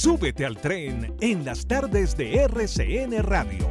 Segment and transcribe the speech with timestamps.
[0.00, 3.68] Súbete al tren en las tardes de RCN Radio.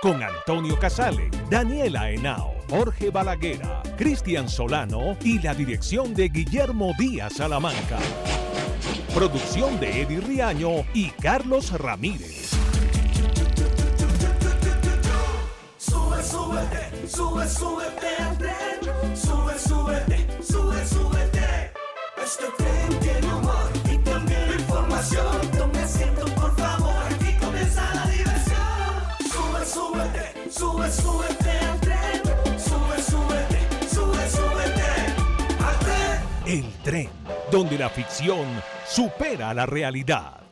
[0.00, 7.32] Con Antonio Casale, Daniela Henao, Jorge Balaguera, Cristian Solano y la dirección de Guillermo Díaz
[7.38, 7.98] Salamanca.
[9.12, 12.52] Producción de Eddie Riaño y Carlos Ramírez.
[15.76, 19.16] Sube, súbete, sube, súbete al tren.
[19.16, 21.72] Sube, súbete, sube, súbete.
[22.22, 23.31] Este tren tiene
[29.32, 32.22] Sube, súbete, súbete al tren.
[32.58, 34.82] Sube, súbete, súbete
[35.64, 36.20] al tren.
[36.46, 37.10] El tren,
[37.50, 38.46] donde la ficción
[38.86, 40.42] supera la realidad.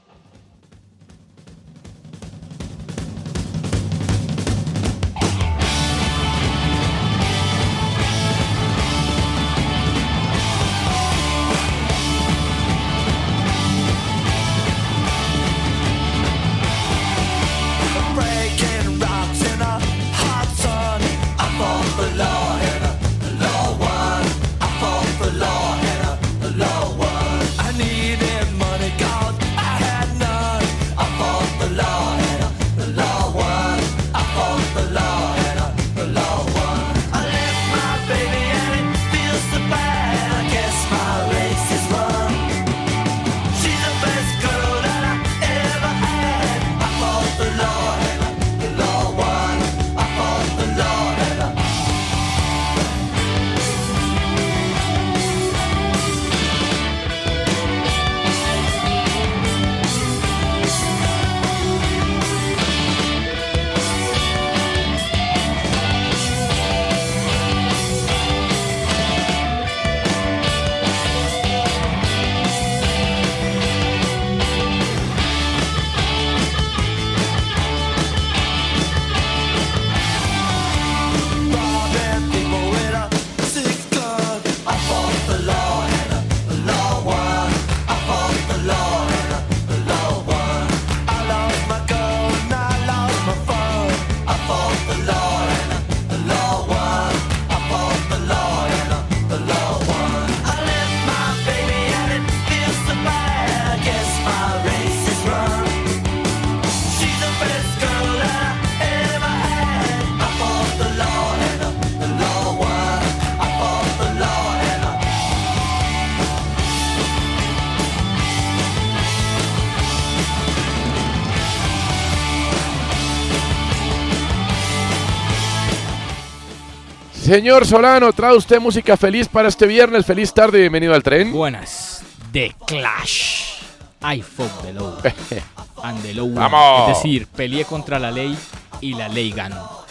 [127.31, 130.05] Señor Solano, trae usted música feliz para este viernes.
[130.05, 131.31] Feliz tarde, bienvenido al tren.
[131.31, 132.03] Buenas.
[132.33, 133.61] The Clash.
[134.03, 134.99] I fought the law.
[135.85, 136.29] And the law.
[136.29, 136.91] Vamos.
[136.91, 138.37] Es decir, peleé contra la ley
[138.81, 139.85] y la ley ganó.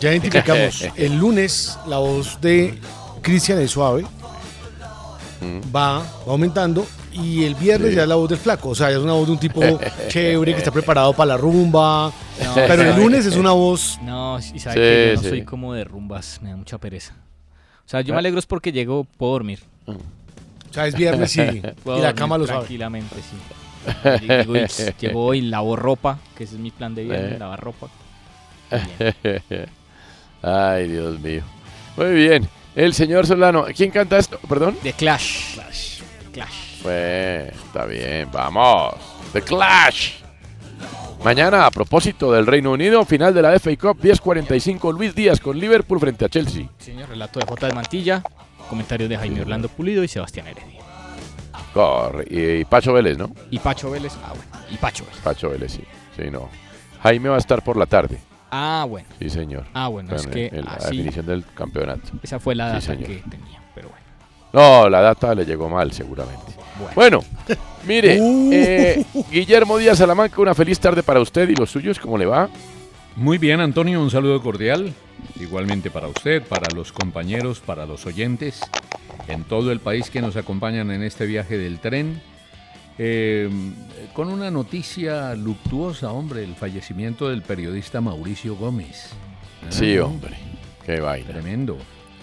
[0.00, 2.78] Ya identificamos el lunes la voz de
[3.20, 4.06] Cristian el Suave
[5.76, 7.96] va, va aumentando y el viernes Sí.
[7.96, 8.70] ya es la voz del flaco.
[8.70, 9.60] O sea, ya es una voz de un tipo
[10.08, 12.10] chévere que está preparado para la rumba.
[12.44, 13.98] No, pero el lunes es una voz.
[14.02, 15.28] No, y sabe Sí, que yo no sí.
[15.28, 17.14] soy como de rumbas, me da mucha pereza.
[17.84, 18.16] O sea, yo Ah.
[18.16, 19.60] me alegro es porque llego, puedo dormir.
[19.86, 22.60] O sea, es viernes y, y la cama lo sabe.
[22.60, 23.36] Tranquilamente, sí.
[24.26, 24.66] Llego y,
[25.00, 27.38] llego hoy, lavo ropa, que ese es mi plan de viernes, Eh.
[27.38, 27.88] lavar ropa.
[30.42, 31.42] Ay, Dios mío.
[31.96, 32.48] Muy bien.
[32.74, 33.64] El señor Solano.
[33.76, 34.38] ¿Quién canta esto?
[34.48, 34.76] Perdón.
[34.82, 35.54] The Clash.
[35.54, 36.00] Clash.
[36.82, 38.28] Pues, está bien.
[38.32, 38.94] Vamos.
[39.32, 40.12] The Clash.
[41.24, 45.58] Mañana, a propósito del Reino Unido, final de la FA Cup 10:45, Luis Díaz con
[45.58, 46.66] Liverpool frente a Chelsea.
[46.78, 48.22] Señor, relato de J de Mantilla,
[48.70, 50.80] comentarios de Jaime Orlando Pulido y Sebastián Heredia.
[51.74, 52.24] Corre.
[52.30, 53.30] Y, y Pacho Vélez, ¿no?
[53.50, 55.20] Y Pacho Vélez, ah bueno, y Pacho Vélez.
[55.20, 55.84] Pacho Vélez, sí.
[56.16, 56.48] Sí, no.
[57.02, 58.18] Jaime va a estar por la tarde.
[58.50, 59.64] Ah, bueno, Sí, señor.
[59.74, 62.08] ah, bueno, es que el- la así, definición del campeonato.
[62.22, 64.04] esa fue la data que tenía, pero bueno.
[64.52, 66.54] No, la data le llegó mal, seguramente.
[66.80, 66.94] Bueno.
[66.94, 67.24] Bueno,
[67.86, 68.50] mire, Uh.
[68.52, 72.48] eh, Guillermo Díaz Salamanca, una feliz tarde para usted y los suyos, ¿cómo le va?
[73.16, 74.92] Muy bien, Antonio, un saludo cordial.
[75.38, 78.60] Igualmente para usted, para los compañeros, para los oyentes
[79.28, 82.20] en todo el país que nos acompañan en este viaje del tren.
[82.98, 83.48] Eh,
[84.12, 89.10] con una noticia luctuosa, hombre, el fallecimiento del periodista Mauricio Gómez.
[89.62, 90.36] Ah, Sí, hombre,
[90.84, 91.28] qué vaina.
[91.28, 91.78] Tremendo.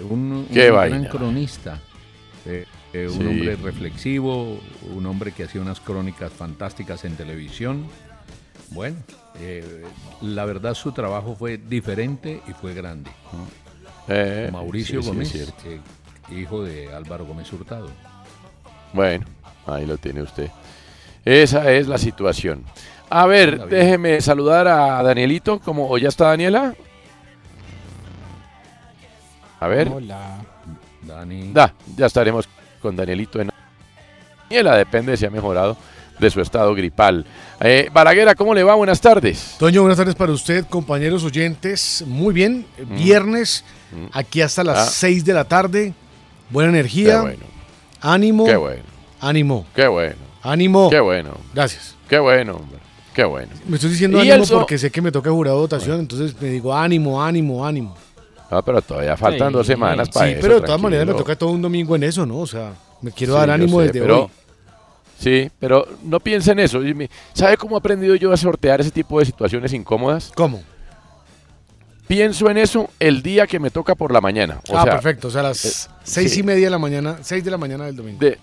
[0.10, 1.10] Un, un Qué gran vaina.
[1.10, 1.80] cronista.
[2.46, 2.66] eh,
[3.04, 3.28] eh, un Sí.
[3.28, 4.60] hombre reflexivo,
[4.96, 7.86] un hombre que hacía unas crónicas fantásticas en televisión.
[8.72, 8.98] Bueno,
[9.40, 9.86] eh,
[10.22, 13.10] la verdad su trabajo fue diferente y fue grande.
[14.10, 15.36] Eh, Mauricio sí, sí, Gómez,
[15.66, 15.80] eh,
[16.36, 17.90] hijo de Álvaro Gómez Hurtado.
[18.94, 19.26] Bueno,
[19.66, 20.50] ahí lo tiene usted.
[21.24, 22.64] Esa es la situación.
[23.10, 26.74] A ver, déjeme saludar a Danielito, como o ya está Daniela.
[29.60, 30.38] A ver, Hola.
[31.02, 31.52] Dani.
[31.54, 32.48] da, ya estaremos
[32.82, 33.50] con Danielito en
[34.50, 35.78] Daniela, depende si ha mejorado
[36.20, 37.26] de su estado gripal.
[37.60, 38.76] Eh, Balaguera, ¿cómo le va?
[38.76, 39.56] Buenas tardes.
[39.60, 42.04] Toño, buenas tardes para usted, compañeros oyentes.
[42.08, 44.06] Muy bien, eh, viernes, Mm.
[44.14, 44.86] aquí hasta las Ah.
[44.92, 45.94] 6 de la tarde.
[46.50, 47.44] Buena Qué energía, bueno,
[48.02, 48.84] ánimo, qué bueno,
[49.20, 50.90] ánimo, qué bueno, ánimo.
[50.90, 51.96] qué bueno, Gracias.
[52.10, 52.80] qué bueno, hombre,
[53.14, 53.52] qué bueno.
[53.68, 57.22] Me estoy diciendo ánimo porque sé que me toca jurar votación, entonces me digo ánimo,
[57.22, 57.96] ánimo, ánimo.
[58.50, 60.40] No, pero todavía faltan dos Sí, semanas Sí, para eso.
[60.42, 62.38] pero de todas maneras me toca todo un domingo en eso, ¿no?
[62.40, 64.30] O sea, me quiero Sí, dar ánimo sé, desde pero- hoy.
[65.20, 66.80] Sí, pero no piense en eso.
[67.34, 70.32] ¿Sabe cómo he aprendido yo a sortear ese tipo de situaciones incómodas?
[70.36, 70.62] ¿Cómo?
[72.08, 74.62] Pienso en eso el día que me toca por la mañana.
[74.70, 75.28] O ah, sea, perfecto.
[75.28, 76.40] O sea, a las eh, seis sí.
[76.40, 78.20] y media de la mañana, seis de la mañana del domingo.
[78.20, 78.38] de-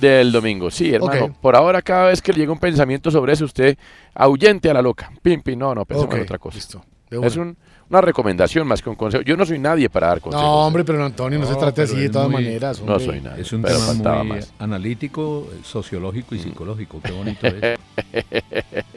[0.00, 0.70] del domingo.
[0.70, 1.34] Sí, hermano.
[1.40, 3.78] Por ahora, cada vez que le llega un pensamiento sobre eso, usted
[4.14, 5.10] ahuyente a la loca.
[5.22, 6.56] Pim, pim, no, no, pensemos en otra cosa.
[6.56, 6.84] Listo.
[7.10, 7.56] de Es un-
[7.90, 9.22] una recomendación más que un consejo.
[9.22, 10.44] Yo no soy nadie para dar consejos.
[10.46, 12.80] No, hombre, pero Antonio, no, se No, trate así de todas muy- maneras.
[12.82, 13.42] No soy nadie.
[13.42, 14.52] Es un pero tema muy más.
[14.58, 17.00] analítico, eh, sociológico y psicológico.
[17.02, 17.78] Qué bonito es.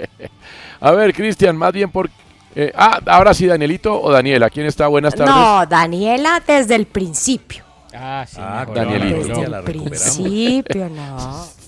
[0.82, 2.10] A ver, Cristian, más bien por...
[2.56, 4.50] eh, ah, ahora sí, Danielito o Daniela.
[4.50, 4.88] ¿Quién está?
[4.88, 5.34] Buenas tardes.
[5.34, 7.64] No, Daniela desde el principio.
[7.94, 8.66] Ah, sí, Ah.
[8.74, 9.28] Danielito.
[9.28, 9.64] Desde el recuperamos.
[9.66, 11.46] principio, no.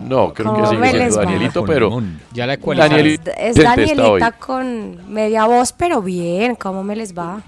[0.00, 1.16] No, creo que ¿Cómo sigue me siendo?
[1.16, 2.02] Danielito, pero...
[2.32, 2.56] Ya la.
[2.56, 6.54] Daniel- es Danielita con media voz, pero bien.
[6.56, 7.40] ¿Cómo me les va?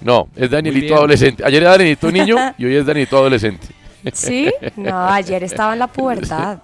[0.00, 1.44] No, es Danielito adolescente.
[1.44, 3.68] Ayer era Danielito niño y hoy es Danielito adolescente.
[4.12, 4.52] ¿Sí?
[4.76, 6.58] No, ayer estaba en la pubertad.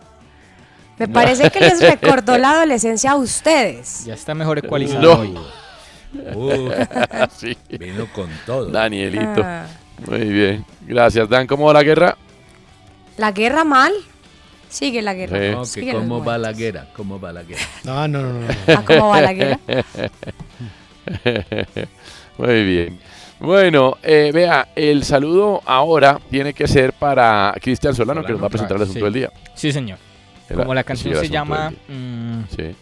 [0.99, 4.05] Me parece que les recordó la adolescencia a ustedes.
[4.05, 5.21] Ya está mejor ecualizado No.
[5.21, 5.39] hoy.
[6.35, 6.71] Uh,
[7.37, 8.67] sí, vino con todo.
[8.67, 9.41] Danielito.
[9.45, 9.67] Ah,
[10.09, 10.65] Muy bien.
[10.87, 11.47] Gracias, Dan.
[11.47, 12.17] ¿Cómo va la guerra?
[13.17, 13.93] ¿La guerra mal?
[14.69, 15.39] Sigue la guerra.
[15.39, 15.51] Sí.
[15.55, 16.87] No, que Sigue los ¿Cómo va la guerra?
[16.95, 17.63] ¿Cómo va la guerra?
[17.85, 18.41] No, no, no, no.
[18.41, 18.47] no.
[18.69, 19.59] Ah, ¿Cómo va la guerra?
[22.39, 22.99] Muy bien.
[23.41, 28.47] Bueno, eh, vea, el saludo ahora tiene que ser para Cristian Solano, que nos va
[28.47, 29.05] a presentar el asunto Sí.
[29.05, 29.33] del día.
[29.55, 29.99] Sí, señor.
[30.49, 32.75] El- Como la canción se asunto llama mm, Sí,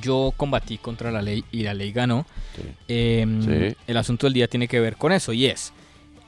[0.00, 2.26] Yo combatí contra la ley y la ley ganó.
[2.56, 2.62] sí.
[2.88, 3.76] Em, Sí.
[3.86, 5.72] El asunto del día tiene que ver con eso y es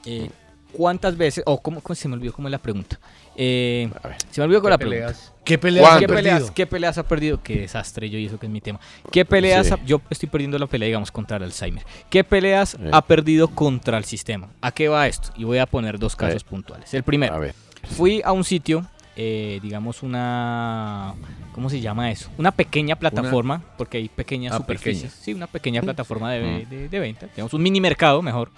[0.05, 0.31] eh,
[0.73, 2.99] ¿cuántas veces o cómo, cómo se me olvidó cómo es la pregunta?
[3.37, 4.17] Eh, A ver.
[4.31, 5.07] se me olvidó con la ¿Qué pregunta.
[5.13, 5.33] peleas?
[5.45, 7.43] ¿Qué peleas ¿Qué peleas, ¿Qué peleas ha perdido?
[7.43, 8.79] Qué desastre yo y eso que es mi tema.
[9.11, 9.73] ¿Qué peleas Sí.
[9.75, 11.85] ha- yo estoy perdiendo la pelea digamos contra el Alzheimer?
[12.11, 14.49] ¿Qué peleas ha perdido contra el sistema?
[14.61, 15.31] ¿A qué va esto?
[15.37, 16.47] Y voy a poner dos casos Eh.
[16.49, 16.93] puntuales.
[16.95, 17.55] El primero, A ver.
[17.97, 18.87] fui a un sitio,
[19.17, 21.15] eh, digamos una,
[21.53, 22.31] ¿cómo se llama eso?
[22.39, 25.03] Una pequeña plataforma, porque hay pequeñas Ah, superficies.
[25.13, 25.25] pequeña.
[25.25, 26.69] Sí, una pequeña plataforma de, Mm.
[26.71, 27.27] de- de venta.
[27.35, 28.51] Digamos un mini mercado, mejor.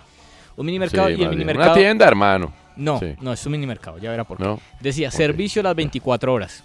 [0.57, 1.73] Un mini mercado Sí, y el mini mercado.
[1.73, 2.53] Una tienda, hermano.
[2.77, 3.15] No, Sí.
[3.21, 4.45] no, es un mini mercado, ya verá por qué.
[4.45, 4.61] ¿No?
[4.81, 5.15] Decía, Ok.
[5.15, 6.63] servicio las 24 horas.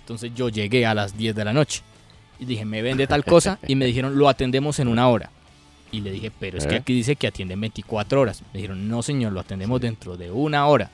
[0.00, 1.82] Entonces yo llegué a las 10 de la noche
[2.38, 5.30] y dije, me vende tal cosa y me dijeron, lo atendemos en una hora.
[5.90, 6.78] Y le dije, pero es que ¿Eh?
[6.78, 8.42] aquí dice que atienden 24 horas.
[8.52, 10.90] Me dijeron, no señor, lo atendemos dentro de una hora.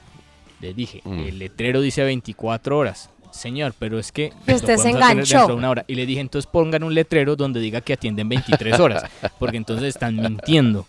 [0.61, 1.18] Le dije, Mm.
[1.21, 3.11] el letrero dice 24 horas.
[3.30, 4.33] Señor, pero es que...
[4.47, 5.37] Y usted se enganchó.
[5.37, 5.85] dentro de una hora.
[5.87, 9.04] Y le dije, entonces pongan un letrero donde diga que atienden 23 horas.
[9.38, 10.87] Porque entonces están mintiendo.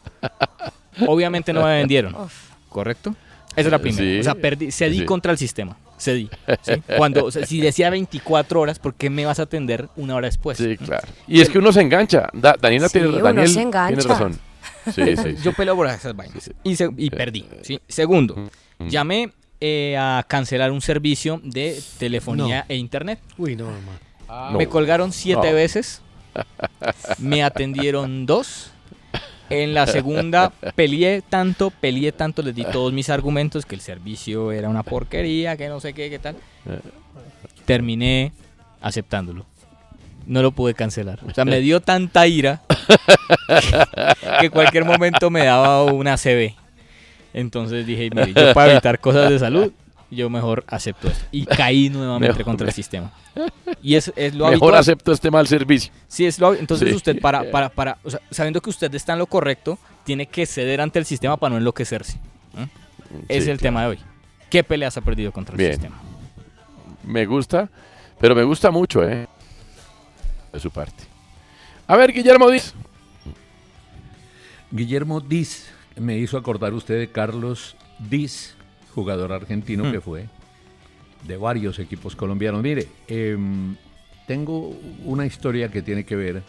[1.08, 2.16] Obviamente no me vendieron.
[2.70, 3.16] ¿Correcto?
[3.56, 4.04] Esa es la primera.
[4.04, 4.20] Sí.
[4.20, 5.06] O sea, perdí, cedí Sí.
[5.06, 5.76] contra el sistema.
[6.00, 6.30] Cedí.
[6.62, 6.74] ¿sí?
[6.98, 10.28] Cuando, o sea, si decía 24 horas, ¿por qué me vas a atender una hora
[10.28, 10.58] después?
[10.58, 11.08] Sí, claro.
[11.28, 12.30] Y es que uno se engancha.
[12.34, 14.08] Da- Daniela Sí, tiene, uno Daniel se tiene engancha.
[14.08, 14.40] razón.
[14.94, 15.36] Sí, sí, sí.
[15.44, 16.52] Yo peleo por esas vainas.
[16.64, 17.46] Y, se- y perdí.
[17.64, 17.80] ¿sí?
[17.88, 18.36] Segundo,
[18.78, 18.88] Mm.
[18.88, 23.20] llamé eh, a cancelar un servicio de telefonía e internet.
[23.38, 23.68] Uy, no.
[24.58, 25.56] Me colgaron siete No.
[25.56, 26.02] veces
[27.18, 28.72] Me atendieron dos.
[29.50, 34.52] En la segunda peleé tanto, peleé tanto, les di todos mis argumentos, que el servicio
[34.52, 36.36] era una porquería, que no sé qué, qué tal.
[37.66, 38.32] Terminé
[38.82, 39.46] aceptándolo.
[40.26, 41.20] No lo pude cancelar.
[41.28, 42.62] O sea, me dio tanta ira
[44.40, 46.54] que cualquier momento me daba una CB.
[47.34, 49.72] Entonces dije, mire, yo para evitar cosas de salud,
[50.12, 51.26] yo mejor acepto esto.
[51.32, 53.12] Y caí nuevamente Mejor- contra el sistema.
[53.82, 54.76] Y es, es lo Mejor habitual.
[54.76, 55.92] acepto este mal servicio.
[56.08, 56.96] Sí, es lo, entonces Sí.
[56.96, 60.46] usted para, para, para, o sea, sabiendo que usted está en lo correcto, tiene que
[60.46, 62.18] ceder ante el sistema para no enloquecerse.
[62.58, 62.68] ¿eh?
[63.28, 64.00] Ese es el tema de hoy.
[64.50, 65.72] ¿Qué peleas ha perdido contra el Bien.
[65.74, 66.00] sistema?
[67.04, 67.70] Me gusta,
[68.20, 69.28] pero me gusta mucho, ¿eh?
[70.52, 71.04] De su parte.
[71.88, 72.74] A ver, Guillermo Díaz.
[74.72, 78.56] Guillermo Diz, me hizo acordar usted de Carlos Diz,
[78.94, 79.92] jugador argentino Mm.
[79.92, 80.26] que fue
[81.28, 82.62] de varios equipos colombianos.
[82.64, 83.76] Mire, em,
[84.28, 86.44] tengo una historia que tiene que ver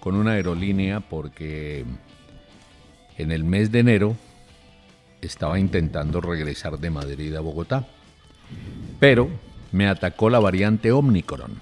[0.00, 1.84] con una aerolínea porque
[3.18, 4.16] en el mes de enero
[5.20, 7.86] estaba intentando regresar de Madrid a Bogotá,
[9.00, 9.28] pero
[9.72, 11.52] me atacó la variante Omicron.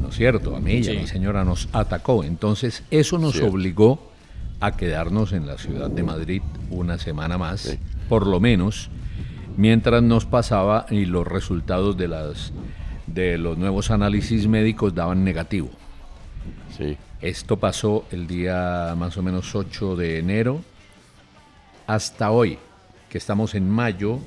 [0.00, 0.56] ¿No es cierto?
[0.56, 2.22] A mí y a mi señora nos atacó.
[2.24, 4.10] Entonces, eso nos obligó
[4.60, 7.76] a quedarnos en la ciudad de Madrid una semana más,
[8.10, 8.90] por lo menos,
[9.56, 12.52] mientras nos pasaba y los resultados de, las,
[13.06, 15.70] de los nuevos análisis médicos daban negativo.
[16.76, 16.96] Sí.
[17.22, 20.60] Esto pasó el día más o menos 8 de enero
[21.86, 22.58] hasta hoy,
[23.08, 24.18] que estamos en mayo.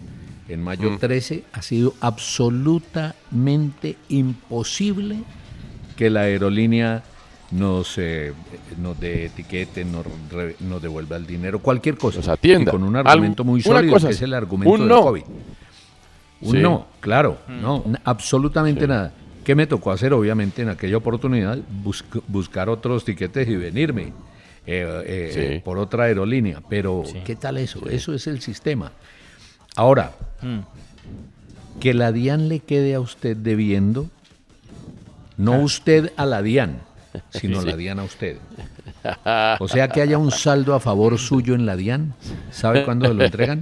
[0.48, 1.00] En mayo Mm.
[1.00, 5.18] 13 ha sido absolutamente imposible
[5.98, 7.04] que la aerolínea
[7.54, 8.34] nos, eh,
[8.80, 12.18] nos dé etiquete, nos, re- nos devuelva el dinero, cualquier cosa.
[12.18, 12.70] Nos atienda.
[12.70, 15.02] Y con un argumento muy sólido, cosa, que es el argumento un del no.
[15.02, 15.24] COVID.
[16.42, 16.58] Un Sí.
[16.60, 18.88] no, claro, no, n- absolutamente Sí.
[18.88, 19.14] nada.
[19.44, 20.14] ¿Qué me tocó hacer?
[20.14, 24.14] Obviamente en aquella oportunidad busc- buscar otros tiquetes y venirme
[24.66, 25.40] eh, eh, Sí.
[25.40, 26.62] eh, por otra aerolínea.
[26.70, 27.20] Pero Sí.
[27.26, 27.86] ¿qué tal eso?
[27.90, 28.94] Eso es el sistema.
[29.76, 30.60] Ahora, Mm.
[31.82, 34.10] que la DIAN le quede a usted debiendo,
[35.38, 36.78] no usted a la DIAN,
[37.30, 37.68] sino Sí.
[37.68, 38.38] la DIAN a usted.
[39.60, 42.14] O sea que haya un saldo a favor suyo en la DIAN.
[42.52, 43.62] ¿Sabe cuándo se lo entregan?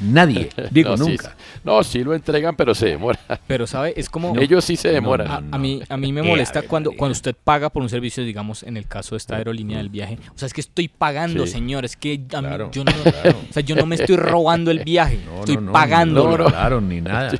[0.00, 1.30] Nadie, digo No, nunca.
[1.30, 1.60] sí.
[1.64, 3.18] no, sí lo entregan, pero se demora.
[3.46, 3.94] Pero, ¿sabe?
[3.96, 4.36] Es como...
[4.38, 5.28] Ellos sí se demoran.
[5.28, 8.24] A, a mí, a mí me Eh, molesta cuando, cuando usted paga por un servicio,
[8.24, 10.18] digamos, en el caso de esta aerolínea del viaje.
[10.34, 11.52] O sea, es que estoy pagando, Sí.
[11.52, 11.84] señor.
[11.84, 13.36] Es que a mí- Claro, yo, no, claro.
[13.48, 15.20] o sea, yo no me estoy robando el viaje.
[15.26, 16.24] No, estoy no, no, pagando.
[16.28, 17.32] No, no, claro, ni nada.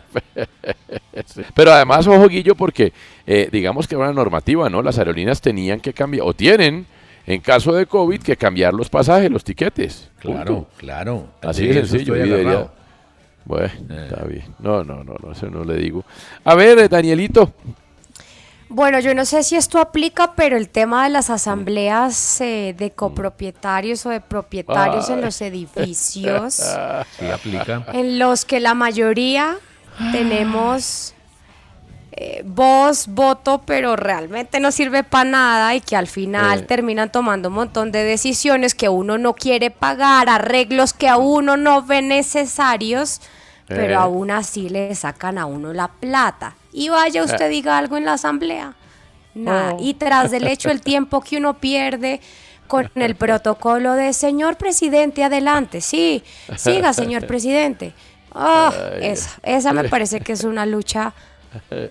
[1.54, 2.92] Pero además, ojo, Guillo, porque
[3.26, 4.82] eh, digamos que era una normativa, ¿no?
[4.82, 6.86] Las aerolíneas tenían que cambiar, o tienen,
[7.26, 10.10] en caso de COVID, que cambiar los pasajes, los tiquetes.
[10.18, 10.70] Claro, Punto.
[10.76, 11.26] claro.
[11.42, 12.14] Así Sí, de sencillo.
[12.14, 12.68] debería-.
[13.44, 14.06] Bueno, Eh.
[14.08, 14.44] está bien.
[14.60, 16.04] No, no, no, no, eso no le digo.
[16.44, 17.52] A ver, eh, Danielito.
[18.68, 22.90] Bueno, yo no sé si esto aplica, pero el tema de las asambleas eh, de
[22.92, 26.54] copropietarios o de propietarios en los edificios,
[27.18, 27.84] Sí aplica.
[27.92, 29.56] en los que la mayoría
[30.12, 31.14] tenemos
[32.24, 36.62] eh, voz, voto, pero realmente no sirve para nada y que al final Eh.
[36.62, 41.56] terminan tomando un montón de decisiones que uno no quiere pagar, arreglos que a uno
[41.56, 43.20] no ve necesarios,
[43.66, 43.96] pero Eh.
[43.96, 46.54] aún así le sacan a uno la plata.
[46.72, 47.48] Y vaya usted Eh.
[47.48, 48.74] diga algo en la asamblea.
[49.34, 49.72] Nada.
[49.74, 49.78] Oh.
[49.82, 52.20] Y tras del hecho el tiempo que uno pierde
[52.68, 55.80] con el protocolo de señor presidente, adelante.
[55.80, 56.22] Sí,
[56.56, 57.94] siga, señor presidente.
[58.34, 59.08] Ay.
[59.10, 61.12] esa, esa me parece que es una lucha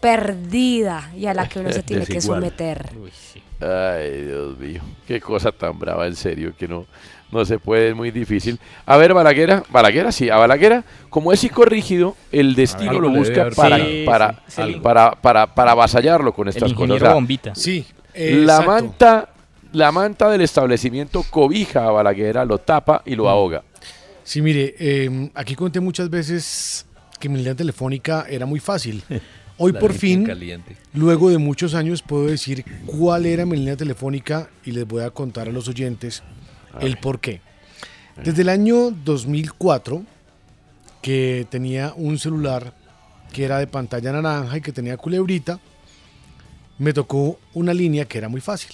[0.02, 2.90] perdida y a la que uno se tiene que someter.
[3.02, 3.42] Uy, sí.
[3.60, 4.82] Ay, Dios mío.
[5.08, 6.86] Qué cosa tan brava, en serio, que no,
[7.32, 8.60] no se puede, es muy difícil.
[8.86, 13.78] A ver, Balaguera, Balaguera, sí, a Balaguera, como es psicorrígido, el destino lo busca para,
[14.06, 14.80] para, Sí, sí, sí.
[14.82, 16.80] para, para, para avasallarlo con El estas cosas.
[16.80, 17.56] ingeniero O sea, Bombita.
[17.56, 17.86] Sí.
[18.16, 18.66] la exacto.
[18.72, 19.30] manta,
[19.74, 23.64] la manta del establecimiento cobija a Balaguera, lo tapa y lo ahoga.
[24.24, 26.86] Sí, mire, eh, aquí conté muchas veces
[27.20, 29.04] que mi línea telefónica era muy fácil.
[29.64, 30.76] Hoy La por fin, caliente.
[30.94, 35.12] luego de muchos años, puedo decir cuál era mi línea telefónica y les voy a
[35.12, 36.24] contar a los oyentes
[36.80, 37.42] el por qué.
[38.24, 40.04] Desde el año 2004,
[41.04, 42.74] que tenía un celular
[43.32, 45.60] que era de pantalla naranja y que tenía culebrita,
[46.80, 48.72] me tocó una línea que era muy fácil.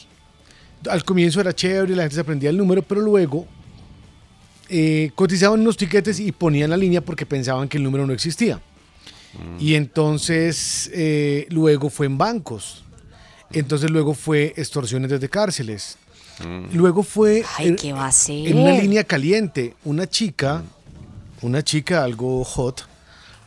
[0.90, 3.46] Al comienzo era chévere, la gente se aprendía el número, pero luego
[4.70, 8.62] eh, cotizaban unos tiquetes y ponían la línea porque pensaban que el número no existía.
[9.60, 12.84] Y entonces eh, luego fue en bancos.
[13.52, 15.98] Entonces luego fue extorsiones desde cárceles.
[16.74, 18.48] Luego fue Ay, en- ¿qué va a ser?
[18.48, 19.74] en una línea caliente.
[19.84, 20.64] Una chica,
[21.42, 22.88] una chica algo hot,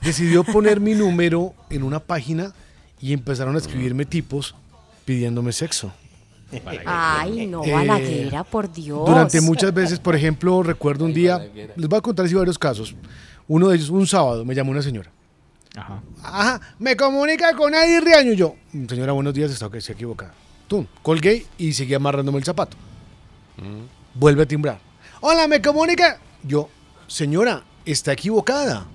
[0.02, 2.52] decidió poner mi número en una página
[3.00, 4.54] y empezaron a escribirme tipos
[5.04, 5.92] pidiéndome sexo.
[6.84, 9.06] Ay, no, Eh, Balaguera, por Dios.
[9.06, 11.38] Durante muchas veces, por ejemplo, recuerdo un día,
[11.76, 12.94] les voy a contar así varios casos.
[13.46, 15.10] Uno de ellos, un sábado, me llamó una señora.
[15.76, 16.02] Ajá.
[16.22, 18.32] Ajá, me comunica con Adi Riaño.
[18.32, 18.56] Yo,
[18.88, 20.34] señora, buenos días, está que se equivocada.
[20.66, 22.76] Tú, colgué y seguí amarrándome el zapato.
[24.14, 24.78] Vuelve a timbrar.
[25.20, 26.18] Hola, me comunica.
[26.42, 26.68] Yo,
[27.06, 28.86] señora, está equivocada.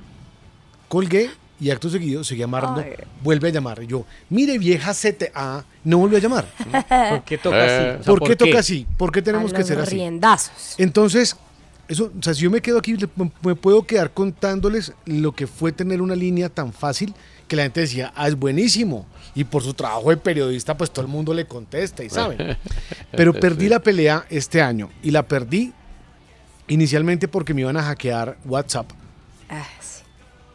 [0.88, 1.30] Colgué
[1.60, 2.82] y acto seguido seguí amarrando.
[2.82, 2.94] Ay.
[3.24, 3.82] Vuelve a llamar.
[3.84, 6.46] Y yo, mire, vieja CTA, no volvió a llamar.
[7.10, 7.74] ¿Por qué toca así?
[8.00, 8.88] O sea, ¿Por qué toca así?
[8.98, 9.96] ¿Por qué tenemos A que ser así?
[9.96, 10.76] riendazos.
[10.78, 11.38] Entonces,
[11.88, 15.48] eso, o sea, si yo me quedo aquí, me- me puedo quedar contándoles lo que
[15.48, 17.14] fue tener una línea tan fácil
[17.48, 19.06] que la gente decía, ah, es buenísimo.
[19.36, 22.58] Y por su trabajo de periodista, pues todo el mundo le contesta y saben.
[23.12, 25.74] Pero perdí la pelea este año y la perdí
[26.68, 28.90] inicialmente porque me iban a hackear WhatsApp.
[29.50, 30.04] Ah, sí.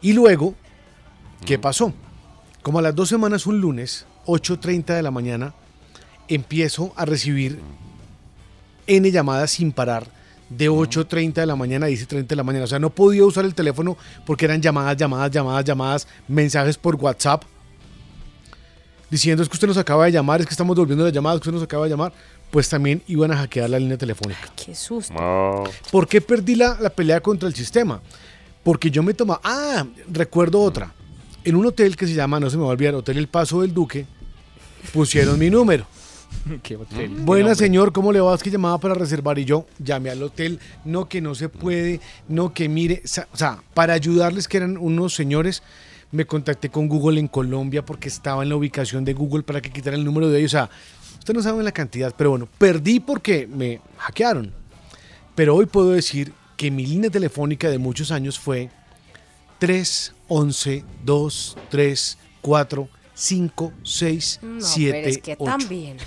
[0.01, 0.55] Y luego,
[1.45, 1.93] ¿qué pasó?
[2.61, 5.53] Como a las dos semanas, un lunes, 8.30 de la mañana,
[6.27, 7.59] empiezo a recibir
[8.87, 10.07] N llamadas sin parar
[10.57, 12.65] de 8.30 de la mañana a 10.30 de la mañana.
[12.65, 16.95] O sea, no podía usar el teléfono porque eran llamadas, llamadas, llamadas, llamadas, mensajes por
[16.95, 17.43] WhatsApp
[19.11, 21.49] diciendo es que usted nos acaba de llamar, es que estamos devolviendo las llamadas, que
[21.49, 22.13] usted nos acaba de llamar.
[22.49, 24.41] Pues también iban a hackear la línea telefónica.
[24.55, 25.13] Qué susto.
[25.13, 25.63] No.
[25.91, 28.01] ¿Por qué perdí la, la pelea contra el sistema?
[28.63, 29.39] Porque yo me tomaba.
[29.43, 30.93] Ah, recuerdo otra.
[31.45, 33.61] En un hotel que se llama, no se me va a olvidar, Hotel El Paso
[33.61, 34.05] del Duque,
[34.93, 35.85] pusieron mi número.
[36.63, 36.97] ¿Qué hotel?
[36.97, 37.55] ¿Qué Buena nombre?
[37.55, 38.33] señor, ¿cómo le va?
[38.35, 40.59] Es que llamaba para reservar y yo llamé al hotel.
[40.85, 43.01] No, que no se puede, no, que mire.
[43.31, 45.63] O sea, para ayudarles, que eran unos señores,
[46.11, 49.71] me contacté con Google en Colombia porque estaba en la ubicación de Google para que
[49.71, 50.53] quitaran el número de ellos.
[50.53, 50.69] O sea,
[51.19, 54.53] ustedes no saben la cantidad, pero bueno, perdí porque me hackearon.
[55.35, 58.69] Pero hoy puedo decir que mi línea telefónica de muchos años fue
[59.59, 65.43] 3 11 2 3 4 5 6 No, 7 pero es que 8.
[65.45, 65.97] también.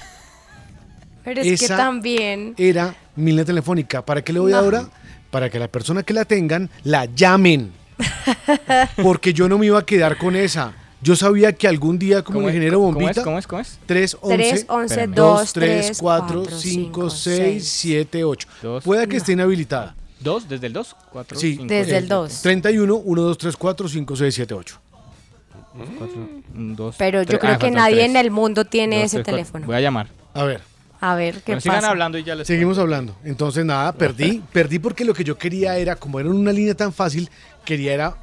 [1.24, 2.54] Pero es que Esa- también.
[2.58, 4.04] Era mi línea telefónica.
[4.04, 4.58] ¿Para qué le voy No.
[4.58, 4.88] ahora?
[5.30, 7.72] Para que la persona que la tengan la llamen.
[9.02, 10.72] Porque yo no me iba a quedar con esa.
[11.00, 12.78] Yo sabía que algún día como ¿Cómo ingeniero.
[12.80, 13.46] Bombita ¿Cómo es?
[13.46, 13.78] ¿Cómo es?
[13.86, 15.14] 3, 11, 3, 11, Espérame.
[15.14, 18.48] 2, 3, 3, 4, 5, 6, 7, 8.
[18.62, 18.84] Dos.
[18.84, 19.94] Pueda que esté inhabilitada.
[20.20, 20.48] ¿Dos?
[20.48, 20.96] ¿Desde el dos?
[21.12, 21.38] ¿Cuatro?
[21.38, 21.56] Sí.
[21.56, 22.42] cinco, Desde seis, el 2.
[22.42, 24.80] 31, 1, 2, 3, 4, 5, 6, 7, 8.
[25.98, 28.10] cuatro, un, dos, Pero yo creo Ah, que nadie tres.
[28.10, 29.66] en el mundo tiene Dos, ese teléfono.
[29.66, 30.06] Voy a llamar.
[30.32, 30.62] A ver,
[31.06, 31.90] A ver qué Bueno, sigan pasa.
[31.90, 33.14] hablando y ya les seguimos hablando.
[33.24, 34.42] Entonces, nada, perdí.
[34.52, 37.28] Perdí porque lo que yo quería era, como era una línea tan fácil,
[37.64, 38.16] quería era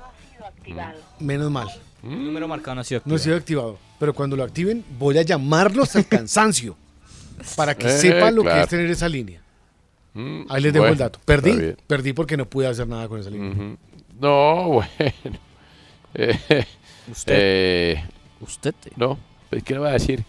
[1.19, 1.67] menos mal.
[2.03, 3.23] El número marcado no ha sido No ha activado.
[3.23, 3.79] sido activado.
[3.99, 6.75] Pero cuando lo activen, voy a llamarlos al cansancio.
[7.55, 9.41] para que Eh, sepan lo que es tener esa línea.
[10.13, 11.19] Mm, Ahí les dejo bueno, el dato.
[11.23, 13.77] Perdí, perdí porque no pude hacer nada con esa línea.
[14.19, 14.91] No, bueno.
[16.15, 16.37] Eh,
[17.11, 17.33] Usted.
[17.37, 18.03] eh,
[18.41, 18.73] Usted.
[18.95, 19.17] no,
[19.49, 20.23] pues, ¿qué le voy a decir?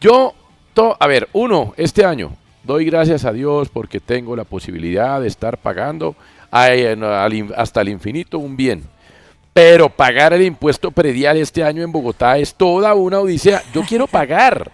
[0.00, 0.34] Yo,
[0.74, 2.32] to- a ver, uno, este año,
[2.62, 6.14] doy gracias a Dios porque tengo la posibilidad de estar pagando
[6.50, 8.84] hasta el infinito un bien.
[9.52, 13.62] Pero pagar el impuesto predial este año en Bogotá es toda una odisea.
[13.72, 14.70] Yo quiero pagar,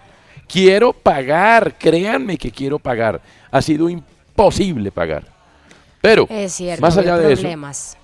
[0.47, 3.21] quiero pagar, créanme que quiero pagar.
[3.51, 5.25] Ha sido imposible pagar.
[6.01, 7.95] Pero, Es cierto, más allá de eso, problemas.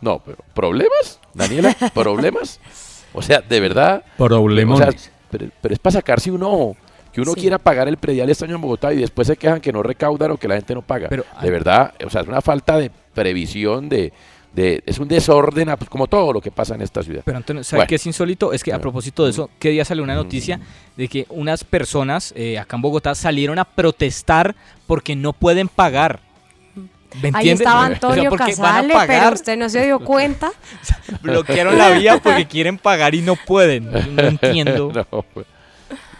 [0.00, 1.20] no, pero ¿problemas?
[1.32, 2.58] Daniela, ¿problemas?
[3.12, 4.02] O sea, de verdad.
[4.18, 4.88] Problemones.
[4.88, 6.76] O sea, pero, pero es para sacarse un ojo.
[7.16, 7.40] Que uno Sí.
[7.40, 10.30] quiera pagar el predial este año en Bogotá y después se quejan que no recaudan
[10.32, 11.08] o que la gente no paga.
[11.08, 14.12] Pero, de verdad, o sea, es una falta de previsión, de,
[14.52, 17.22] de es un desorden, pues, como todo lo que pasa en esta ciudad.
[17.24, 17.88] Pero Antonio, ¿sabes Bueno.
[17.88, 18.52] qué es insólito?
[18.52, 20.60] Es que a propósito de eso, ¿qué día salió una noticia
[20.96, 24.54] de que unas personas eh, acá en Bogotá salieron a protestar
[24.86, 26.20] porque no pueden pagar?
[27.22, 30.50] ¿Me Ahí estaba O sea, Antonio Casale, pero usted no se dio cuenta.
[31.22, 33.90] bloquearon la vía porque quieren pagar y no pueden.
[33.90, 34.92] Yo No entiendo.
[34.94, 35.46] no, pues,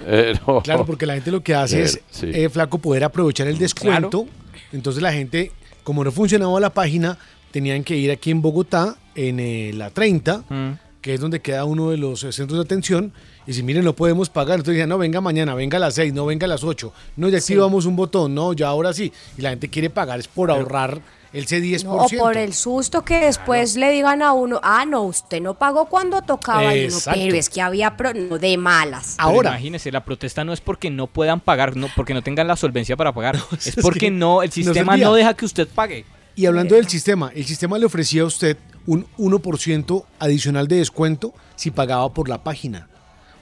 [0.04, 0.60] eh, no.
[0.62, 2.30] Claro, porque la gente lo que hace es, Sí.
[2.32, 4.26] eh, flaco, poder aprovechar el descuento.
[4.72, 5.52] Entonces la gente,
[5.84, 7.18] como no funcionaba la página,
[7.50, 10.72] tenían que ir aquí en Bogotá, en eh, la 30, Mm.
[11.00, 13.12] que es donde queda uno de los eh, centros de atención,
[13.46, 14.56] y si miren, no podemos pagar.
[14.58, 16.92] Entonces decían, no, venga mañana, venga a las 6, no venga a las 8.
[17.16, 19.12] No, ya activamos un botón, no, ya ahora sí.
[19.38, 21.00] Y la gente quiere pagar, es por ahorrar
[21.32, 21.84] el C10%.
[21.84, 25.54] No, o por el susto que después le digan a uno, ah, no, usted no
[25.54, 26.74] pagó cuando tocaba.
[26.74, 29.14] Y uno, pero es que había pro- no, de malas.
[29.16, 32.46] Pero Ahora, imagínese, la protesta no es porque no puedan pagar, no, porque no tengan
[32.46, 33.36] la solvencia para pagar.
[33.58, 35.06] es es porque que no, el no sistema servía.
[35.06, 36.04] no deja que usted pague.
[36.34, 41.32] Y hablando del sistema, el sistema le ofrecía a usted un 1% adicional de descuento
[41.56, 42.88] si pagaba por la página.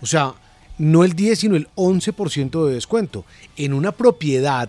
[0.00, 0.34] O sea,
[0.78, 3.24] no el 10, sino el 11% de descuento.
[3.56, 4.68] En una propiedad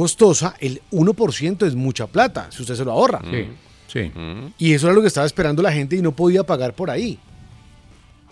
[0.00, 3.20] costosa, el 1% es mucha plata, si usted se lo ahorra.
[3.30, 3.48] Sí,
[3.86, 4.12] sí.
[4.58, 7.18] Y eso era lo que estaba esperando la gente y no podía pagar por ahí.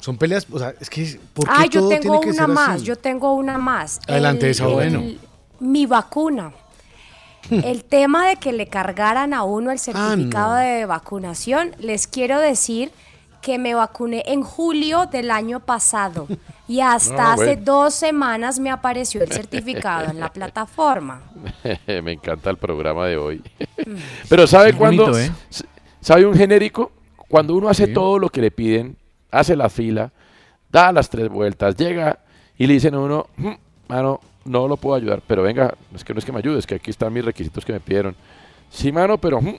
[0.01, 2.47] Son peleas, o sea, es que ¿por qué Ay, yo todo tengo tiene que una
[2.47, 2.85] ser más, así?
[2.85, 4.01] yo tengo una más.
[4.07, 5.03] Adelante, El- esa bueno.
[5.61, 6.53] Mi vacuna.
[7.51, 10.69] El tema de que le cargaran a uno el certificado Ah, no.
[10.71, 12.91] de vacunación, les quiero decir
[13.49, 16.29] que me vacuné en julio del año pasado
[16.69, 17.63] y hasta No, hace bueno.
[17.65, 21.23] dos semanas me apareció el certificado en la plataforma.
[21.87, 23.43] Me encanta el programa de hoy.
[24.29, 25.31] Pero ¿sabe bonito, ¿eh?
[25.49, 25.65] s-
[25.99, 26.93] ¿Sabe un genérico?
[27.27, 27.95] Cuando uno hace Sí.
[27.95, 28.99] todo lo que le piden,
[29.31, 30.13] hace la fila,
[30.71, 32.19] da las tres vueltas, llega
[32.59, 33.53] y le dicen a uno, "Mm,
[33.89, 36.67] mano, no lo puedo ayudar, pero venga, es que no es que me ayude, es
[36.67, 38.15] que aquí están mis requisitos que me pidieron.
[38.69, 39.57] Sí, mano, pero mm,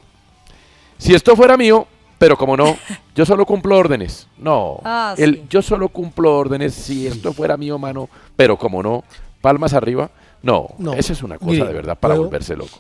[0.99, 1.87] si esto fuera mío,
[2.19, 2.77] pero como no,
[3.19, 4.27] yo solo cumplo órdenes.
[4.37, 5.43] No, Ah, el, sí.
[5.49, 9.03] yo solo cumplo órdenes si esto fuera mío, mano, pero como no,
[9.41, 10.09] palmas arriba.
[10.41, 10.93] No, No.
[10.93, 12.23] esa es una cosa Mire, de verdad para ¿puedo?
[12.29, 12.79] volverse loco.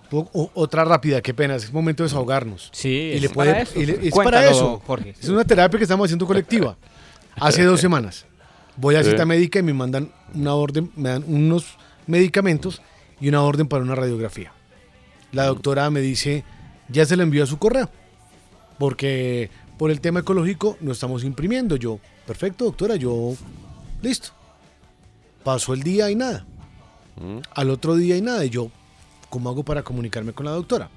[0.53, 2.69] Otra rápida, qué pena, es momento de desahogarnos.
[2.71, 3.77] Sí, Y es le puede- para eso.
[3.81, 4.81] y le- es Cuéntalo, para eso.
[4.87, 5.13] Jorge.
[5.21, 6.77] Es una terapia que estamos haciendo colectiva.
[7.35, 8.25] Hace dos semanas.
[8.77, 9.09] Voy a Sí.
[9.11, 11.65] cita médica y me mandan una orden, me dan unos
[12.07, 12.81] medicamentos
[13.19, 14.53] y una orden para una radiografía.
[15.33, 16.45] La doctora me dice,
[16.87, 17.89] ya se le envió a su correo.
[18.77, 19.49] Porque
[19.79, 21.77] por el tema ecológico no estamos imprimiendo.
[21.77, 23.33] Yo, perfecto, doctora, yo,
[24.01, 24.31] listo.
[25.41, 26.45] Pasó el día y nada.
[27.55, 28.43] Al otro día y nada.
[28.43, 28.69] Y yo,
[29.29, 30.89] ¿cómo hago para comunicarme con la doctora?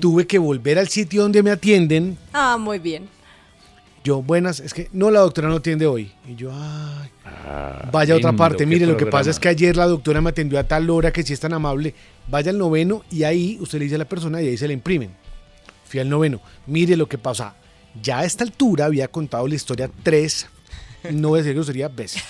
[0.00, 3.08] Tuve que volver al sitio donde me atienden Ah, muy bien.
[4.04, 6.12] yo, buenas, es que no, la doctora no atiende hoy.
[6.28, 7.08] Y yo, ay,
[7.90, 8.64] vaya a otra parte.
[8.64, 11.24] Mire, lo que pasa es que ayer la doctora me atendió a tal hora que
[11.24, 11.94] si es tan amable,
[12.28, 14.74] vaya al noveno y ahí usted le dice a la persona y ahí se le
[14.74, 15.10] imprimen.
[15.84, 16.40] Fui al noveno.
[16.68, 17.54] Mire lo que pasa.
[18.02, 20.46] Ya a esta altura había contado la historia tres,
[21.10, 22.22] no voy a decir grosería, veces.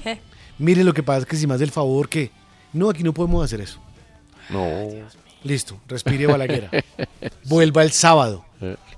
[0.58, 2.30] Mire lo que pasa es que si más del favor que,
[2.72, 3.80] no, aquí no podemos hacer eso.
[4.50, 4.66] No.
[5.42, 6.70] Listo, respire Balaguera.
[7.44, 8.44] Vuelva el sábado.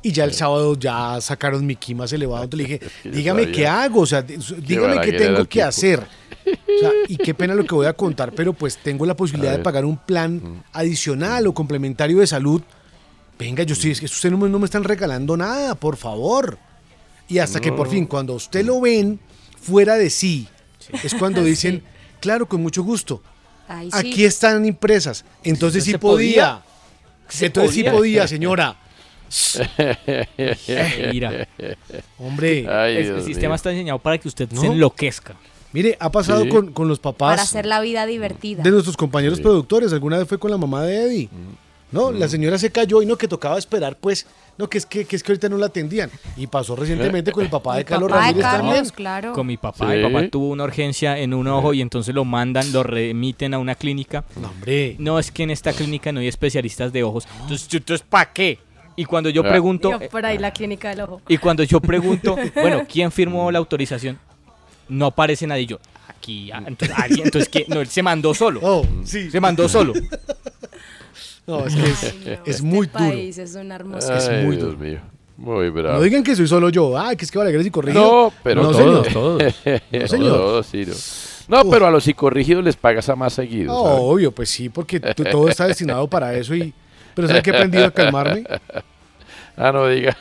[0.02, 2.44] Y ya el sábado ya sacaron mi ki más elevado.
[2.44, 6.00] Entonces le dije, dígame qué hago, o sea, dígame qué Balaguer tengo que hacer.
[6.44, 9.56] O sea, y qué pena lo que voy a contar, pero pues tengo la posibilidad
[9.56, 12.62] de pagar un plan adicional o complementario de salud.
[13.42, 16.58] Venga, yo estoy, es que usted no me, no me están regalando nada, por favor.
[17.28, 19.18] Y hasta que por fin, cuando usted lo ven
[19.60, 20.46] fuera de sí,
[21.02, 21.82] es cuando dicen,
[22.20, 23.20] claro, con mucho gusto.
[23.68, 23.88] Sí.
[23.92, 25.24] Aquí están impresas.
[25.42, 26.60] Entonces sí ¿Se podía.
[26.60, 26.62] podía?
[27.28, 28.28] ¿Se Entonces sí podía?
[28.28, 28.76] señora.
[31.12, 31.48] Mira,
[32.18, 34.72] Hombre, Ay, el, sistema está diseñado para que usted se ¿No?
[34.74, 35.34] enloquezca.
[35.72, 36.48] mire, ha pasado Sí.
[36.48, 38.62] con, con los papás Para hacer la vida divertida.
[38.62, 39.42] de nuestros compañeros Sí.
[39.42, 39.92] productores.
[39.92, 41.28] Alguna vez fue con la mamá de Eddie.
[41.92, 44.26] No, la señora se cayó y no, que tocaba esperar, pues.
[44.58, 46.10] No, que es que, que es que ahorita no la atendían.
[46.36, 48.94] Y pasó recientemente con el papá de El Carlos papá de Ramírez Carlos, también.
[48.94, 49.32] claro.
[49.32, 49.96] Con mi papá, Sí.
[49.98, 53.58] mi papá tuvo una urgencia en un ojo y entonces lo mandan, lo remiten a
[53.58, 54.24] una clínica.
[54.40, 54.96] No, hombre.
[54.98, 57.26] No, es que en esta clínica no hay especialistas de ojos.
[57.42, 58.58] Entonces, entonces ¿para qué?
[58.96, 61.22] Y cuando yo pregunto, Yo por ahí la clínica del ojo.
[61.28, 64.18] y cuando yo pregunto, bueno, ¿quién firmó la autorización?
[64.88, 65.64] No aparece nadie.
[65.66, 65.78] Yo,
[66.08, 67.64] aquí, ah, entonces, alguien, entonces, ¿qué?
[67.68, 68.60] No, él se mandó solo.
[68.62, 69.30] Oh, sí.
[69.30, 69.94] Se mandó solo.
[71.46, 72.98] No, es que es, Ay, no, es este muy duro.
[72.98, 74.18] país es una hermosura.
[74.18, 74.78] es muy Dios duro.
[74.78, 75.00] mío.
[75.36, 75.96] Muy bravo.
[75.96, 76.96] No digan que soy solo yo.
[76.96, 78.02] Ah, que es que Balaguer es corrigido.
[78.04, 79.12] No, pero no, todos, señor.
[79.12, 79.42] todos.
[79.90, 80.38] No, señor.
[80.38, 80.94] No, sí, no.
[81.64, 83.74] No, pero a los psicorrigidos les pagas a más seguido.
[83.74, 86.72] Obvio, pues sí, porque todo está destinado para eso y...
[87.14, 88.44] Pero ¿sabe que he aprendido a calmarme?
[89.54, 90.16] Ah, no diga.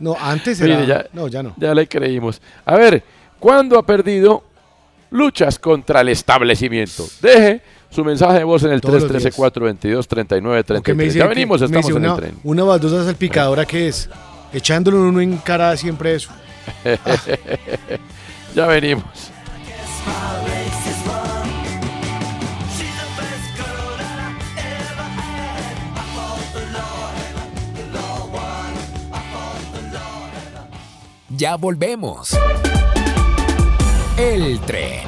[0.00, 0.74] No, antes era...
[0.76, 1.54] Mire, ya- No, ya no.
[1.56, 2.40] Ya le creímos.
[2.66, 3.02] A ver,
[3.38, 4.44] ¿cuándo ha perdido
[5.10, 7.06] luchas contra el establecimiento?
[7.22, 11.04] Deje su mensaje de voz en el Todos los 313 422 39 ¿O qué me
[11.04, 12.34] 33 dice Ya que- venimos, me estamos dice en una, el tren.
[12.44, 14.08] Una baldosa salpicadora que es
[14.52, 16.30] echándole uno en cara siempre eso.
[18.54, 19.04] Ya venimos.
[31.30, 32.36] Ya volvemos.
[34.16, 35.06] El tren.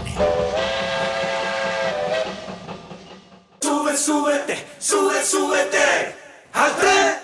[3.90, 6.14] Sube, súbete, sube, súbete
[6.52, 7.20] al tren.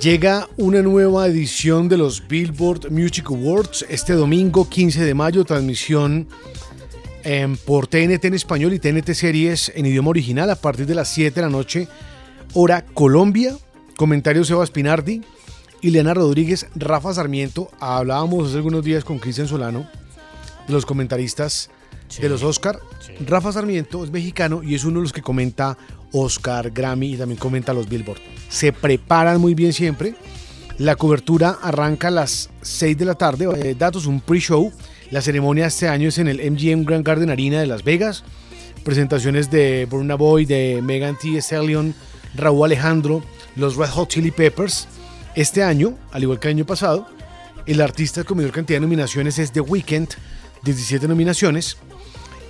[0.00, 6.28] Llega una nueva edición de los Billboard Music Awards este domingo 15 de mayo, transmisión
[7.24, 11.08] em, por TNT en español y TNT Series en idioma original a partir de las
[11.08, 11.88] 7 de la noche,
[12.54, 13.56] hora Colombia.
[13.96, 15.22] Comentario Sebas Pinardi.
[15.80, 17.70] Ileana Rodríguez, Rafa Sarmiento.
[17.80, 19.88] Hablábamos hace algunos días con Cristian Solano,
[20.68, 21.70] los comentaristas
[22.20, 22.78] de los Oscar.
[23.26, 25.76] Rafa Sarmiento es mexicano y es uno de los que comenta
[26.12, 28.20] Oscar, Grammy y también comenta los Billboard.
[28.48, 30.14] Se preparan muy bien siempre.
[30.78, 33.48] La cobertura arranca a las 6 de la tarde.
[33.56, 34.72] Eh, datos, un pre-show.
[35.10, 38.24] La ceremonia este año es en el MGM Grand Garden Arena de Las Vegas.
[38.84, 41.94] Presentaciones de Burna Boy, de Megan Thee Stallion,
[42.34, 43.22] Raúl Alejandro,
[43.56, 44.86] los Red Hot Chili Peppers.
[45.34, 47.06] Este año, al igual que el año pasado,
[47.66, 50.08] el artista con mayor cantidad de nominaciones es The Weeknd,
[50.62, 51.76] 17 nominaciones.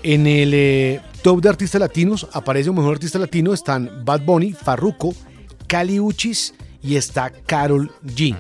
[0.03, 3.53] En el eh, top de artistas latinos aparece un mejor artista latino.
[3.53, 5.15] Están Bad Bunny, Farruko,
[5.67, 8.37] Cali Uchis y está Carol G.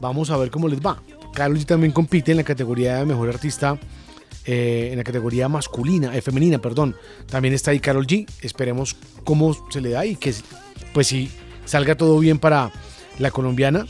[0.00, 1.00] Vamos a ver cómo les va.
[1.32, 3.78] Carol G también compite en la categoría de mejor artista,
[4.44, 6.96] eh, en la categoría masculina, eh, femenina, perdón.
[7.26, 8.28] También está ahí Carol G.
[8.42, 10.34] Esperemos cómo se le da y que,
[10.92, 11.30] pues, si
[11.64, 12.72] salga todo bien para
[13.18, 13.86] la colombiana.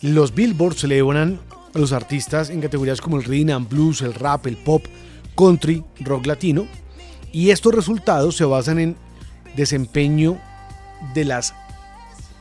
[0.00, 1.40] Los Billboard celebran
[1.74, 4.84] a los artistas en categorías como el rhythm and blues, el rap, el pop,
[5.34, 6.66] country, rock latino.
[7.32, 8.96] Y estos resultados se basan en
[9.56, 10.38] desempeño
[11.14, 11.54] de las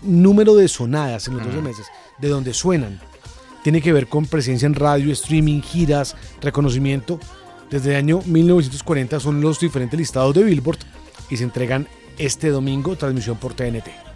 [0.02, 1.88] número de sonadas en los 12 meses,
[2.20, 3.00] de donde suenan.
[3.64, 7.20] Tiene que ver con presencia en radio, streaming, giras, reconocimiento.
[7.70, 10.80] Desde el año 1940 son los diferentes listados de Billboard
[11.30, 14.11] y se entregan este domingo transmisión por TNT.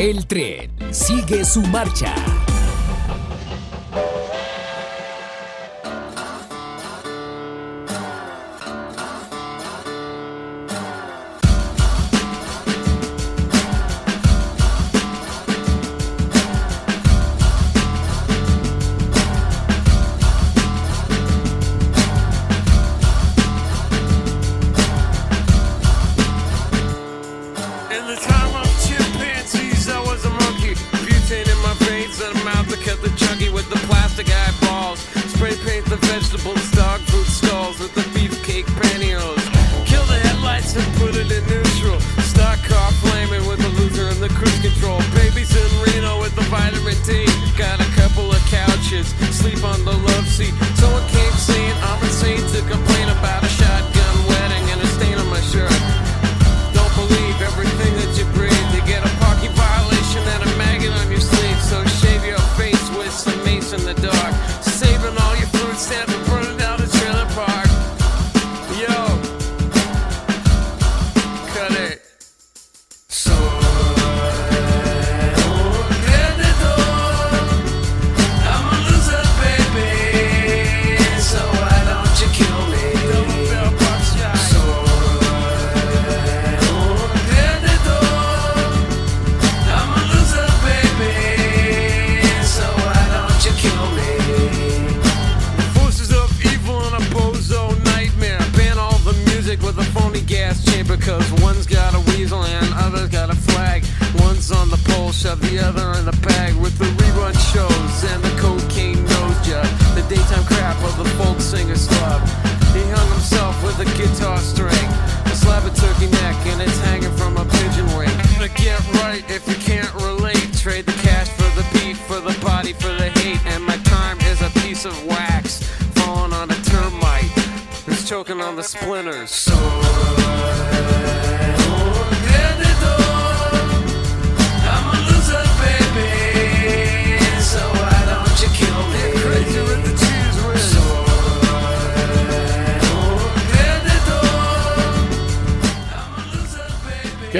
[0.00, 2.14] El tren sigue su marcha.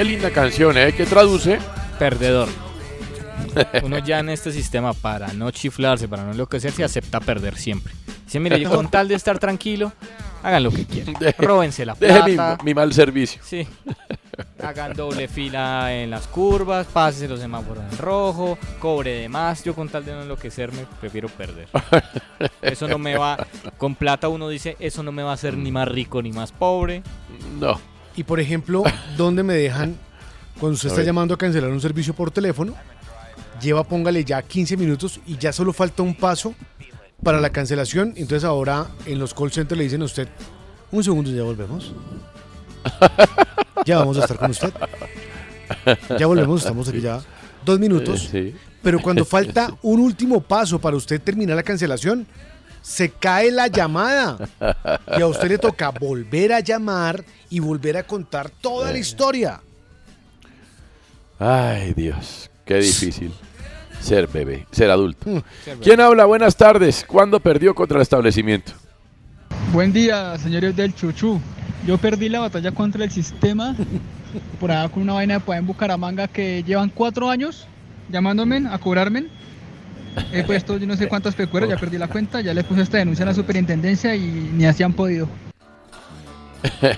[0.01, 0.93] Qué linda canción, ¿eh?
[0.97, 1.59] ¿Qué traduce?
[1.99, 2.49] Perdedor.
[3.83, 7.93] Uno ya en este sistema, para no chiflarse, para no enloquecerse, acepta perder siempre.
[8.25, 9.93] Dice, mire, yo con tal de estar tranquilo,
[10.41, 11.13] hagan lo que quieran.
[11.37, 12.57] Róbense la Deje plata.
[12.63, 13.43] mi, mi mal servicio.
[13.45, 13.67] Sí.
[14.63, 19.63] Hagan doble fila en las curvas, pásense los semáforos en rojo, cobre de más.
[19.63, 21.67] Yo con tal de no enloquecerme, prefiero perder.
[22.63, 23.37] Eso no me va...
[23.77, 26.51] Con plata uno dice, eso no me va a hacer ni más rico ni más
[26.51, 27.03] pobre.
[27.59, 27.90] No.
[28.15, 28.83] Y por ejemplo,
[29.17, 29.95] ¿dónde me dejan
[30.59, 32.73] cuando usted está llamando a cancelar un servicio por teléfono?
[33.61, 36.55] Lleva, póngale ya 15 minutos y ya solo falta un paso
[37.23, 38.13] para la cancelación.
[38.15, 40.27] Entonces ahora en los call centers le dicen a usted,
[40.91, 41.93] un segundo, ya volvemos.
[43.85, 44.73] Ya vamos a estar con usted.
[46.17, 47.21] Ya volvemos, estamos aquí ya
[47.65, 48.29] dos minutos.
[48.81, 52.25] Pero cuando falta un último paso para usted terminar la cancelación,
[52.81, 54.37] se cae la llamada.
[55.17, 59.61] Y a usted le toca volver a llamar y volver a contar toda la historia.
[61.39, 63.33] Ay, Dios, qué difícil
[63.99, 65.43] ser bebé, ser adulto.
[65.81, 66.25] ¿Quién habla?
[66.25, 67.05] Buenas tardes.
[67.07, 68.73] ¿Cuándo perdió contra el establecimiento?
[69.71, 71.39] Buen día, señores del Chuchu.
[71.85, 73.75] Yo perdí la batalla contra el sistema
[74.59, 77.67] por allá con una vaina de poder en Bucaramanga que llevan cuatro años
[78.09, 79.27] llamándome a cobrarme.
[80.31, 82.97] He puesto yo no sé cuántas pecueras, ya perdí la cuenta, ya le puse esta
[82.97, 85.27] denuncia a la superintendencia y ni así han podido.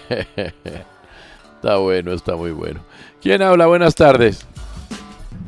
[1.55, 2.81] está bueno, está muy bueno.
[3.21, 3.67] ¿Quién habla?
[3.67, 4.45] Buenas tardes.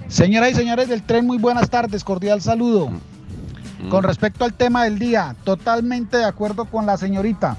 [0.08, 2.92] Señoras y señores del tren, muy buenas tardes, cordial saludo.
[3.90, 7.58] Con respecto al tema del día, totalmente de acuerdo con la señorita.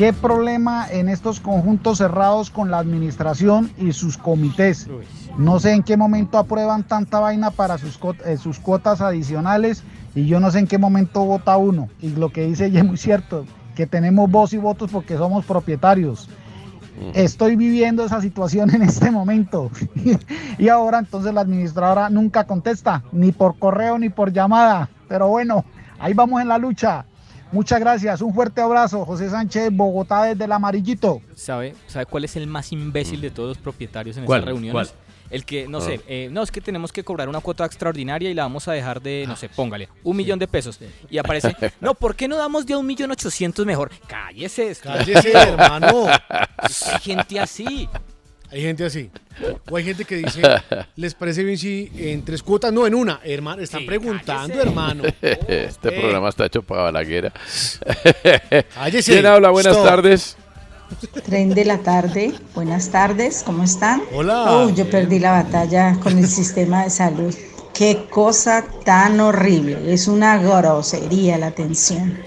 [0.00, 4.88] ¿Qué problema en estos conjuntos cerrados con la administración y sus comités?
[5.36, 9.84] No sé en qué momento aprueban tanta vaina para sus, eh, sus cuotas adicionales
[10.14, 11.90] y yo no sé en qué momento vota uno.
[12.00, 15.44] Y lo que dice ella es muy cierto, que tenemos voz y votos porque somos
[15.44, 16.30] propietarios.
[17.12, 19.70] Estoy viviendo esa situación en este momento.
[20.58, 24.88] y ahora entonces la administradora nunca contesta, ni por correo ni por llamada.
[25.08, 25.62] Pero bueno,
[25.98, 27.04] ahí vamos en la lucha.
[27.52, 29.04] Muchas gracias, un fuerte abrazo.
[29.04, 31.20] José Sánchez, Bogotá desde el amarillito.
[31.34, 34.40] ¿Sabe, ¿Sabe cuál es el más imbécil de todos los propietarios en ¿Cuál?
[34.40, 34.72] estas reuniones?
[34.92, 35.00] ¿Cuál?
[35.30, 35.80] El que, no Ah.
[35.82, 38.72] sé, eh, no, es que tenemos que cobrar una cuota extraordinaria y la vamos a
[38.72, 40.78] dejar de, no sé, póngale, un millón de pesos.
[41.08, 43.90] Y aparece, no, ¿por qué no damos de un millón ochocientos mejor?
[44.08, 44.76] Cállese.
[44.82, 46.06] Cállese, hermano.
[47.02, 47.88] Gente así.
[48.52, 49.10] Hay gente así.
[49.70, 50.42] O hay gente que dice,
[50.96, 52.72] ¿les parece bien si en tres cuotas?
[52.72, 53.20] No, en una.
[53.24, 55.04] Hermano, están preguntando, hermano.
[55.22, 56.00] Este Eh.
[56.00, 57.32] programa está hecho para Balaguera.
[58.74, 59.12] Cállese.
[59.12, 59.50] ¿Quién habla?
[59.50, 59.86] Buenas Stop.
[59.88, 60.36] tardes.
[61.24, 64.02] Tren de la tarde, buenas tardes, ¿cómo están?
[64.12, 64.46] Hola.
[64.50, 67.32] Oh, yo perdí la batalla con el sistema de salud.
[67.72, 72.18] Qué cosa tan horrible, es una grosería la atención,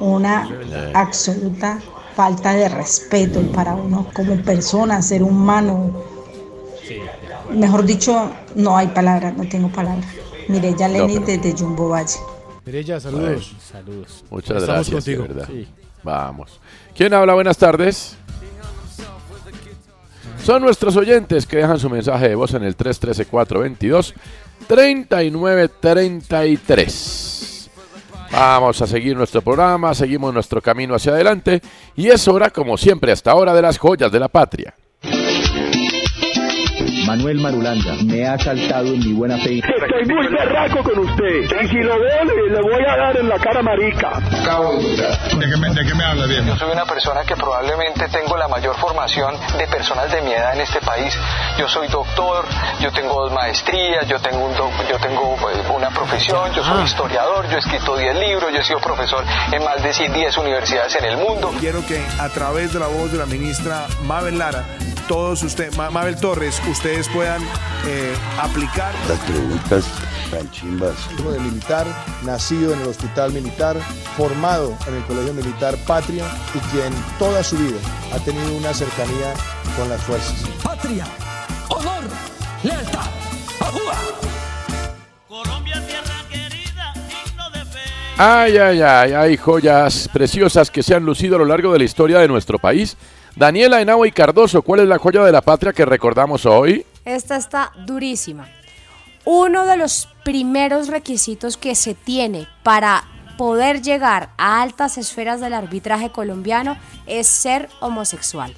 [0.00, 0.46] una
[0.92, 1.78] absoluta
[2.14, 6.02] falta de respeto para uno como persona, ser humano.
[7.50, 10.06] Mejor dicho, no hay palabras, no tengo palabras.
[10.48, 12.16] Mire, ya Lenny No, pero- desde Jumbo Valle.
[12.64, 13.54] Mireya, saludos.
[13.70, 14.24] Saludos.
[14.30, 15.22] Muchas Estamos gracias, contigo.
[15.24, 15.48] de verdad.
[15.48, 15.68] Sí.
[16.02, 16.58] Vamos.
[16.96, 17.34] ¿Quién habla?
[17.34, 18.16] Buenas tardes.
[20.44, 24.14] Son nuestros oyentes que dejan su mensaje de voz en el 313-422
[24.66, 27.51] 3933.
[28.32, 31.60] Vamos a seguir nuestro programa, seguimos nuestro camino hacia adelante
[31.94, 34.74] y es hora, como siempre, hasta ahora de las joyas de la patria.
[37.06, 39.58] Manuel Marulanda me ha saltado en mi buena fe.
[39.58, 41.62] Estoy muy berraco con usted.
[41.62, 44.20] Y si lo veo, le, le voy a dar en la cara marica.
[44.20, 46.46] ¿De qué, me, ¿De qué me habla, bien?
[46.46, 50.54] Yo soy una persona que probablemente tengo la mayor formación de personas de mi edad
[50.54, 51.12] en este país.
[51.58, 52.44] Yo soy doctor,
[52.80, 56.84] yo tengo dos maestrías, yo tengo, un doc- yo tengo pues, una profesión, yo soy
[56.84, 60.94] historiador, yo he escrito 10 libros, yo he sido profesor en más de 10 universidades
[60.96, 61.52] en el mundo.
[61.60, 64.64] Quiero que a través de la voz de la ministra Mabel Lara,
[65.08, 66.60] todos ustedes, Mabel Torres,
[66.92, 67.42] ustedes puedan
[67.86, 68.92] eh, aplicar.
[69.08, 69.86] Las preguntas
[70.30, 70.94] tan chimbas.
[71.18, 71.86] hijo de militar,
[72.22, 73.78] nacido en el hospital militar,
[74.16, 76.24] formado en el Colegio Militar Patria
[76.54, 77.78] y quien toda su vida
[78.12, 79.32] ha tenido una cercanía
[79.76, 80.34] con las fuerzas.
[80.62, 81.06] Patria,
[81.68, 82.04] honor,
[82.62, 83.08] lealtad,
[83.60, 83.96] agua.
[88.18, 91.84] Ay, ay, ay, hay joyas preciosas que se han lucido a lo largo de la
[91.84, 92.96] historia de nuestro país.
[93.36, 96.84] Daniela Henao y Cardoso, ¿cuál es la joya de la patria que recordamos hoy?
[97.04, 98.48] Esta está durísima.
[99.24, 103.04] Uno de los primeros requisitos que se tiene para
[103.38, 108.54] poder llegar a altas esferas del arbitraje colombiano es ser homosexual.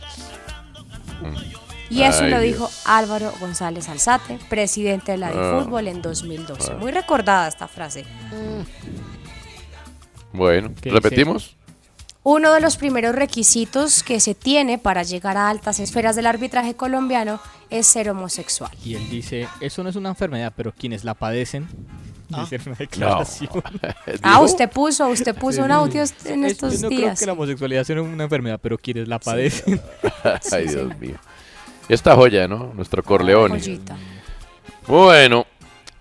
[1.90, 2.52] Y eso Ay, lo Dios.
[2.54, 5.60] dijo Álvaro González Alzate, presidente de la Ah.
[5.62, 6.72] Fútbol en 2012.
[6.72, 6.76] Ah.
[6.80, 8.04] Muy recordada esta frase.
[10.32, 10.94] Bueno, ¿Qué dice?
[11.00, 11.56] ¿repetimos?
[12.26, 16.74] Uno de los primeros requisitos que se tiene para llegar a altas esferas del arbitraje
[16.74, 17.38] colombiano
[17.70, 18.70] es ser homosexual.
[18.82, 21.68] Y él dice, eso no es una enfermedad, pero quienes la padecen,
[22.32, 22.48] Ah.
[22.66, 23.50] una declaración.
[24.22, 27.20] Ah, usted puso, usted puso un audio en Es- estos yo no creo días.
[27.20, 29.80] que la homosexualidad sea una enfermedad, pero quienes la padecen.
[30.50, 31.16] Ay, Dios mío.
[31.88, 32.72] Esta joya, ¿no?
[32.74, 33.60] Nuestro Corleone.
[34.86, 35.46] Bueno,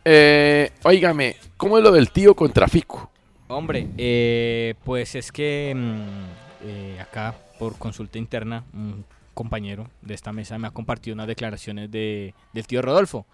[0.06, 3.12] eh, óigame, ¿cómo es lo del tío contra Fico?
[3.54, 10.34] Hombre, eh, pues es que mm, eh, acá por consulta interna un compañero de esta
[10.34, 13.28] mesa me ha compartido unas declaraciones de, del tío Rodolfo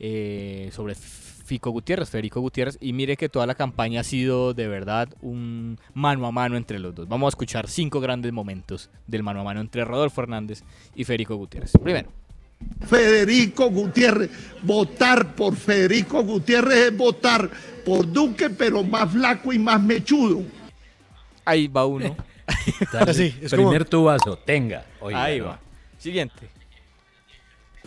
[0.00, 4.66] eh, sobre Fico Gutiérrez, Federico Gutiérrez, y mire que toda la campaña ha sido de
[4.66, 7.08] verdad un mano a mano entre los dos.
[7.08, 10.64] Vamos a escuchar cinco grandes momentos del mano a mano entre Rodolfo Hernández
[10.96, 11.72] y Federico Gutiérrez.
[11.80, 12.10] Primero.
[12.86, 14.30] Federico Gutiérrez.
[14.62, 17.50] Votar por Federico Gutiérrez es votar
[17.84, 20.42] por Duque, pero más flaco y más mechudo.
[21.44, 22.16] Ahí va uno.
[23.50, 24.84] Primer tubazo, tenga.
[25.00, 25.46] Oiga, Ahí no.
[25.46, 25.60] va.
[25.98, 26.48] Siguiente.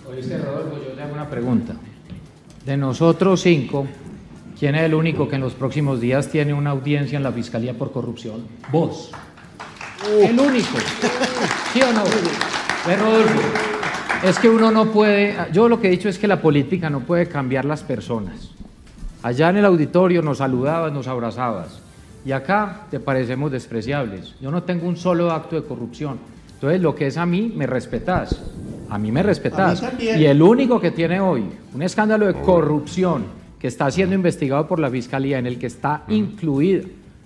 [0.08, 1.76] Oíste, Rodolfo, yo le hago una pregunta.
[2.66, 3.88] De nosotros cinco,
[4.60, 7.74] ¿quién es el único que en los próximos días tiene una audiencia en la Fiscalía
[7.74, 8.48] por corrupción?
[8.72, 9.12] Vos.
[10.22, 10.78] El único.
[11.74, 12.04] ¿Sí o no?
[12.86, 13.42] Ve, Rodolfo,
[14.24, 17.02] es que uno no puede, yo lo que he dicho es que la política no
[17.02, 18.55] puede cambiar las personas.
[19.26, 21.82] Allá en el auditorio nos saludabas, nos abrazabas.
[22.24, 24.36] Y acá te parecemos despreciables.
[24.40, 26.20] Yo no tengo un solo acto de corrupción.
[26.54, 28.40] Entonces, lo que es a mí, me respetás.
[28.88, 29.82] A mí me respetás.
[29.98, 30.04] Mí.
[30.04, 33.24] Y el único que tiene hoy un escándalo de corrupción
[33.58, 36.84] que está siendo investigado por la fiscalía, en el que está incluida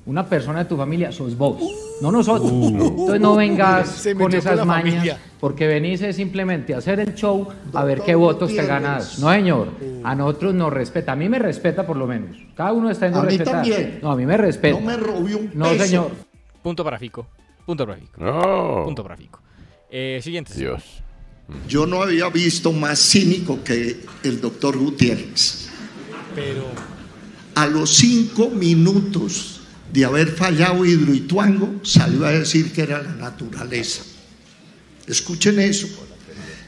[0.09, 1.61] una persona de tu familia, sos vos,
[2.01, 2.51] no nosotros.
[2.51, 5.19] Entonces no vengas con esas mañas, familia.
[5.39, 9.19] porque venís es simplemente a hacer el show a ver qué votos te ganas.
[9.19, 9.69] No, señor,
[10.03, 11.11] a nosotros nos respeta.
[11.11, 12.35] A mí me respeta por lo menos.
[12.55, 13.53] Cada uno está en A mí respetar.
[13.53, 13.99] también.
[14.01, 14.79] No, a mí me respeta.
[14.79, 15.85] No me robé un No, peso.
[15.85, 16.11] señor.
[16.63, 17.27] Punto para Fico.
[17.65, 18.23] Punto para Fico.
[18.23, 18.81] No.
[18.85, 19.39] Punto para Fico.
[19.91, 20.53] Eh, siguiente.
[20.55, 20.83] Dios.
[21.67, 25.69] Yo no había visto más cínico que el doctor Gutiérrez.
[26.35, 26.63] Pero
[27.55, 29.58] A los cinco minutos
[29.91, 34.03] de haber fallado Hidroituango, salió a decir que era la naturaleza.
[35.07, 35.87] Escuchen eso.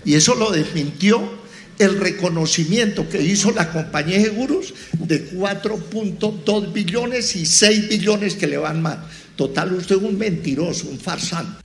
[0.03, 1.39] Y eso lo desmintió
[1.77, 8.47] el reconocimiento que hizo la compañía de seguros de 4.2 billones y 6 billones que
[8.47, 9.03] le van mal.
[9.35, 11.61] Total, usted es un mentiroso, un farsante.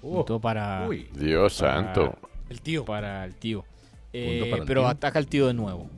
[0.00, 0.88] Punto para.
[1.14, 2.18] Dios santo.
[2.48, 2.84] El tío.
[2.84, 3.64] Para el tío.
[4.12, 4.88] Eh, Punto para el pero tío.
[4.88, 5.90] ataca al tío de nuevo.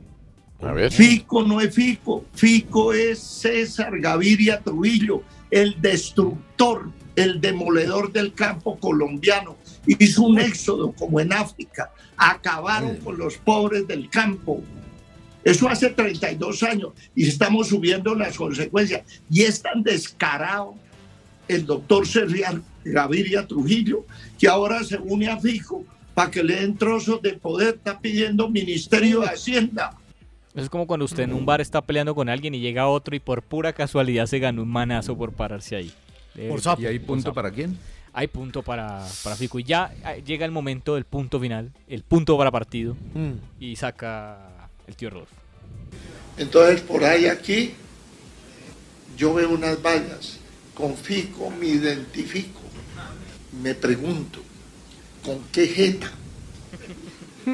[0.65, 0.91] A ver.
[0.91, 8.77] Fico no es Fico, Fico es César Gaviria Trujillo, el destructor, el demoledor del campo
[8.79, 9.57] colombiano.
[9.85, 14.63] Hizo un éxodo como en África, acabaron con los pobres del campo.
[15.43, 19.03] Eso hace 32 años y estamos subiendo las consecuencias.
[19.29, 20.75] Y es tan descarado
[21.47, 24.05] el doctor César Gaviria Trujillo
[24.39, 28.49] que ahora se une a Fico para que le den trozos de poder, está pidiendo
[28.49, 29.97] Ministerio de Hacienda.
[30.53, 33.15] Eso es como cuando usted en un bar está peleando con alguien y llega otro
[33.15, 35.91] y por pura casualidad se ganó un manazo por pararse ahí.
[36.35, 36.81] Eh, Por sapo.
[36.81, 37.77] ¿Y hay punto para quién?
[38.11, 39.57] Hay punto para, para Fico.
[39.57, 42.95] Y ya eh, llega el momento del punto final, el punto para partido.
[43.15, 43.33] Mm.
[43.59, 45.35] Y saca el tío Rodolfo.
[46.37, 47.73] Entonces por ahí aquí
[49.17, 50.39] yo veo unas vallas,
[50.73, 52.61] con Fico me identifico,
[53.61, 54.39] me pregunto,
[55.23, 56.11] ¿con qué jeta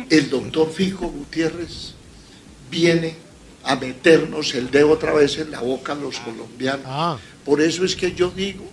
[0.09, 1.95] el doctor Fico Gutiérrez
[2.69, 3.15] viene
[3.63, 7.19] a meternos el dedo otra vez en la boca a los colombianos?
[7.45, 8.63] Por eso es que yo digo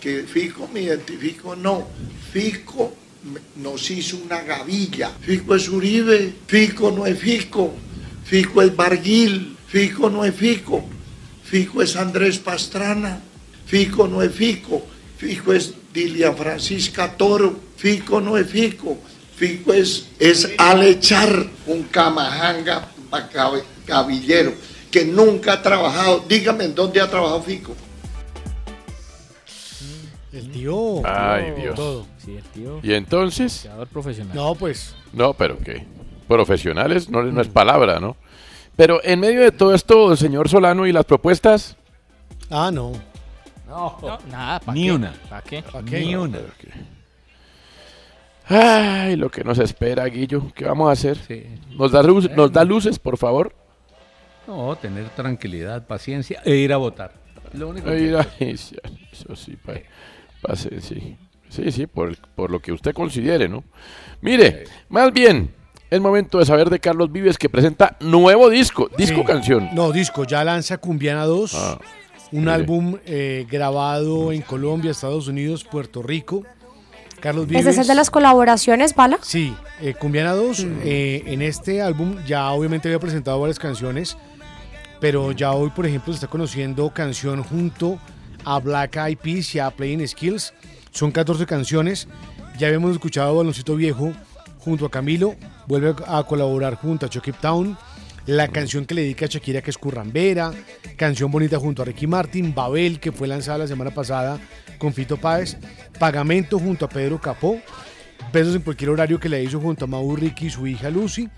[0.00, 1.86] que Fico me identifico, no,
[2.32, 2.94] Fico
[3.56, 7.74] nos hizo una gavilla, Fico es Uribe, Fico no es Fico,
[8.24, 10.84] Fico es Barguil, Fico no es Fico,
[11.42, 13.20] Fico es Andrés Pastrana,
[13.66, 14.86] Fico no es Fico,
[15.16, 18.98] Fico es Dilia Francisca Toro, Fico no es Fico,
[19.36, 24.52] Fico es, es Alechar, un camajanga macabe- gavillero
[24.90, 26.24] que nunca ha trabajado.
[26.28, 27.74] Dígame en dónde ha trabajado Fico.
[30.32, 31.02] el tío.
[31.06, 31.74] Ay, Dios.
[31.74, 32.06] Todo.
[32.24, 32.80] Sí, el tío.
[32.82, 33.68] ¿Y entonces?
[33.92, 34.36] Profesional.
[34.36, 34.94] No, pues.
[35.12, 35.84] No, pero ¿qué?
[36.28, 38.16] Profesionales no, no es palabra, ¿no?
[38.76, 41.76] Pero en medio de todo esto, señor Solano, y las propuestas.
[42.50, 42.92] Ah, no.
[43.66, 44.92] No, nada, ¿para Ni qué?
[44.92, 45.12] una.
[45.28, 45.62] ¿Para qué?
[45.62, 46.00] ¿Pa' qué?
[46.00, 46.38] Ni una.
[48.48, 50.52] Ay, lo que nos espera, Guillo.
[50.54, 51.18] ¿Qué vamos a hacer?
[51.76, 53.54] ¿Nos, da luz- ¿Nos da luces, por favor?
[54.46, 57.12] No, tener tranquilidad, paciencia e ir a votar.
[57.52, 59.74] Lo único que- Ir a- Eso sí, pa-
[60.40, 61.16] pase, sí.
[61.50, 63.64] Sí, sí, por, el- por lo que usted considere, ¿no?
[64.22, 65.50] Mire, más bien,
[65.90, 69.26] es momento de saber de Carlos Vives que presenta nuevo disco, disco Sí.
[69.26, 69.68] canción.
[69.74, 71.78] No, disco, ya lanza Cumbiana 2, Ah,
[72.32, 72.52] un mire.
[72.52, 76.44] álbum eh, grabado en Colombia, Estados Unidos, Puerto Rico.
[77.20, 77.62] Carlos Vives.
[77.62, 79.18] ¿Ese es el de las colaboraciones, Bala?
[79.22, 84.16] Sí, eh, Cumbiana 2, eh, en este álbum ya obviamente había presentado varias canciones,
[85.00, 87.98] pero ya hoy, por ejemplo, se está conociendo canción junto
[88.44, 90.54] a Black Eyed Peas y a Playing Skills.
[90.90, 92.08] Son 14 canciones.
[92.58, 94.12] Ya habíamos escuchado Baloncito Viejo
[94.58, 95.36] junto a Camilo.
[95.66, 97.76] Vuelve a colaborar junto a Chucky Town.
[98.28, 100.52] La canción que le dedica a Shakira, que es Currambera.
[100.98, 102.54] Canción bonita junto a Ricky Martin.
[102.54, 104.38] Babel, que fue lanzada la semana pasada
[104.76, 105.56] con Fito Páez.
[105.98, 107.58] Pagamento junto a Pedro Capó.
[108.30, 111.30] Besos en cualquier horario que le hizo junto a Mau Ricky y su hija Lucy.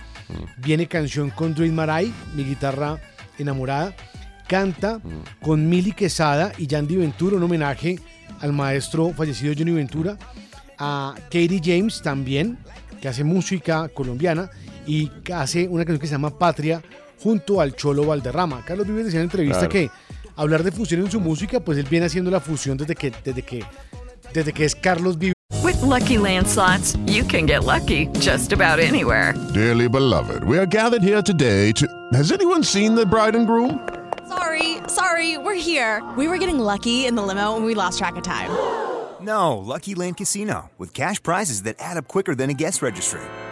[0.56, 2.98] Viene canción con Dream Maray, mi guitarra
[3.38, 3.94] enamorada.
[4.48, 5.00] Canta
[5.40, 8.00] con Mili Quesada y Yandy Ventura, un homenaje
[8.40, 10.18] al maestro fallecido Johnny Ventura.
[10.76, 12.58] A Katie James también,
[13.00, 14.50] que hace música colombiana
[14.86, 16.82] y hace una canción que se llama Patria
[17.22, 18.64] junto al Cholo Valderrama.
[18.64, 19.70] Carlos Vives decía en entrevista Claro.
[19.70, 19.90] que
[20.36, 23.42] hablar de fusión en su música, pues él viene haciendo la fusión desde que, desde
[23.42, 23.64] que,
[24.32, 25.34] desde que es Carlos Vives.
[25.62, 29.34] With Lucky Land slots, you can get lucky just about anywhere.
[29.52, 31.86] Dearly beloved, we are gathered here today to.
[32.14, 33.78] Has anyone seen the bride and groom?
[34.28, 36.02] Sorry, sorry, we're here.
[36.16, 38.50] We were getting lucky in the limo and we lost track of time.
[39.20, 43.20] No, Lucky Land Casino, with cash prizes that add up quicker than a guest registry.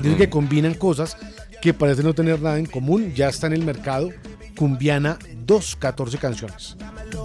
[0.00, 1.16] Dice que combinan cosas
[1.62, 3.12] que parecen no tener nada en común.
[3.14, 4.10] Ya está en el mercado
[4.56, 6.76] Cumbiana 2, 14 canciones.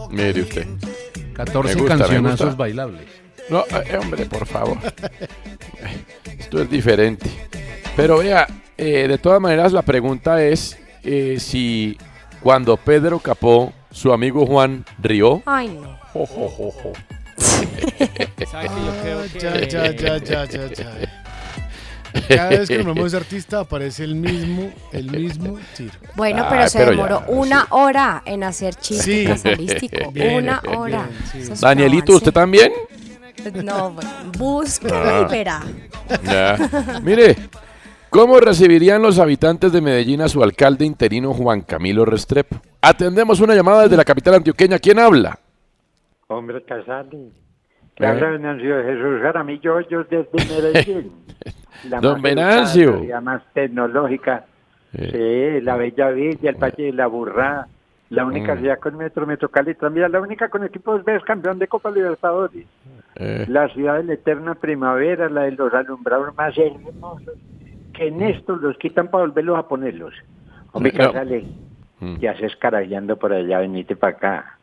[0.09, 0.67] Mire usted.
[1.33, 3.01] 14 Me gusta, cancionazos bailables.
[3.49, 4.77] No, eh, hombre, por favor.
[6.39, 7.29] Esto es diferente.
[7.95, 8.47] Pero vea,
[8.77, 11.97] eh, de todas maneras la pregunta es eh, si
[12.41, 15.97] cuando Pedro Capó, su amigo Juan rió, Ay, no.
[16.13, 16.93] jo, jo, jo, jo.
[18.49, 21.20] ¿Sabe que yo creo que- Ya, ya, ya, ya, ya, ya.
[22.27, 25.93] Cada vez que nombramos a ese artista aparece el mismo, el mismo tiro.
[26.15, 29.25] Bueno, Ah, pero se pero ya, demoró una hora en hacer chiste Sí.
[29.25, 30.11] casalístico.
[30.13, 31.07] Bien, una bien, hora.
[31.33, 31.61] bien, sí.
[31.61, 32.71] Danielito, ¿usted también?
[33.63, 33.95] No,
[34.37, 35.25] busque Ah.
[35.27, 35.61] y verá.
[36.23, 36.99] Ya.
[37.03, 37.35] Mire,
[38.09, 42.61] ¿cómo recibirían los habitantes de Medellín a su alcalde interino Juan Camilo Restrepo?
[42.81, 44.77] Atendemos una llamada desde la capital antioqueña.
[44.79, 45.39] ¿Quién habla?
[46.27, 47.31] Hombre, Casali.
[47.97, 48.05] Eh.
[48.05, 51.11] habla Jesús Jaramillo Hoyos desde Medellín.
[51.89, 53.03] La Don educada, Venancio.
[53.07, 54.45] La más tecnológica.
[54.93, 57.67] Sí, la Bella Villa, el Valle de la Burrá.
[58.09, 58.59] La única Mm.
[58.59, 60.11] ciudad con metro, Metro Cali también.
[60.11, 62.65] La única con equipos B campeón de Copa Libertadores.
[63.15, 67.33] Eh, La ciudad de la eterna primavera, la de los alumbrados más hermosos.
[67.93, 70.13] Que en estos los quitan para volverlos a ponerlos.
[70.73, 71.05] Hombre, No.
[71.13, 71.45] Casale.
[72.01, 72.15] Mm.
[72.17, 74.57] Ya se escarallando por allá, venite para acá.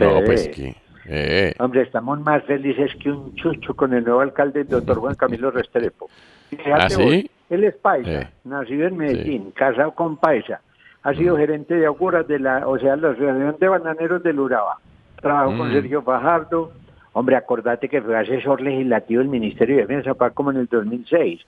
[0.00, 0.74] no, pues que...
[1.06, 5.14] eh, Hombre, estamos más felices que un chucho con el nuevo alcalde, el doctor Juan
[5.14, 6.08] Camilo Restrepo.
[6.72, 7.30] ¿Ah, sí?
[7.50, 8.28] Él es paisa, Eh.
[8.44, 10.60] nacido en Medellín, casado con paisa.
[11.02, 14.76] Ha sido gerente de auguras de la, o sea, la Asociación de Bananeros del Urabá.
[15.20, 15.72] Trabajó con Mm.
[15.72, 16.72] Sergio Fajardo.
[17.14, 21.40] Hombre, acordate que fue asesor legislativo del Ministerio de Defensa, fue como en el 2006.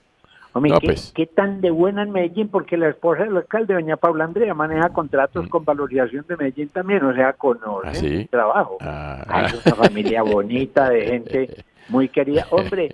[0.53, 1.13] Hombre, No, ¿qué, pues.
[1.15, 2.49] qué tan de buena en Medellín?
[2.49, 7.05] Porque la esposa del alcalde, doña Paula Andrea, maneja contratos con valorización de Medellín también,
[7.05, 8.07] o sea, conoce ¿Ah, sí?
[8.23, 8.79] el trabajo.
[8.81, 12.47] ah, Ay, es una familia bonita, de gente muy querida.
[12.51, 12.89] Hombre,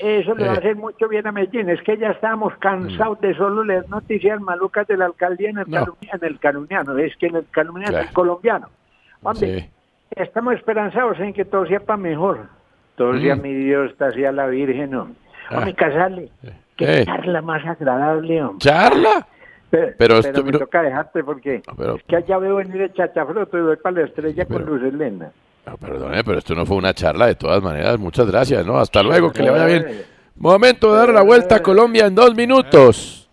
[0.00, 1.68] eso le va a hacer mucho bien a Medellín.
[1.70, 5.64] Es que ya estábamos cansados de solo leer noticias malucas de la alcaldía en el,
[5.68, 5.78] No.
[5.84, 6.98] calumnia- en el calumniano.
[6.98, 8.08] Es que en el calumniano, Claro.
[8.08, 8.68] el colombiano.
[9.22, 9.70] Hombre, sí.
[10.10, 12.46] estamos esperanzados en que todo sea para mejor.
[12.96, 13.20] Todo Mm.
[13.20, 14.94] sea mi Dios, sea la Virgen.
[14.94, 15.16] Hombre,
[15.50, 15.58] Ah.
[15.58, 16.28] Hombre, casale.
[16.76, 17.04] Qué Eh.
[17.06, 18.58] charla más agradable, hombre.
[18.58, 19.26] ¿Charla?
[19.70, 22.92] Pero, Pero pero esto- me pero- toca dejarte porque es que allá veo venir el
[22.94, 25.30] chachafroto y voy para la estrella con Luz Elena.
[25.68, 27.98] No, perdone, pero esto no fue una charla de todas maneras.
[27.98, 28.78] Muchas gracias, ¿no?
[28.78, 30.06] Hasta luego, que le vaya bien.
[30.36, 33.28] Momento de dar la vuelta a Colombia en dos minutos.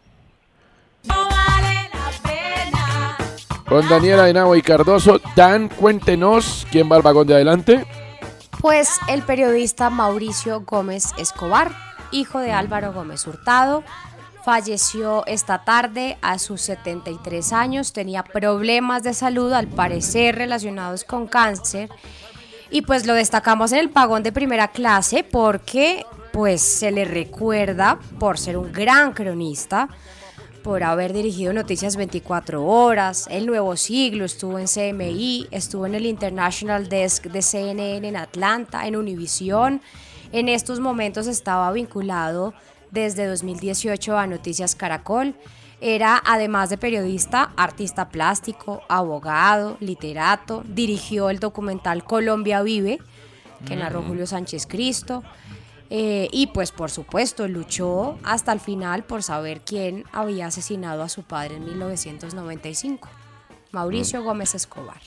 [3.65, 5.21] Con Daniela Henao y Cardoso.
[5.35, 7.85] Dan, cuéntenos quién va al vagón de adelante.
[8.59, 11.71] Pues el periodista Mauricio Gómez Escobar,
[12.11, 13.83] hijo de Álvaro Gómez Hurtado,
[14.45, 21.25] falleció esta tarde a sus 73 años, tenía problemas de salud al parecer relacionados con
[21.25, 21.89] cáncer
[22.69, 27.97] y pues lo destacamos en el pagón de primera clase porque pues se le recuerda
[28.19, 29.89] por ser un gran cronista,
[30.63, 36.05] por haber dirigido Noticias 24 Horas, El Nuevo Siglo, estuvo en CMI, estuvo en el
[36.05, 39.81] International Desk de CNN en Atlanta, en Univision.
[40.31, 42.53] En estos momentos estaba vinculado
[42.95, 45.35] desde 2018 a Noticias Caracol.
[45.81, 50.63] Era, además de periodista, artista plástico, abogado, literato.
[50.65, 52.99] Dirigió el documental Colombia Vive,
[53.67, 54.07] que narró Mm.
[54.07, 55.23] Julio Sánchez Cristo.
[55.91, 61.09] Eh, y pues por supuesto luchó hasta el final por saber quién había asesinado a
[61.09, 63.07] su padre en 1995.
[63.71, 65.01] Mauricio Gómez Escobar.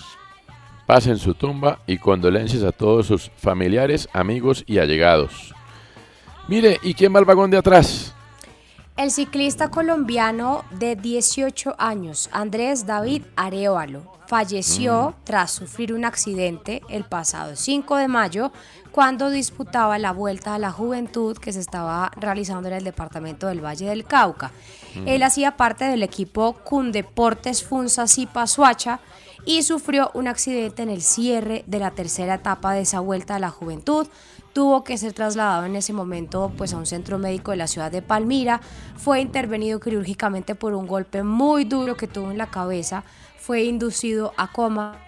[0.87, 5.53] Paz en su tumba y condolencias a todos sus familiares, amigos y allegados.
[6.49, 8.15] Mire, ¿y quién va al vagón de atrás?
[8.97, 15.25] El ciclista colombiano de 18 años, Andrés David Arevalo, falleció Mm.
[15.25, 18.51] tras sufrir un accidente el pasado 5 de mayo
[18.91, 23.65] cuando disputaba la Vuelta a la Juventud que se estaba realizando en el departamento del
[23.65, 24.51] Valle del Cauca.
[24.97, 25.07] Mm.
[25.09, 28.99] Él hacía parte del equipo Cundeportes Funza Zipa Suacha
[29.45, 33.39] y sufrió un accidente en el cierre de la tercera etapa de esa Vuelta a
[33.39, 34.09] la Juventud.
[34.53, 37.93] Tuvo que ser trasladado en ese momento pues, a un centro médico de la ciudad
[37.93, 38.61] de Palmira.
[38.97, 43.05] Fue intervenido quirúrgicamente por un golpe muy duro que tuvo en la cabeza.
[43.39, 44.99] Fue inducido a coma.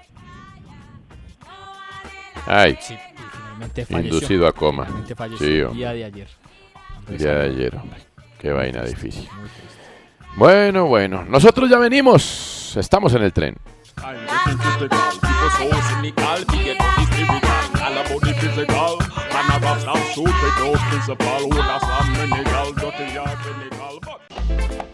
[2.46, 4.14] Ay, finalmente falleció.
[4.14, 4.84] inducido a coma.
[4.84, 6.28] Finalmente falleció Sí, el día de ayer.
[7.08, 8.00] El día de ayer, hombre.
[8.38, 9.28] Qué vaina difícil.
[10.36, 11.24] Bueno, bueno.
[11.24, 12.76] Nosotros ya venimos.
[12.76, 13.56] Estamos en el tren.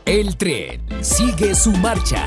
[0.05, 2.24] El tren sigue su marcha.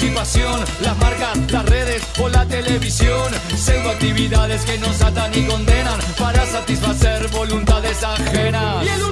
[0.00, 3.32] Las marcas, las redes o la televisión.
[3.56, 8.84] Pseudo actividades que nos atan y condenan para satisfacer voluntades ajenas.
[8.84, 9.02] Y el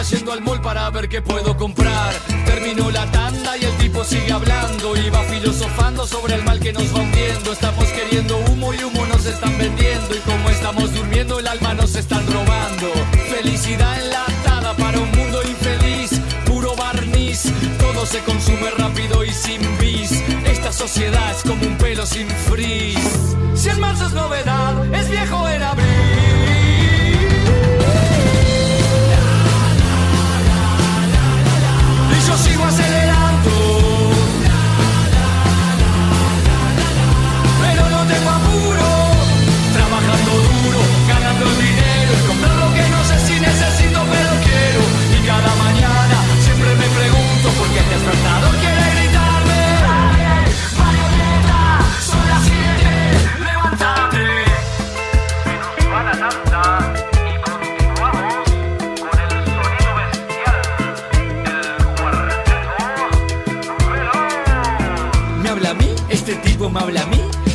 [0.00, 2.14] estaba yendo al mall para ver qué puedo comprar.
[2.46, 4.94] Terminó la tanda y el tipo sigue hablando.
[5.14, 7.52] Va filosofando sobre el mal que nos va hundiendo.
[7.52, 10.14] Estamos queriendo humo y humo nos están vendiendo.
[10.14, 12.92] Y como estamos durmiendo, el alma nos están robando.
[13.28, 16.20] Felicidad enlatada para un mundo infeliz.
[16.46, 20.12] Puro barniz, todo se consume rápido y sin bis.
[20.46, 23.36] Esta sociedad es como un pelo sin frizz.
[23.54, 26.59] Si en marzo es novedad, es viejo en abril.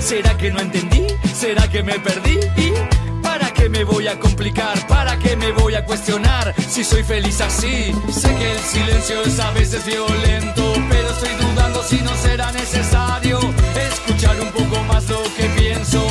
[0.06, 1.08] ¿Será que no entendí?
[1.34, 2.38] ¿Será que me perdí?
[2.58, 2.72] ¿Y
[3.24, 4.86] para qué me voy a complicar?
[4.88, 6.54] ¿Para qué me voy a cuestionar?
[6.70, 11.82] Si soy feliz así, sé que el silencio es a veces violento, pero estoy dudando
[11.82, 13.40] si no será necesario
[13.76, 16.06] escuchar un poco más lo que pienso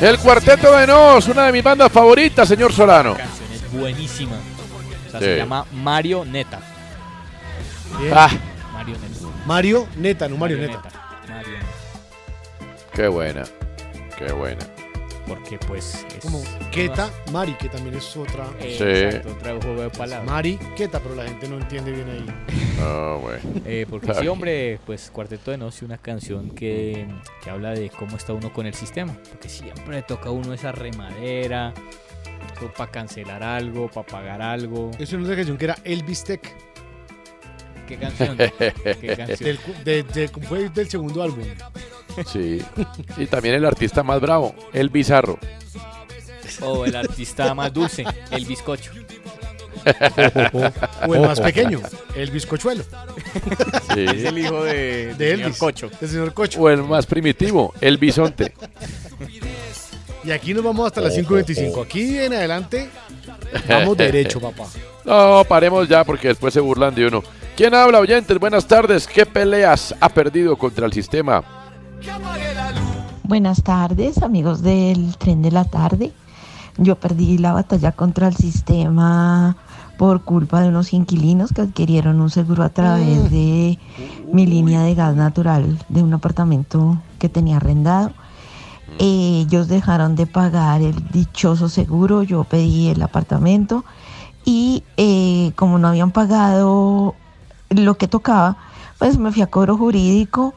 [0.00, 3.14] El Cuarteto de Nos, una de mis bandas favoritas, señor Solano.
[3.16, 4.36] canción es buenísima.
[4.36, 5.26] O sea, Sí.
[5.26, 6.60] se llama Mario Neta.
[8.00, 8.12] Bien.
[8.16, 8.30] Ah,
[8.72, 9.26] Mario Neta.
[9.46, 10.82] Mario Neta, no Mario Neta.
[11.28, 11.58] Mario
[12.92, 13.42] qué buena.
[14.16, 14.64] Qué buena.
[15.28, 18.46] Porque pues es Como Keta, Mari, que también es otra.
[18.60, 18.84] Eh, Sí.
[18.84, 20.26] Exacto, otro juego de palabras.
[20.26, 22.26] Mari, Keta, pero la gente no entiende bien ahí.
[22.78, 23.38] No, güey.
[23.64, 27.06] Eh, porque sí, hombre, pues Cuarteto de Nos, una canción que,
[27.42, 29.16] que habla de cómo está uno con el sistema.
[29.30, 31.74] Porque siempre le toca a uno esa remadera,
[32.76, 34.90] para cancelar algo, para pagar algo.
[34.98, 36.54] Es una canción que era Elvis Tech.
[37.88, 38.36] ¿Qué canción?
[39.00, 39.58] ¿Qué canción?
[39.84, 41.44] Del, de- fue del segundo álbum.
[42.26, 42.62] Sí.
[43.16, 45.38] Y también el artista más bravo, el bizarro.
[46.62, 48.92] O el artista más dulce, el bizcocho.
[51.06, 51.80] O el más pequeño,
[52.16, 52.84] el bizcochuelo.
[53.94, 54.04] Sí.
[54.04, 55.58] Es el hijo de, De señor Elvis.
[55.58, 55.90] Cocho.
[56.00, 56.60] Del señor Cocho.
[56.60, 58.52] O el más primitivo, el bisonte.
[60.24, 61.84] Y aquí nos vamos hasta las 5.25.
[61.84, 62.90] Aquí en adelante
[63.68, 64.66] vamos derecho, papá.
[65.04, 67.22] No, paremos ya porque después se burlan de uno.
[67.56, 68.38] ¿Quién habla, oyentes?
[68.38, 69.06] Buenas tardes.
[69.06, 71.57] ¿Qué peleas ha perdido contra el sistema?
[73.24, 76.12] Buenas tardes, amigos del tren de la tarde.
[76.76, 79.56] Yo perdí la batalla contra el sistema
[79.98, 83.78] por culpa de unos inquilinos que adquirieron un seguro a través de
[84.32, 88.12] mi línea de gas natural de un apartamento que tenía arrendado.
[88.98, 93.84] Ellos dejaron de pagar el dichoso seguro, yo pedí el apartamento
[94.44, 97.14] y eh, como no habían pagado
[97.70, 98.56] lo que tocaba,
[98.98, 100.54] pues me fui a cobro jurídico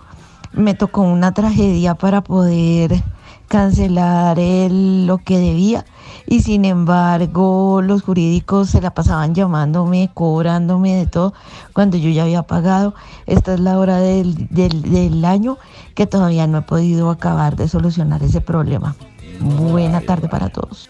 [0.54, 3.02] me tocó una tragedia para poder
[3.48, 5.84] cancelar el- lo que debía
[6.26, 11.34] y sin embargo los jurídicos se la pasaban llamándome, cobrándome de todo
[11.74, 12.94] cuando yo ya había pagado.
[13.26, 15.58] Esta es la hora del, del- del año
[15.96, 18.96] que todavía no he podido acabar de solucionar ese problema.
[19.42, 20.90] Buena tarde para todos.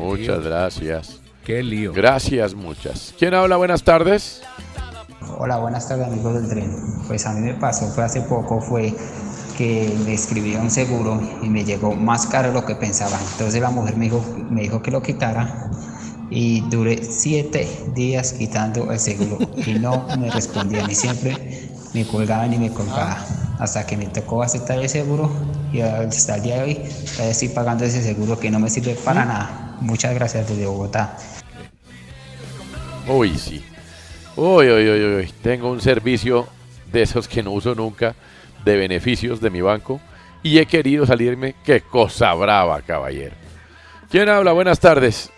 [0.00, 1.20] Muchas gracias.
[1.44, 1.92] Qué lío.
[1.92, 3.14] Gracias, muchas.
[3.18, 3.56] ¿Quién habla?
[3.56, 4.42] Buenas tardes.
[5.38, 6.76] Hola, buenas tardes amigos del tren.
[7.06, 8.94] Pues a mí me pasó, fue hace poco, fue
[9.56, 13.18] que me escribí un seguro y me llegó más caro de lo que pensaba.
[13.32, 15.70] Entonces la mujer me dijo, me dijo que lo quitara
[16.30, 22.52] y duré siete días quitando el seguro y no me respondían y siempre me colgaban
[22.52, 23.18] y me colgaban.
[23.58, 25.30] Hasta que me tocó aceptar el seguro
[25.72, 26.78] y hasta el día de hoy
[27.20, 29.76] estoy pagando ese seguro que no me sirve para nada.
[29.80, 31.16] Muchas gracias desde Bogotá.
[33.08, 33.64] Uy, sí.
[34.36, 35.32] Uy, uy, uy, uy.
[35.42, 36.46] Tengo un servicio
[36.92, 38.14] de esos que no uso nunca,
[38.66, 39.98] de beneficios de mi banco,
[40.42, 41.54] y he querido salirme.
[41.64, 43.34] Qué cosa brava, caballero.
[44.10, 44.52] ¿Quién habla?
[44.52, 45.30] Buenas tardes.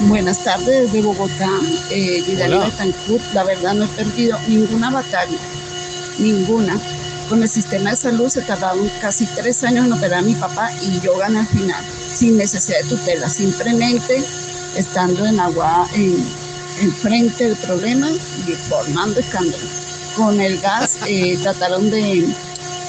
[0.00, 1.48] Buenas tardes desde Bogotá,
[1.90, 2.64] eh, Hola.
[2.66, 3.32] Betancourt.
[3.32, 5.38] La verdad no he perdido ninguna batalla,
[6.18, 6.76] ninguna.
[7.28, 10.70] Con el sistema de salud se tardaron casi tres años en operar a mi papá
[10.82, 14.22] y yo gané al final, sin necesidad de tutela, simplemente
[14.76, 16.24] estando en agua en,
[16.80, 19.64] en frente del problema y formando escándalo.
[20.16, 22.26] Con el gas eh, trataron de,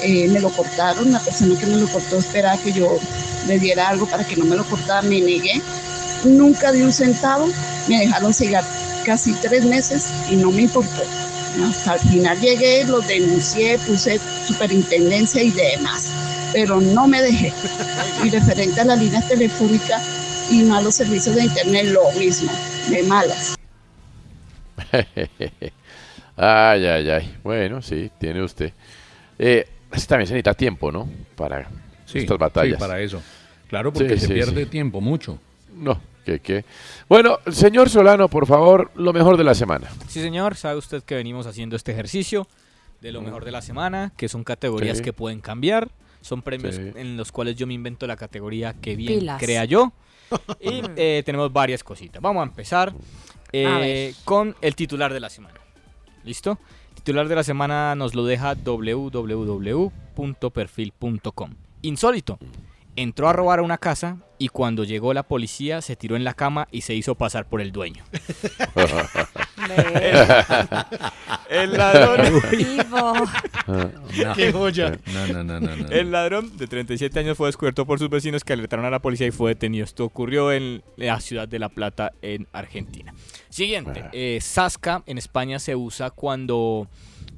[0.02, 2.98] eh, me lo cortaron, la persona que me lo cortó esperaba que yo
[3.46, 5.62] le diera algo para que no me lo cortara, me negué
[6.24, 7.48] nunca di un centavo,
[7.88, 8.64] me dejaron cegar
[9.04, 11.02] casi tres meses y no me importó.
[11.64, 16.08] Hasta el final llegué, los denuncié, puse superintendencia y demás,
[16.52, 17.52] pero no me dejé.
[18.24, 20.02] Y referente a la línea telefónica
[20.50, 22.50] y malos servicios de internet, lo mismo,
[22.88, 23.57] de malas.
[26.36, 27.36] ay, ay, ay.
[27.42, 28.72] Bueno, sí, tiene usted.
[29.38, 31.08] Eh, que también se necesita tiempo, ¿no?
[31.34, 31.68] Para
[32.04, 32.76] Sí, estas batallas.
[32.76, 33.22] sí, para eso.
[33.68, 34.70] Claro, porque Sí, se sí, pierde sí.
[34.70, 35.38] tiempo mucho.
[35.74, 36.64] No, que qué.
[37.08, 39.88] Bueno, señor Solano, por favor, lo mejor de la semana.
[40.08, 42.46] Sí, señor, sabe usted que venimos haciendo este ejercicio
[43.00, 45.04] de lo mejor de la semana, que son categorías Sí.
[45.04, 45.88] que pueden cambiar.
[46.20, 46.90] Son premios Sí.
[46.96, 49.40] en los cuales yo me invento la categoría que bien Pilas.
[49.40, 49.92] crea yo.
[50.60, 52.20] Y eh, tenemos varias cositas.
[52.20, 52.92] Vamos a empezar
[53.52, 55.60] eh, con el titular de la semana.
[56.24, 56.58] ¿Listo?
[56.94, 61.54] Titular de la semana nos lo deja www.perfil.com.
[61.82, 62.38] Insólito.
[62.96, 66.34] Entró a robar a una casa y cuando llegó la policía se tiró en la
[66.34, 68.04] cama y se hizo pasar por el dueño.
[71.48, 72.42] El ladrón.
[72.50, 73.14] Vivo.
[73.66, 74.34] No.
[74.34, 74.98] Qué joya.
[75.12, 75.88] No, no, no, no, no.
[75.88, 79.26] El ladrón de 37 años fue descubierto por sus vecinos que alertaron a la policía
[79.26, 79.84] y fue detenido.
[79.84, 83.14] Esto ocurrió en la ciudad de La Plata, en Argentina.
[83.48, 84.04] Siguiente.
[84.12, 86.88] eh, Sasca en España se usa cuando,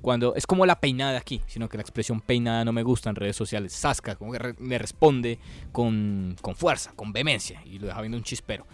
[0.02, 3.16] cuando es como la peinada aquí, sino que la expresión peinada no me gusta en
[3.16, 3.72] redes sociales.
[3.72, 5.38] Sasca, como que re- me responde
[5.72, 8.66] con, con fuerza, con vehemencia y lo deja viendo un chispero.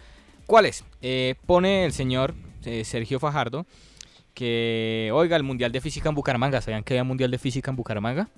[0.47, 0.84] ¿Cuál es?
[1.03, 2.34] Eh, pone el señor
[2.64, 3.66] eh, Sergio Fajardo
[4.34, 6.61] que, oiga, el Mundial de Física en Bucaramanga.
[6.61, 8.28] ¿Sabían que había Mundial de Física en Bucaramanga?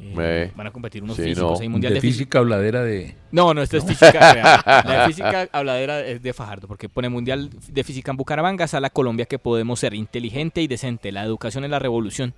[0.00, 1.58] Eh, Eh, van a competir unos sí, físicos.
[1.58, 1.62] no.
[1.62, 2.38] Hay mundial de de, física.
[2.38, 3.14] habladera de...
[3.32, 4.62] No, no, esto es física real.
[4.64, 9.26] La física habladera es de Fajardo, porque pone Mundial de Física en Bucaramanga, sala Colombia
[9.26, 11.12] que podemos ser inteligente y decente.
[11.12, 12.34] La educación es la revolución.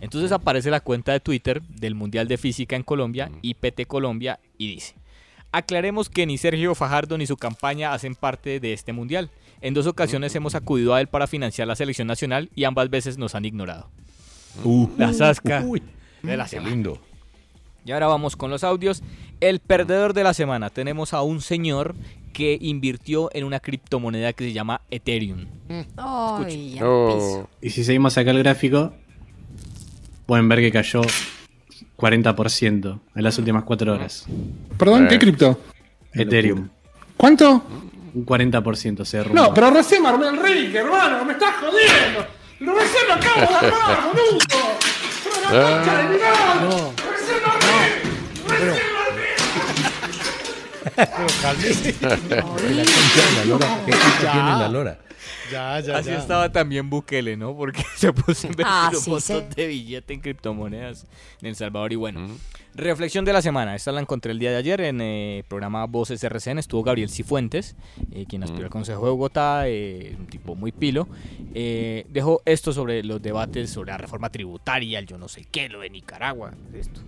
[0.00, 4.74] Entonces aparece la cuenta de Twitter del Mundial de Física en Colombia, IPT Colombia, y
[4.74, 4.94] dice:
[5.52, 9.30] Aclaremos que ni Sergio Fajardo ni su campaña hacen parte de este mundial.
[9.60, 13.16] En dos ocasiones hemos acudido a él para financiar la selección nacional y ambas veces
[13.18, 13.90] nos han ignorado.
[14.64, 15.82] Uh, la Sasca uy,
[16.22, 16.70] de la qué semana.
[16.70, 16.98] lindo.
[17.84, 19.02] Y ahora vamos con los audios.
[19.40, 20.70] El perdedor de la semana.
[20.70, 21.94] Tenemos a un señor
[22.32, 25.46] que invirtió en una criptomoneda que se llama Ethereum.
[25.96, 27.48] Ay, ya Oh.
[27.60, 28.94] Y si seguimos acá el gráfico,
[30.26, 31.02] pueden ver que cayó
[31.96, 34.26] 40% en las últimas 4 horas.
[34.78, 35.58] Perdón, ¿qué cripto?
[36.12, 36.68] Ethereum.
[37.16, 37.62] ¿Cuánto?
[38.14, 39.42] Un 40% se derrumbó.
[39.42, 42.26] No, pero recién me armé el rig, hermano, me estás jodiendo.
[42.60, 44.38] Lo recién lo acabo de armar, boludo.
[45.52, 46.60] Pero la concha de mi madre.
[46.62, 46.94] No.
[47.12, 47.76] Recién lo armé.
[48.48, 48.72] Pero, pero
[49.84, 50.81] cálmese.
[54.58, 54.98] La lora.
[55.50, 56.18] Ya, ya, Así ya.
[56.18, 57.54] estaba también Bukele, ¿no?
[57.54, 59.54] Porque se puso a invertir Ah, un sí, montón sí.
[59.54, 61.06] de billete en criptomonedas
[61.40, 61.92] en El Salvador.
[61.92, 62.26] Y bueno,
[62.74, 63.74] reflexión de la semana.
[63.74, 66.58] Esta la encontré el día de ayer en el programa Voces RCN.
[66.58, 67.76] Estuvo Gabriel Cifuentes,
[68.12, 71.06] eh, quien aspiró al Consejo de Bogotá, eh, un tipo muy pilo.
[71.54, 75.68] Eh, dejó esto sobre los debates sobre la reforma tributaria, el yo no sé qué,
[75.68, 76.52] lo de Nicaragua.
[76.74, 77.00] Esto.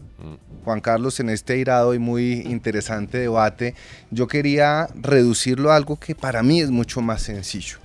[0.64, 3.74] Juan Carlos, en este irado y muy interesante debate,
[4.10, 7.78] yo quería reducirlo a algo que para mí es mucho más sencillo.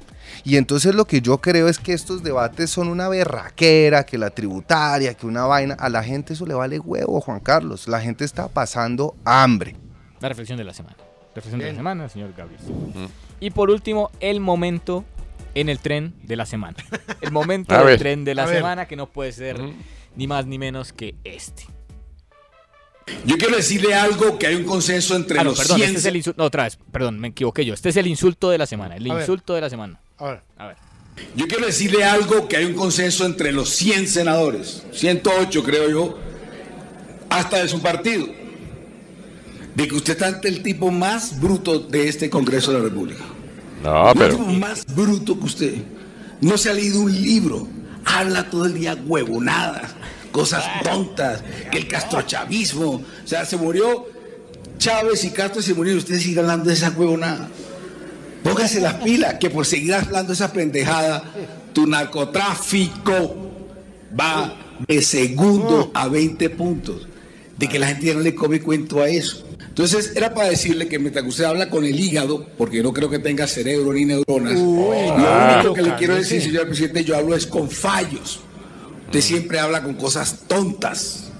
[0.43, 4.29] Y entonces lo que yo creo es que estos debates son una berraquera, que la
[4.29, 7.87] tributaria, que una vaina, a la gente eso le vale huevo, Juan Carlos.
[7.87, 9.75] La gente está pasando hambre.
[10.21, 10.97] La reflexión de la semana.
[11.35, 12.61] Reflexión de la semana, señor Gabriel.
[13.39, 15.03] Y por último, el momento
[15.55, 16.77] en el tren de la semana.
[17.21, 19.59] El momento del tren de la semana que no puede ser
[20.15, 21.65] ni más ni menos que este.
[23.25, 26.05] Yo quiero decirle algo que hay un consenso entre Ah, no, los perdón, este es
[26.05, 26.37] el insulto.
[26.41, 27.73] No, otra vez, perdón, me equivoqué yo.
[27.73, 28.95] Este es el insulto de la semana.
[28.95, 29.23] El A ver.
[29.23, 29.99] insulto de la semana.
[30.17, 30.41] A ver.
[30.57, 30.75] A ver.
[31.35, 36.17] Yo quiero decirle algo que hay un consenso entre los 100 senadores, 108 creo yo,
[37.29, 38.25] hasta de su partido,
[39.75, 43.23] de que usted está ante el tipo más bruto de este Congreso de la República.
[43.83, 44.37] No, el pero.
[44.37, 45.73] tipo más bruto que usted.
[46.41, 47.67] No se ha leído un libro,
[48.05, 49.91] habla todo el día huevonadas,
[50.31, 54.07] cosas tontas, que el castrochavismo, o sea, se murió
[54.77, 57.49] Chávez y Castro se murieron y usted sigue hablando de esa huevonada.
[58.43, 61.23] Póngase las pilas, que por seguir hablando esa pendejada,
[61.73, 63.35] tu narcotráfico
[64.17, 64.55] va
[64.87, 67.07] de segundo a 20 puntos.
[67.57, 69.45] De que la gente ya no le come cuento a eso.
[69.67, 73.19] Entonces, era para decirle que mientras usted habla con el hígado, porque no creo que
[73.19, 77.35] tenga cerebro ni neuronas, lo ah, único que le quiero decir, señor presidente, yo hablo
[77.35, 78.39] es con fallos.
[79.09, 81.31] Usted siempre habla con cosas tontas.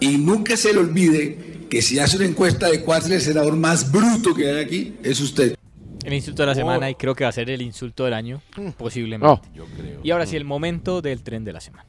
[0.00, 3.56] Y nunca se le olvide que si hace una encuesta de cuál es el senador
[3.56, 5.54] más bruto que hay aquí, es usted.
[6.02, 8.40] El insulto de la semana y creo que va a ser el insulto del año,
[8.78, 9.50] posiblemente.
[9.54, 9.66] No.
[10.02, 11.84] Y ahora sí, el momento del tren de la semana.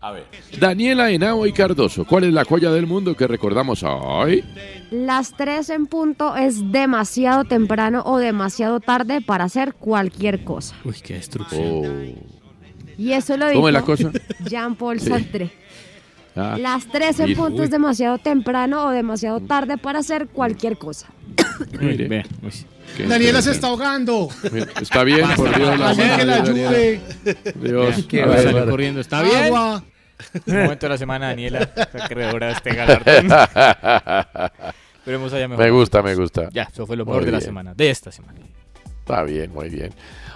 [0.00, 0.26] A ver.
[0.60, 4.44] Daniela Henao y Cardoso, ¿cuál es la joya del mundo que recordamos hoy?
[4.92, 10.76] Las 3 en punto es demasiado temprano o demasiado tarde para hacer cualquier cosa.
[10.84, 12.33] Uy, qué destrucción.
[12.98, 14.10] Y eso lo dijo ¿Cómo es la cosa?
[14.44, 15.08] Jean-Paul Sí.
[15.08, 15.50] Sartre.
[16.36, 17.36] Ah, Las 3 en mire.
[17.36, 21.06] punto es demasiado temprano o demasiado tarde para hacer cualquier cosa.
[21.80, 22.24] Mire.
[23.08, 24.28] Daniela se está ahogando.
[24.80, 25.78] Está bien, por Dios.
[25.78, 27.00] la que la ayude.
[27.54, 28.04] Dios.
[28.08, 28.70] Qué A ver, salió a ver.
[28.70, 29.00] corriendo.
[29.00, 29.44] ¿Está bien?
[29.44, 29.84] Agua.
[30.46, 31.70] El momento de la semana, Daniela,
[32.02, 33.26] acreedora de este galardón.
[34.96, 35.64] Esperemos haya mejor.
[35.64, 36.48] Me gusta, me gusta.
[36.52, 38.40] Ya, eso fue lo mejor de la semana, de esta semana.
[39.04, 39.90] Está bien, muy bien.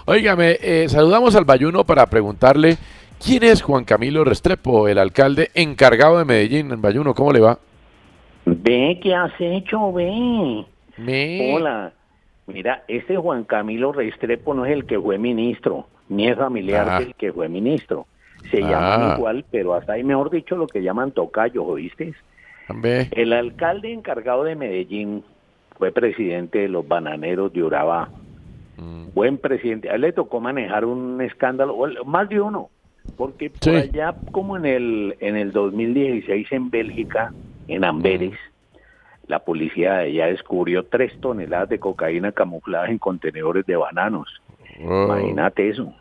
[0.04, 2.76] Óigame, eh, saludamos al Bayuno para preguntarle
[3.24, 6.70] quién es Juan Camilo Restrepo, el alcalde encargado de Medellín.
[6.70, 7.58] En Bayuno, ¿cómo le va?
[8.44, 9.90] Ve, ¿qué has hecho?
[9.90, 10.66] Ve.
[10.98, 11.54] Me.
[11.54, 11.92] Hola.
[12.46, 17.00] Mira, este Juan Camilo Restrepo no es el que fue ministro, ni es familiar Ah.
[17.00, 18.06] del que fue ministro.
[18.50, 18.68] Se Ah.
[18.68, 22.12] llaman igual, pero hasta ahí, mejor dicho, lo que llaman tocayo, ¿oíste?
[23.12, 25.24] El alcalde encargado de Medellín
[25.78, 28.10] fue presidente de los bananeros de Urabá.
[28.78, 29.08] Mm.
[29.14, 29.90] Buen presidente.
[29.90, 31.76] A él le tocó manejar un escándalo,
[32.06, 32.70] más de uno,
[33.16, 33.70] porque por Sí.
[33.70, 37.32] allá como en el, en el 2016 en Bélgica,
[37.66, 38.38] en Amberes,
[39.26, 44.28] la policía allá descubrió tres toneladas de cocaína camufladas en contenedores de bananos.
[44.84, 45.04] Oh.
[45.06, 45.92] Imagínate eso.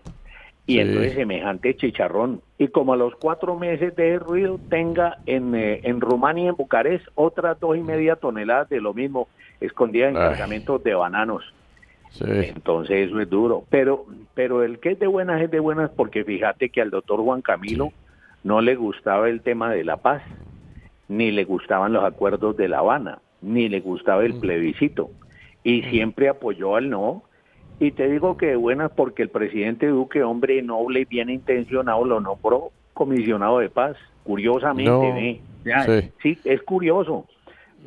[0.68, 0.80] Y Sí.
[0.82, 2.42] entonces semejante chicharrón.
[2.58, 6.56] Y como a los cuatro meses de ruido tenga en, eh, en Rumania y en
[6.56, 9.28] Bucarest otras dos y media toneladas de lo mismo
[9.62, 11.44] escondidas en cargamentos de bananos.
[12.12, 12.26] Sí.
[12.28, 13.64] Entonces eso es duro.
[13.70, 17.20] Pero, pero el que es de buenas es de buenas porque fíjate que al doctor
[17.22, 17.92] Juan Camilo
[18.44, 20.22] no le gustaba el tema de la paz,
[21.08, 25.10] ni le gustaban los acuerdos de La Habana, ni le gustaba el plebiscito.
[25.64, 27.24] Y siempre apoyó al no.
[27.80, 32.04] Y te digo que de buenas porque el presidente Duque, hombre noble y bien intencionado,
[32.06, 33.96] lo nombró comisionado de paz.
[34.24, 35.02] Curiosamente, No.
[35.14, 35.42] ve.
[35.66, 36.12] Ya, Sí.
[36.24, 37.26] sí, es curioso.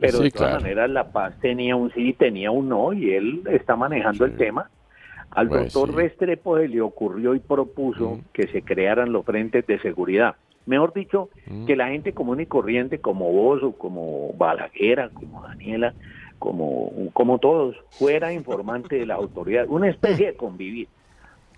[0.01, 0.63] Pero Sí, de todas claro.
[0.63, 4.71] maneras la paz tenía un sí, tenía un no, y él está manejando el tema.
[5.31, 5.97] Al Pues doctor sí.
[5.97, 10.35] Restrepo se le ocurrió y propuso que se crearan los frentes de seguridad.
[10.67, 11.67] Mejor dicho, Mm.
[11.67, 15.95] que la gente común y corriente como vos o como Balaguer, como Daniela,
[16.39, 20.89] como, como todos, fuera informante de las autoridades, una especie de convivir.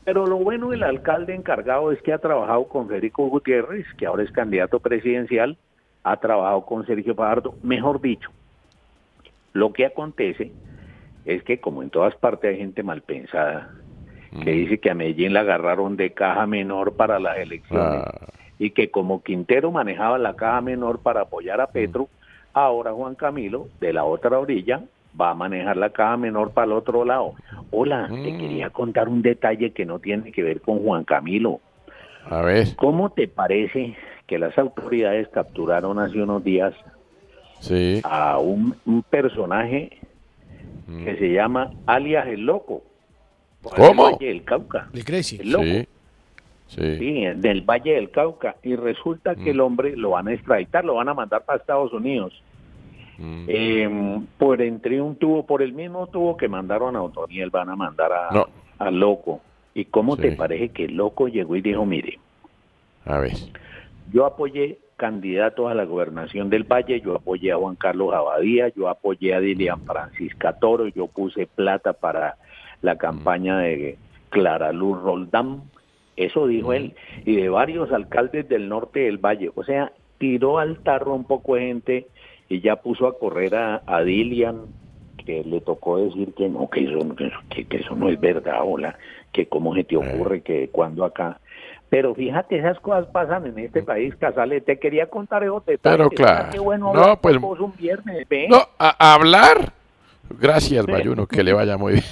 [0.04, 4.24] Pero lo bueno del alcalde encargado es que ha trabajado con Federico Gutiérrez, que ahora
[4.24, 5.56] es candidato presidencial,
[6.04, 8.30] ha trabajado con Sergio Fajardo, mejor dicho,
[9.52, 10.52] lo que acontece
[11.24, 13.70] es que como en todas partes hay gente mal pensada,
[14.42, 18.04] que dice que a Medellín la agarraron de caja menor para las elecciones
[18.58, 22.08] y que como Quintero manejaba la caja menor para apoyar a Petro,
[22.54, 24.82] ahora Juan Camilo, de la otra orilla,
[25.20, 27.34] va a manejar la caja menor para el otro lado.
[27.70, 31.60] Hola, te quería contar un detalle que no tiene que ver con Juan Camilo.
[32.24, 32.74] A ver.
[32.76, 33.96] ¿Cómo te parece
[34.32, 36.72] que las autoridades capturaron hace unos días
[37.60, 38.00] Sí.
[38.02, 39.98] a un, un personaje
[41.04, 42.82] que se llama alias el loco?
[43.60, 44.04] por el ¿Cómo?
[44.04, 44.88] Valle del Cauca.
[44.94, 45.36] El Crazy.
[45.42, 45.64] El loco.
[45.64, 45.86] Sí.
[46.68, 46.96] Sí.
[46.98, 48.56] Sí, del Valle del Cauca.
[48.62, 51.92] Y resulta que el hombre lo van a extraditar, lo van a mandar para Estados
[51.92, 52.32] Unidos.
[53.20, 57.76] Eh, por entre un tubo, por el mismo tubo que mandaron a Otoniel, van a
[57.76, 58.46] mandar a, No.
[58.78, 59.42] a Loco.
[59.74, 62.18] ¿Y cómo te parece que el Loco llegó y dijo, mire,
[63.04, 63.32] A ver.
[64.06, 68.88] Yo apoyé candidatos a la gobernación del Valle, yo apoyé a Juan Carlos Abadía, yo
[68.88, 72.36] apoyé a Dilian Francisca Toro, yo puse plata para
[72.82, 73.98] la campaña de
[74.30, 75.64] Clara Luz Roldán,
[76.16, 76.94] eso dijo él,
[77.24, 81.56] y de varios alcaldes del norte del Valle, o sea, tiró al tarro un poco
[81.56, 82.08] de gente
[82.48, 84.66] y ya puso a correr a, a Dilian,
[85.16, 87.14] que le tocó decir que no, que eso, no-
[87.48, 88.96] que, que eso no es verdad, hola,
[89.32, 91.40] que cómo se te ocurre, que cuando acá...
[91.92, 94.62] Pero fíjate, esas cosas pasan en este país, Casale.
[94.62, 95.78] Te quería contar detalles.
[95.82, 96.48] Pero claro.
[96.50, 98.26] Qué bueno No, hablar pues- vos un viernes.
[98.48, 99.74] No, a, a hablar.
[100.40, 100.90] Gracias, Sí.
[100.90, 102.04] Bayuno, que le vaya muy bien.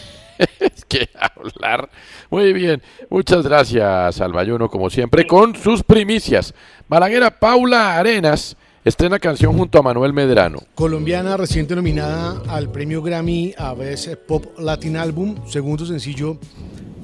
[0.60, 1.88] es que hablar.
[2.28, 2.82] Muy bien.
[3.08, 6.52] Muchas gracias al Bayuno, como siempre, con sus primicias.
[6.86, 10.58] Balaguera Paula Arenas estrena canción junto a Manuel Medrano.
[10.74, 16.36] Colombiana reciente nominada al premio Grammy a Best Pop Latin Album, segundo sencillo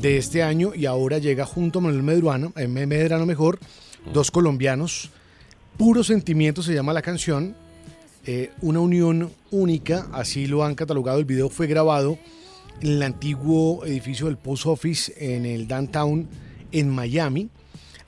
[0.01, 3.59] de este año y ahora llega junto a Manuel Medrano, eh, Medrano mejor,
[4.13, 5.11] dos colombianos.
[5.77, 7.55] Puro sentimiento se llama la canción,
[8.25, 11.19] eh, una unión única, así lo han catalogado.
[11.19, 12.19] El video fue grabado
[12.81, 16.29] en el antiguo edificio del Post Office en el downtown
[16.73, 17.49] en Miami.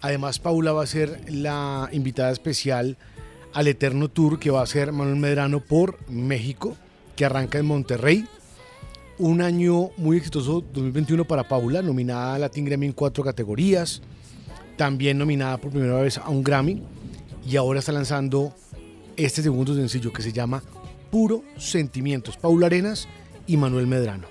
[0.01, 2.97] Además, Paula va a ser la invitada especial
[3.53, 6.76] al Eterno Tour que va a hacer Manuel Medrano por México,
[7.16, 8.26] que arranca en Monterrey.
[9.19, 14.01] Un año muy exitoso, 2021 para Paula, nominada a Latin Grammy en cuatro categorías,
[14.77, 16.83] también nominada por primera vez a un Grammy
[17.45, 18.53] y ahora está lanzando
[19.16, 20.62] este segundo sencillo que se llama
[21.11, 22.37] Puro Sentimientos.
[22.37, 23.09] Paula Arenas
[23.49, 24.29] y Manuel Medrano.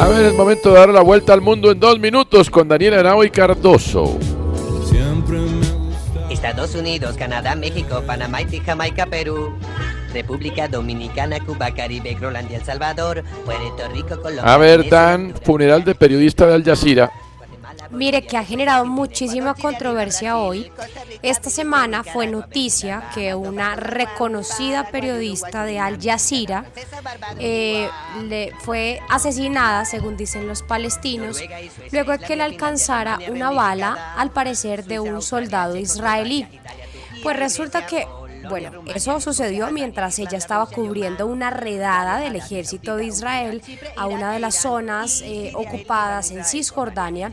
[0.00, 2.94] A ver, es momento de dar la vuelta al mundo en dos minutos con Daniel
[2.94, 4.18] Arao y Cardoso.
[6.30, 9.54] Estados Unidos, Canadá, México, Panamá, Haití, Jamaica, Perú,
[10.14, 14.54] República Dominicana, Cuba, Caribe, Groenlandia, El Salvador, Puerto Rico, Colombia.
[14.54, 17.10] A ver, Dan, funeral de periodista de Al Jazeera.
[17.90, 20.70] Mire que ha generado muchísima controversia hoy.
[21.22, 26.64] Esta semana fue noticia que una reconocida periodista de Al Jazeera
[27.38, 27.88] eh,
[28.22, 31.40] le fue asesinada, según dicen los palestinos,
[31.90, 36.46] luego de que le alcanzara una bala, al parecer, de un soldado israelí.
[37.22, 38.06] Pues resulta que
[38.48, 43.62] bueno, eso sucedió mientras ella estaba cubriendo una redada del ejército de Israel
[43.96, 47.32] a una de las zonas eh, ocupadas en Cisjordania,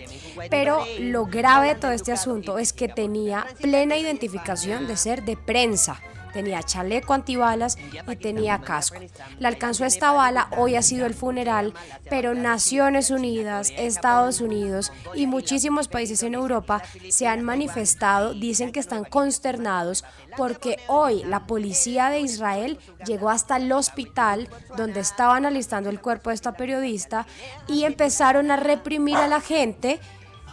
[0.49, 5.38] pero lo grave de todo este asunto es que tenía plena identificación de ser de
[5.38, 5.99] prensa.
[6.36, 7.77] Tenía chaleco antibalas
[8.11, 8.97] y tenía casco.
[9.39, 11.73] Le alcanzó esta bala, hoy ha sido el funeral,
[12.09, 18.81] pero Naciones Unidas, Estados Unidos y muchísimos países en Europa se han manifestado, dicen que
[18.81, 20.03] están consternados
[20.36, 26.31] porque hoy la policía de Israel llegó hasta el hospital donde estaban alistando el cuerpo
[26.31, 27.25] de esta periodista
[27.65, 30.01] y empezaron a reprimir a la gente,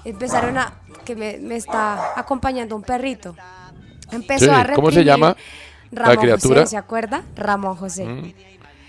[0.05, 0.75] empezaron a,
[1.05, 3.35] que me, me está acompañando un perrito,
[4.13, 4.77] empezó Sí, a reprimir.
[4.77, 5.37] ¿cómo se llama
[5.93, 6.61] la Ramón criatura?
[6.63, 7.23] José, ¿se acuerda?
[7.37, 8.05] Ramón José.
[8.05, 8.33] Mm.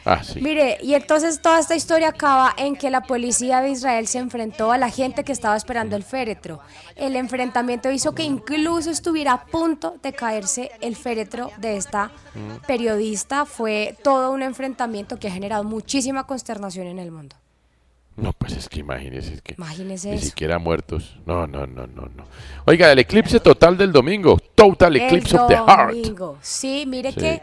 [0.06, 0.42] Ah, sí.
[0.42, 4.74] Mire, y entonces toda esta historia acaba en que la policía de Israel se enfrentó
[4.74, 6.60] a la gente que estaba esperando el féretro.
[6.98, 12.66] El enfrentamiento hizo que incluso estuviera a punto de caerse el féretro de esta Mm.
[12.68, 13.46] periodista.
[13.46, 17.38] Fue todo un enfrentamiento que ha generado muchísima consternación en el mundo.
[18.16, 20.26] No, pues es que imagínese es que Imagínese ni eso.
[20.28, 21.18] siquiera muertos.
[21.26, 22.26] No, no, no, no, no.
[22.66, 24.38] Oiga, el eclipse total del domingo.
[24.54, 25.96] Total Eclipse el of the Heart.
[26.42, 27.20] Sí, mire Sí.
[27.20, 27.42] que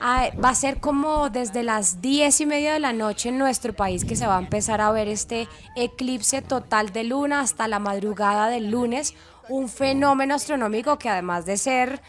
[0.00, 3.74] ah, va a ser como desde las diez y media de la noche en nuestro
[3.74, 7.78] país que se va a empezar a ver este eclipse total de luna hasta la
[7.78, 9.14] madrugada del lunes.
[9.50, 12.00] Un fenómeno astronómico que además de ser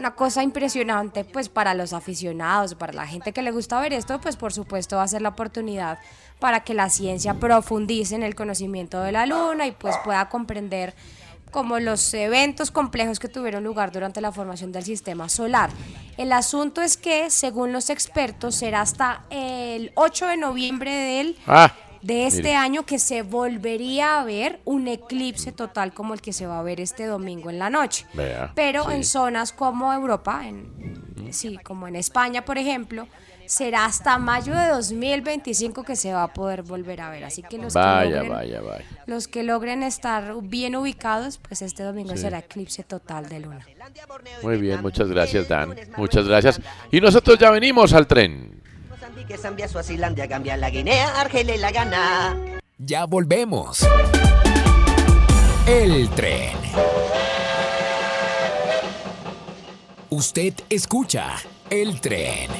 [0.00, 4.20] una cosa impresionante pues para los aficionados, para la gente que le gusta ver esto,
[4.20, 5.98] pues por supuesto va a ser la oportunidad
[6.40, 10.94] para que la ciencia profundice en el conocimiento de la luna y pues pueda comprender
[11.50, 15.68] como los eventos complejos que tuvieron lugar durante la formación del sistema solar.
[16.16, 21.72] El asunto es que, según los expertos, será hasta el 8 de noviembre del, Ah,
[22.02, 22.54] de este mire.
[22.56, 26.62] año que se volvería a ver un eclipse total como el que se va a
[26.62, 28.06] ver este domingo en la noche.
[28.14, 28.92] Vea, Pero sí.
[28.94, 33.06] en zonas como Europa, en, sí, como en España, por ejemplo,
[33.46, 37.24] será hasta mayo de 2025 que se va a poder volver a ver.
[37.24, 38.84] Así que los que logren- vaya, vaya.
[39.06, 42.18] los que logren estar bien ubicados, pues este domingo Sí.
[42.22, 43.66] será eclipse total de luna.
[44.42, 45.74] Muy bien, muchas gracias, Dan.
[45.96, 46.60] Muchas gracias.
[46.92, 48.62] Y nosotros ya venimos al tren.
[49.30, 52.36] Mozambique, Zambia, Suazilandia, Gambia, la Guinea, Argelia y la Ghana.
[52.78, 53.86] Ya volvemos.
[55.66, 56.56] El tren.
[60.08, 61.36] Usted escucha
[61.68, 62.50] el tren.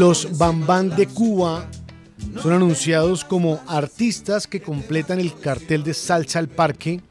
[0.00, 1.68] Los Bambán de Cuba
[2.42, 7.02] son anunciados como artistas que completan el cartel de Salsa al Parque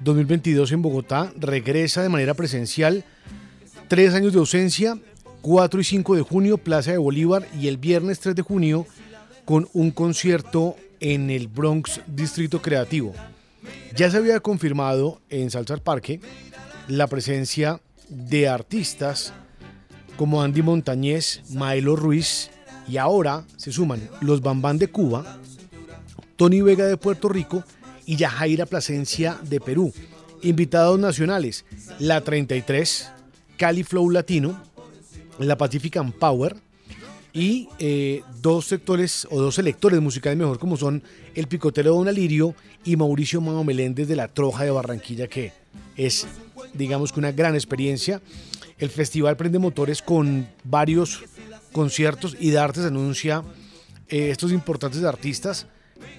[0.00, 1.30] 2022 en Bogotá.
[1.36, 3.04] Regresa de manera presencial.
[3.88, 4.98] Tres años de ausencia,
[5.42, 8.86] 4 y 5 de junio, Plaza de Bolívar y el viernes 3 de junio
[9.44, 13.12] con un concierto en el Bronx Distrito Creativo.
[13.94, 16.22] Ya se había confirmado en Salsa al Parque
[16.88, 19.34] la presencia de artistas
[20.16, 22.50] como Andy Montañez, Maelo Ruiz
[22.88, 25.38] y ahora se suman los Bambán de Cuba,
[26.36, 27.64] Tony Vega de Puerto Rico
[28.04, 29.92] y Yajaira Plasencia de Perú.
[30.42, 31.64] Invitados nacionales,
[31.98, 33.10] La 33,
[33.56, 34.60] Cali Flow Latino,
[35.38, 36.56] La Pacifican Power
[37.32, 41.02] y eh, dos sectores o dos selectores musicales mejor como son
[41.34, 42.54] el Picotero Don Alirio
[42.84, 45.52] y Mauricio Mao Meléndez de la Troja de Barranquilla que
[45.96, 46.26] es
[46.72, 48.20] digamos que una gran experiencia.
[48.78, 51.24] El festival prende motores con varios
[51.72, 53.42] conciertos y Dartes anuncia
[54.08, 55.66] eh, estos importantes artistas.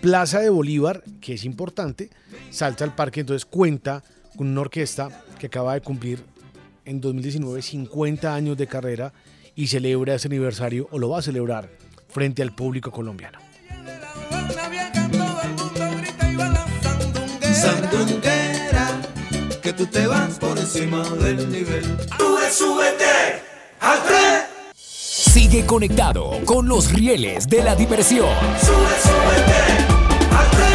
[0.02, 2.10] Plaza de Bolívar, que es importante,
[2.50, 4.04] salta al parque, entonces cuenta
[4.36, 6.24] con una orquesta que acaba de cumplir
[6.86, 9.14] en 2019 50 años de carrera
[9.56, 11.70] y celebra ese aniversario o lo va a celebrar
[12.08, 13.40] frente al público colombiano.
[17.54, 18.47] Sandunguera,
[19.68, 21.84] que tú te vas por encima del nivel.
[22.18, 23.44] Sube, súbete
[23.82, 24.46] al tren.
[24.74, 28.30] Sigue conectado con los rieles de la diversión.
[28.62, 30.67] Sube, súbete al tren.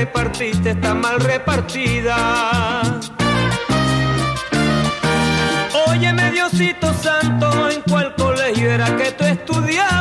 [0.00, 2.16] Repartiste, está mal repartida.
[5.88, 9.99] Óyeme, Diosito Santo, ¿en cuál colegio era que tú estudiabas?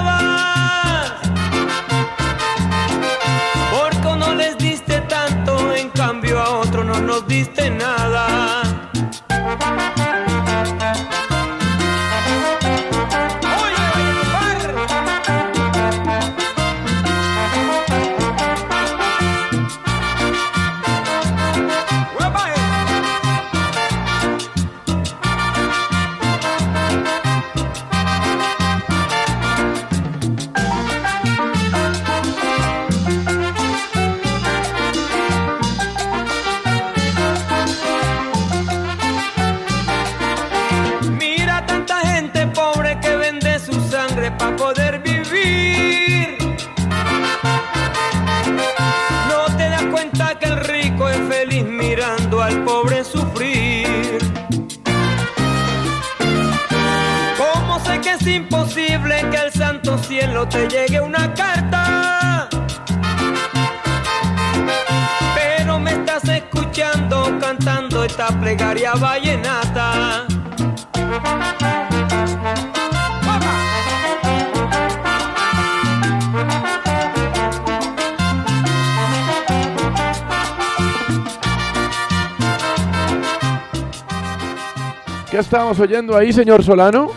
[85.71, 87.11] Estábamos oyendo ahí, señor Solano?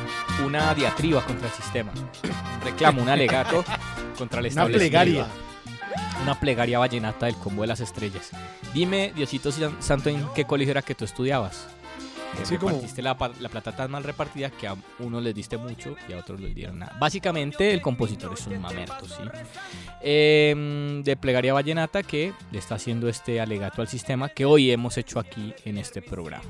[0.45, 1.91] Una diatriba contra el sistema.
[2.65, 3.65] Reclamo, un alegato
[4.19, 4.79] contra el Una establecimiento.
[4.79, 5.27] plegaria.
[6.23, 8.31] Una plegaria vallenata del combo de las estrellas.
[8.75, 11.67] Dime, Diosito San- Santo, ¿en qué colegio era que tú estudiabas?
[12.43, 15.57] Que Sí, como- repartiste la, la plata tan mal repartida que a unos les diste
[15.57, 16.97] mucho y a otros les dieron nada.
[16.99, 19.23] Básicamente, el compositor es un mamerto, ¿sí?
[20.03, 24.99] Em, de plegaria vallenata que le está haciendo este alegato al sistema que hoy hemos
[24.99, 26.43] hecho aquí en este programa.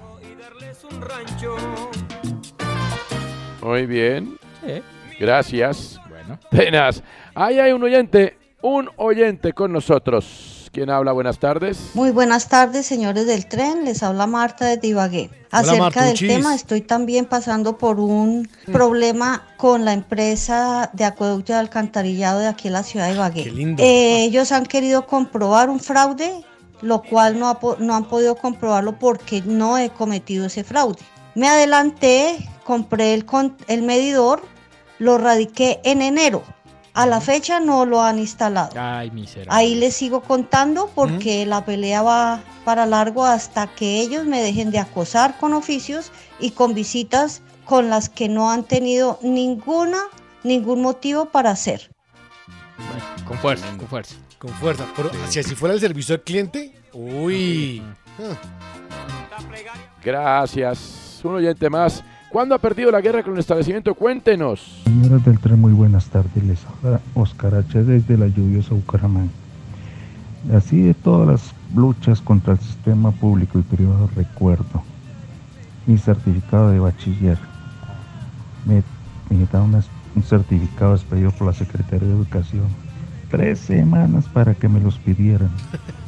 [3.62, 4.38] Muy bien.
[4.64, 4.82] Sí.
[5.20, 6.00] Gracias.
[6.08, 6.38] Bueno.
[6.50, 7.02] Tenaz.
[7.34, 10.51] Ahí hay un oyente, un oyente con nosotros.
[10.72, 11.12] ¿Quién habla?
[11.12, 11.90] Buenas tardes.
[11.92, 13.84] Muy buenas tardes, señores del tren.
[13.84, 15.28] Les habla Marta de Ibagué.
[15.52, 21.52] Hola, Acerca del tema, estoy también pasando por un problema con la empresa de acueducto
[21.52, 23.50] y alcantarillado de aquí en la ciudad de Ibagué.
[23.50, 23.82] lindo.
[23.82, 26.42] Eh, ellos han querido comprobar un fraude,
[26.80, 31.02] lo cual no, ha po- no han podido comprobarlo porque no he cometido ese fraude.
[31.34, 33.26] Me adelanté, compré el,
[33.68, 34.42] el medidor,
[34.98, 36.42] lo radiqué en enero.
[36.94, 38.78] A la fecha no lo han instalado.
[38.78, 39.50] Ay, miserable.
[39.50, 44.70] Ahí les sigo contando porque la pelea va para largo hasta que ellos me dejen
[44.70, 49.98] de acosar con oficios y con visitas con las que no han tenido ninguna
[50.44, 51.90] ningún motivo para hacer.
[53.26, 54.16] Con fuerza, con fuerza.
[54.38, 54.86] Con fuerza.
[54.96, 57.82] Pero si así fuera el servicio al cliente, uy.
[58.18, 58.36] Ah.
[60.04, 61.20] Gracias.
[61.22, 62.02] Un oyente más.
[62.32, 63.94] ¿Cuándo ha perdido la guerra con el establecimiento?
[63.94, 64.80] Cuéntenos.
[64.84, 66.42] Señoras del tren, muy buenas tardes.
[66.42, 67.84] Les habla Oscar H.
[67.84, 69.30] desde la lluviosa Bucaramanga.
[70.56, 74.82] Así de todas las luchas contra el sistema público y privado recuerdo
[75.86, 77.36] mi certificado de bachiller.
[78.64, 78.82] Me,
[79.28, 79.46] me
[80.16, 82.64] un certificado expedido por la Secretaría de Educación.
[83.30, 85.50] Tres semanas para que me los pidieran.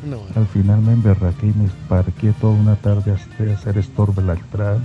[0.04, 0.20] No.
[0.36, 4.78] Al final me emberraqué y me parqué toda una tarde hasta hacer estorbo la entrada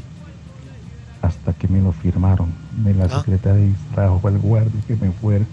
[1.21, 2.49] hasta que me lo firmaron.
[2.83, 3.19] Me la Ah.
[3.19, 5.45] secretaria trajo al guardia que me fuera.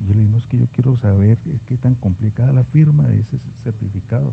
[0.00, 2.64] Y yo le dije, no, es que yo quiero saber eh, qué tan complicada la
[2.64, 4.32] firma de ese certificado.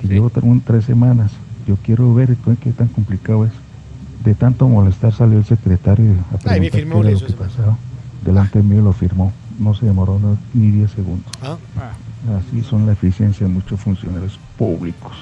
[0.00, 1.32] Que llevo tre- un- tres semanas.
[1.66, 3.52] Yo quiero ver qué, qué tan complicado es.
[4.24, 7.30] De tanto molestar salió el secretario a Ay, me preguntar firmó qué era eso lo
[7.32, 7.76] que pasaba.
[8.24, 9.32] Delante mío lo firmó.
[9.58, 11.30] No se demoró no- ni 10 segundos.
[11.42, 11.56] Ah.
[12.38, 15.16] Así son la eficiencia de muchos funcionarios públicos.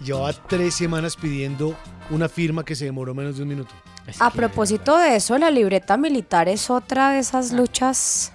[0.00, 1.76] Llevaba tres semanas pidiendo
[2.10, 3.74] una firma que se demoró menos de un minuto.
[4.20, 8.32] A propósito de eso, la libreta militar es otra de esas luchas,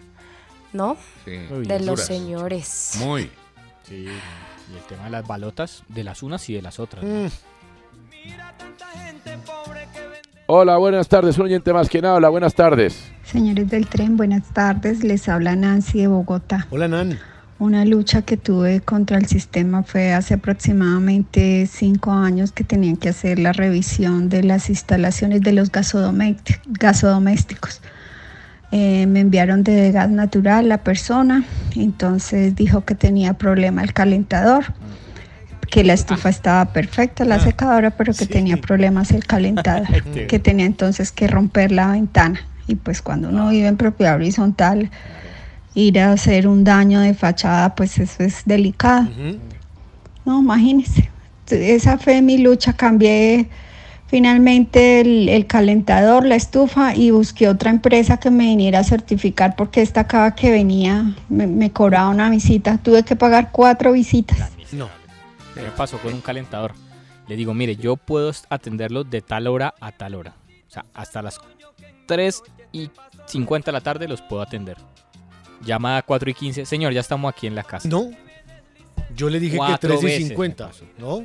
[0.73, 0.97] ¿no?
[1.26, 1.31] Sí.
[1.31, 2.05] De los Duras.
[2.05, 2.93] señores.
[2.99, 3.30] Muy.
[3.88, 4.05] Sí.
[4.05, 7.03] Y el tema de las balotas, de las unas y de las otras.
[7.03, 7.27] Mm.
[10.47, 11.38] Hola, buenas tardes.
[11.38, 11.88] Un oyente más.
[11.88, 12.27] ¿Quién habla?
[12.27, 13.09] Buenas tardes.
[13.23, 15.03] Señores del tren, buenas tardes.
[15.03, 16.68] Les habla Nancy de Bogotá.
[16.69, 17.18] Hola, Nan.
[17.61, 23.09] Una lucha que tuve contra el sistema fue hace aproximadamente cinco años que tenían que
[23.09, 27.81] hacer la revisión de las instalaciones de los gasodomé- gasodomésticos.
[28.71, 31.43] Eh, me enviaron de gas natural la persona,
[31.75, 34.63] entonces dijo que tenía problema el calentador,
[35.69, 40.65] que la estufa estaba perfecta, la secadora, pero que tenía problemas el calentador, que tenía
[40.65, 42.39] entonces que romper la ventana.
[42.65, 44.89] Y pues cuando uno vive en propiedad horizontal,
[45.73, 49.07] ir a hacer un daño de fachada, pues eso es delicado.
[50.26, 51.10] No, imagínese.
[51.49, 52.73] Esa fue mi lucha.
[52.73, 53.49] Cambié
[54.07, 59.56] finalmente el, el calentador, la estufa y busqué otra empresa que me viniera a certificar
[59.56, 62.77] porque esta cada que venía me, me cobraba una visita.
[62.77, 64.52] Tuve que pagar cuatro visitas.
[64.72, 64.89] No.
[65.53, 66.73] ¿Qué me pasó con un calentador?
[67.27, 70.34] Le digo, mire, yo puedo atenderlo de tal hora a tal hora.
[70.68, 71.39] O sea, hasta las
[72.07, 72.41] 3
[72.72, 72.89] y
[73.26, 74.77] 50 de la tarde los puedo atender.
[75.63, 76.65] Llamada a 4 y 15.
[76.65, 77.88] Señor, ya estamos aquí en la casa.
[77.88, 78.09] No.
[79.15, 80.71] Yo le dije Cuatro que 3 y veces me 50.
[80.97, 81.23] ¿No?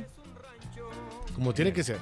[1.35, 1.97] Como tiene que ser.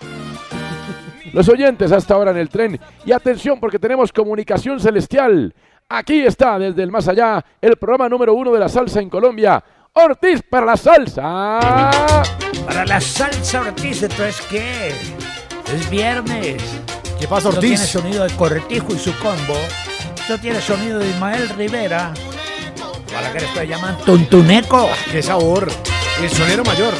[1.32, 2.78] Los oyentes hasta ahora en el tren.
[3.04, 5.54] Y atención porque tenemos comunicación celestial.
[5.88, 9.62] Aquí está desde el más allá el programa número uno de la salsa en Colombia.
[9.94, 11.90] Ortiz para la salsa.
[12.66, 14.88] Para la salsa Ortiz, entonces ¿qué?
[15.74, 16.62] Es viernes.
[17.20, 17.70] ¿Qué pasa, Esto Ortiz?
[17.70, 19.54] tiene sonido de Corretijo y su combo.
[20.22, 22.14] Esto tiene sonido de Ismael Rivera.
[23.16, 24.88] A la que después llaman Tuntuneco.
[24.88, 25.68] Ah, ¡Qué sabor!
[26.22, 26.94] El sonero mayor.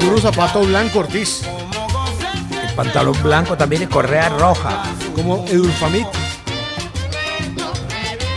[0.00, 1.42] Puro zapato blanco, Ortiz.
[2.60, 4.82] El pantalón blanco también y correa roja.
[5.14, 6.08] Como Edulfamit.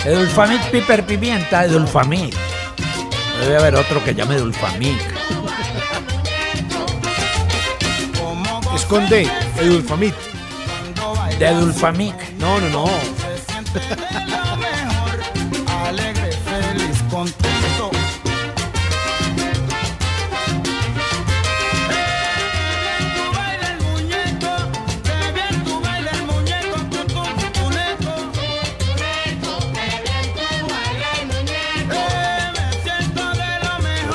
[0.06, 2.36] Edulfamit piper pimienta, Edulfamit.
[3.42, 5.11] Debe haber otro que llame Edulfamit.
[8.92, 9.26] Esconde,
[9.58, 10.14] Edulfamit.
[11.40, 12.14] De Edulfamic.
[12.40, 12.86] No, no, no.
[15.88, 17.90] Alegre, feliz, contento.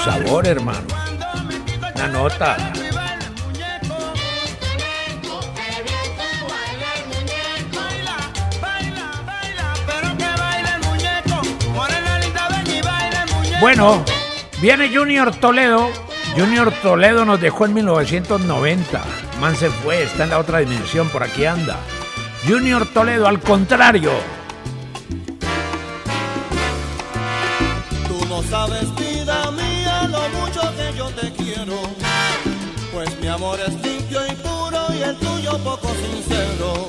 [0.05, 0.86] Sabor, hermano.
[1.94, 2.85] Una nota.
[13.58, 14.04] Bueno,
[14.60, 15.88] viene Junior Toledo.
[16.36, 19.02] Junior Toledo nos dejó en 1990.
[19.40, 21.78] Man se fue, está en la otra dimensión, por aquí anda.
[22.46, 24.10] Junior Toledo, al contrario.
[28.06, 31.80] Tú no sabes, vida mía, lo mucho que yo te quiero.
[32.92, 36.88] Pues mi amor es limpio y puro y el tuyo poco sincero.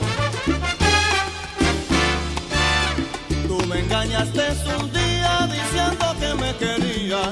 [3.48, 4.44] Tú me engañaste
[4.80, 5.77] un día diciendo
[6.20, 7.30] que me querías.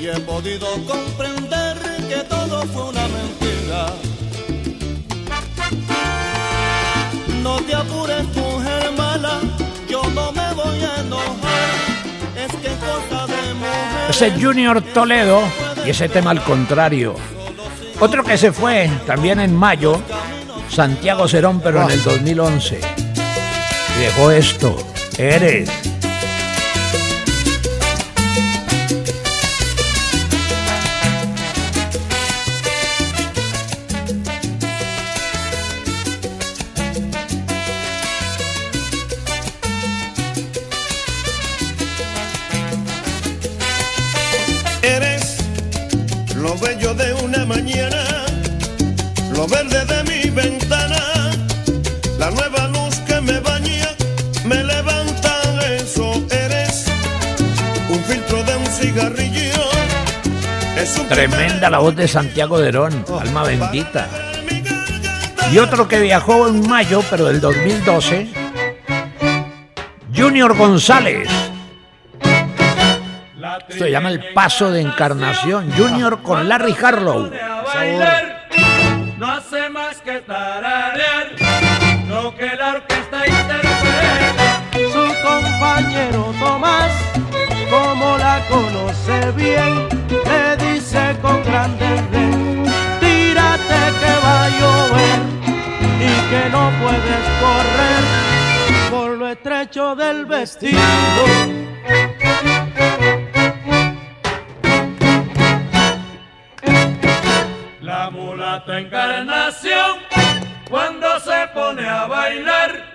[0.00, 1.76] Y he podido comprender
[2.08, 3.86] que todo fue una mentira.
[7.42, 9.40] No te apures, mujer mala,
[9.88, 11.70] yo no me voy a enojar.
[12.36, 14.10] Es que cosa de mujer.
[14.10, 15.42] Ese Junior Toledo
[15.84, 17.14] y ese tema al contrario.
[17.98, 20.00] Otro que se fue también en mayo,
[20.68, 22.80] Santiago Cerón, pero en el 2011.
[23.96, 24.76] Y dejó esto.
[25.16, 25.70] Eres
[61.08, 64.08] Tremenda la voz de Santiago Derón, alma bendita.
[65.52, 68.28] Y otro que viajó en mayo, pero del 2012,
[70.14, 71.28] Junior González.
[73.68, 75.70] Se llama el paso de encarnación.
[75.72, 77.30] Junior con Larry Harlow.
[79.18, 81.28] no hace más que tararear
[82.08, 84.62] lo que la orquesta interpreta.
[84.92, 86.92] Su compañero Tomás,
[87.70, 89.88] como la conoce bien,
[90.24, 90.75] le dice
[91.20, 92.30] con grande rey,
[93.00, 95.20] tírate que va a llover
[96.00, 98.26] y que no puedes correr
[98.90, 100.80] por lo estrecho del vestido.
[107.80, 109.98] La mulata encarnación,
[110.70, 112.94] cuando se pone a bailar,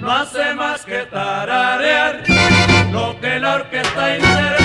[0.00, 2.22] no hace más que tararear
[2.92, 4.63] lo que la orquesta interpreta.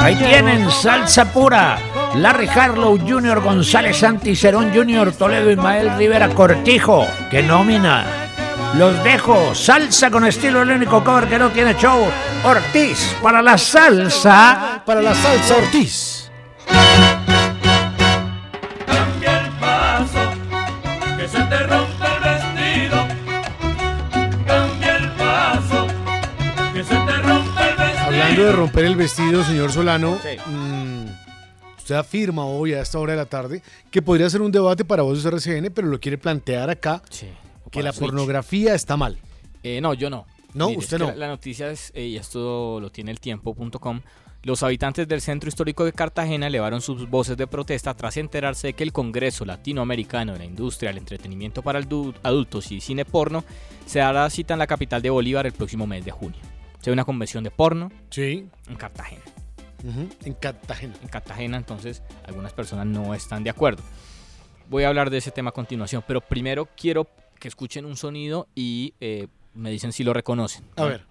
[0.00, 1.78] Ahí tienen salsa pura.
[2.14, 7.06] Larry Harlow Jr., González Santi, Cerón Jr., Toledo, Ismael Rivera Cortijo.
[7.30, 8.04] ¡Qué nómina!
[8.74, 9.54] Los dejo.
[9.54, 12.06] Salsa con estilo, el único cover que no tiene show.
[12.44, 14.82] Ortiz para la salsa.
[14.84, 16.30] Para la salsa Ortiz.
[28.30, 30.16] Hablando de romper el vestido, señor Solano,
[30.46, 31.04] mm,
[31.78, 35.02] usted afirma hoy a esta hora de la tarde que podría ser un debate para
[35.02, 37.26] Voces RCN, pero lo quiere plantear acá que
[37.72, 38.06] para la Switch.
[38.06, 39.18] pornografía está mal.
[39.64, 40.26] Eh, no, yo no.
[40.54, 41.18] No, Mire, usted es que no.
[41.18, 44.00] La, la noticia es, eh, y esto lo tiene el tiempo.com,
[44.44, 48.72] los habitantes del centro histórico de Cartagena elevaron sus voces de protesta tras enterarse de
[48.74, 53.42] que el Congreso Latinoamericano de la Industria del Entretenimiento para Adultos y Cine Porno
[53.86, 56.38] se dará cita en la capital de Bolívar el próximo mes de junio.
[56.80, 58.48] Será una convención de porno Sí.
[58.68, 59.22] en Cartagena.
[59.84, 60.94] Ujú, En Cartagena.
[61.02, 63.82] En Cartagena, entonces, algunas personas no están de acuerdo.
[64.68, 67.06] Voy a hablar de ese tema a continuación, pero primero quiero
[67.38, 70.64] que escuchen un sonido y eh, me dicen si lo reconocen.
[70.76, 71.06] A ver.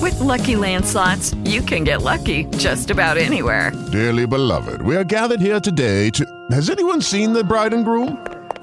[0.00, 3.72] With Lucky Land slots, you can get lucky just about anywhere.
[3.92, 6.24] Dearly beloved, we are gathered here today to.
[6.50, 8.18] Has anyone seen the bride and groom?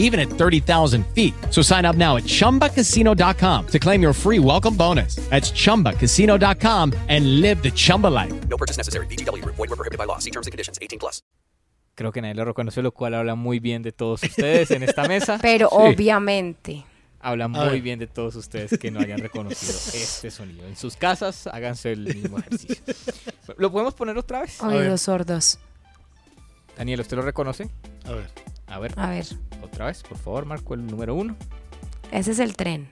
[0.00, 1.32] even at 30,000 feet.
[1.50, 5.16] So sign up now at ChumbaCasino.com to claim your free welcome bonus.
[5.30, 8.32] That's ChumbaCasino.com and live the Chumba life.
[8.48, 9.06] No purchase necessary.
[9.06, 9.54] VGW Group.
[9.54, 10.18] Void were prohibited by law.
[10.18, 10.80] See terms and conditions.
[10.82, 11.22] 18 plus.
[11.94, 15.06] Creo que nadie lo reconoce, lo cual habla muy bien de todos ustedes en esta
[15.06, 15.38] mesa.
[15.42, 16.86] Pero obviamente.
[17.20, 20.66] Habla muy bien de todos ustedes que no hayan reconocido este sonido.
[20.66, 22.82] En sus casas, háganse el mismo ejercicio.
[23.58, 24.62] ¿Lo podemos poner otra vez?
[24.62, 25.58] Oídos sordos.
[26.78, 27.68] Daniel, ¿usted lo reconoce?
[28.06, 28.49] A ver.
[28.70, 28.92] A ver.
[28.96, 29.26] A ver.
[29.62, 31.36] Otra vez, por favor, marco el número uno.
[32.12, 32.88] Ese es el tren.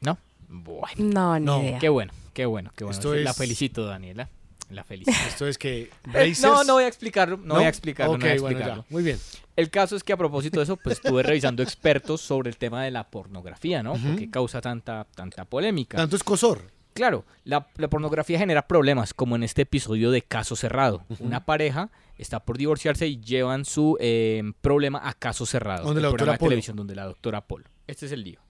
[0.00, 0.18] ¿No?
[0.48, 1.38] Bueno.
[1.38, 1.78] No, ni idea.
[1.78, 2.96] Qué bueno, qué bueno, qué bueno.
[2.98, 4.28] Esto La es- felicito, Daniela.
[4.70, 5.16] La felicito.
[5.26, 5.90] Esto es que
[6.42, 7.54] No, no voy a explicarlo, no, ¿No?
[7.54, 8.84] voy a explicarlo, Ok, no voy a bueno, explicarlo.
[8.90, 9.18] Muy bien.
[9.56, 12.84] El caso es que a propósito de eso, pues estuve revisando expertos sobre el tema
[12.84, 13.92] de la pornografía, ¿no?
[13.94, 14.08] Ujú.
[14.08, 15.96] ¿Por qué causa tanta, tanta polémica?
[15.96, 16.70] Tanto escosor.
[16.92, 21.04] Claro, la, la pornografía genera problemas, como en este episodio de Caso Cerrado.
[21.20, 25.84] Una pareja está por divorciarse y llevan su eh, problema a Caso Cerrado.
[25.84, 26.48] Donde el la doctora Polo.
[26.50, 27.64] televisión donde la doctora Polo.
[27.86, 28.40] Este es el lío.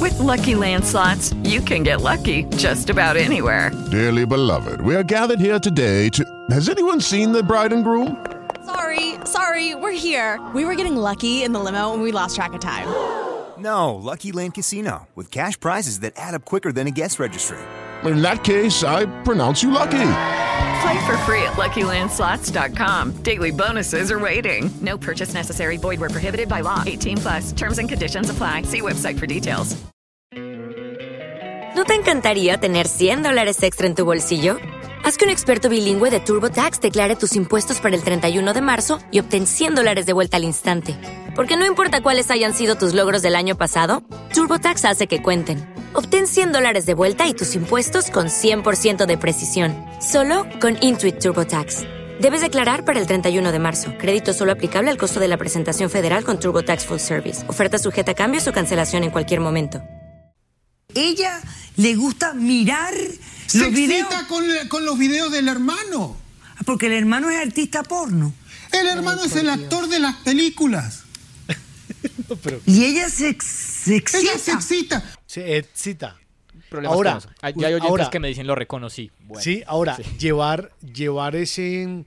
[0.00, 3.70] With Lucky Land slots, you can get lucky just about anywhere.
[3.90, 6.24] Dearly beloved, we are gathered here today to.
[6.50, 8.16] Has anyone seen the bride and groom?
[8.64, 10.38] Sorry, sorry, we're here.
[10.54, 12.86] We were getting lucky in the limo and we lost track of time.
[13.58, 17.58] No, Lucky Land Casino, with cash prizes that add up quicker than a guest registry.
[18.04, 20.12] In that case, I pronounce you lucky.
[20.82, 23.22] Play for free at LuckyLandSlots.com.
[23.22, 24.70] Daily bonuses are waiting.
[24.80, 25.76] No purchase necessary.
[25.76, 26.82] Void were prohibited by law.
[26.86, 27.52] 18 plus.
[27.52, 28.62] Terms and conditions apply.
[28.62, 29.76] See website for details.
[31.76, 34.58] ¿No te encantaría tener 100 dólares extra en tu bolsillo?
[35.04, 38.98] Haz que un experto bilingüe de TurboTax declare tus impuestos para el 31 de marzo
[39.10, 40.96] y obtén 100 dólares de vuelta al instante.
[41.40, 44.04] Porque no importa cuáles hayan sido tus logros del año pasado,
[44.34, 45.72] TurboTax hace que cuenten.
[45.94, 49.74] Obtén 100 dólares de vuelta y tus impuestos con 100% de precisión.
[50.02, 51.84] Solo con Intuit TurboTax.
[52.20, 53.94] Debes declarar para el 31 de marzo.
[53.96, 57.48] Crédito solo aplicable al costo de la presentación federal con TurboTax Full Service.
[57.48, 59.80] Oferta sujeta a cambios o cancelación en cualquier momento.
[60.94, 61.40] Ella
[61.76, 62.92] le gusta mirar
[63.46, 64.12] Se los videos.
[64.28, 66.18] con, con los videos del hermano.
[66.66, 68.34] Porque el hermano es artista porno.
[68.72, 71.04] El hermano es el actor de las películas.
[72.66, 74.22] Y ella se, ex- se excita.
[74.22, 75.04] Ella se excita.
[75.26, 76.16] Se excita.
[76.68, 77.18] Problemas Ahora.
[77.42, 79.10] Hay, ya hay oyentes ahora- que me dicen lo reconocí.
[79.24, 82.04] Bueno, sí, ahora, llevar, llevar ese,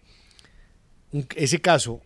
[1.36, 2.02] ese caso,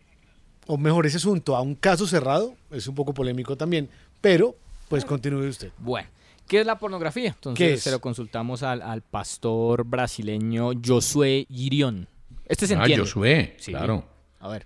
[0.66, 3.90] o mejor, ese asunto a un caso cerrado, es un poco polémico también,
[4.22, 4.56] pero
[4.90, 5.72] pues continúe usted.
[5.78, 6.08] Bueno,
[6.48, 7.30] ¿qué es la pornografía?
[7.30, 7.84] Entonces ¿Qué es?
[7.84, 12.08] se lo consultamos al, al pastor brasileño Josué Girión.
[12.48, 13.06] Este se Ah, entiende.
[13.06, 14.04] Josué, claro.
[14.40, 14.66] A ver.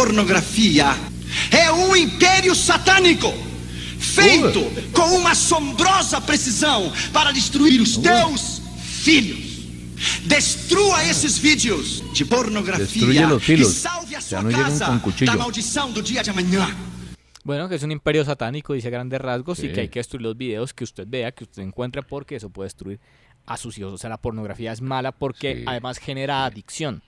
[0.00, 0.86] Pornografia
[1.50, 3.32] é um império satânico
[3.98, 4.60] feito
[4.92, 9.50] com uma assombrosa precisão para destruir os teus filhos.
[10.26, 16.02] Destrua esses vídeos de pornografia Destruye los e salve a sua casa da maldição do
[16.02, 16.68] dia de amanhã.
[17.44, 19.72] Bueno, que es un imperio satánico, dice grandes rasgos, y Sí.
[19.72, 22.66] que hay que destruir los videos que usted vea, que usted encuentre, porque eso puede
[22.66, 23.00] destruir
[23.46, 23.92] a sus hijos.
[23.92, 27.02] O sea, la pornografía es mala porque además genera adicción.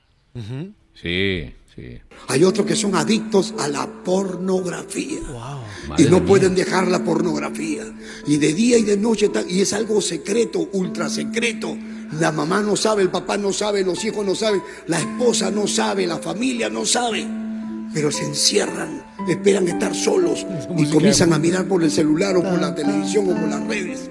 [0.94, 1.98] Sí, sí.
[2.28, 5.20] Hay otros que son adictos a la pornografía
[5.98, 6.26] y no mía.
[6.26, 7.84] pueden dejar la pornografía.
[8.26, 11.76] Y de día y de noche, y es algo secreto, ultra secreto.
[12.18, 15.66] La mamá no sabe, el papá no sabe, los hijos no saben, la esposa no
[15.66, 17.26] sabe, la familia no sabe.
[17.94, 20.46] Pero se encierran, esperan estar solos
[20.76, 24.10] y comienzan a mirar por el celular o por la televisión o por las redes.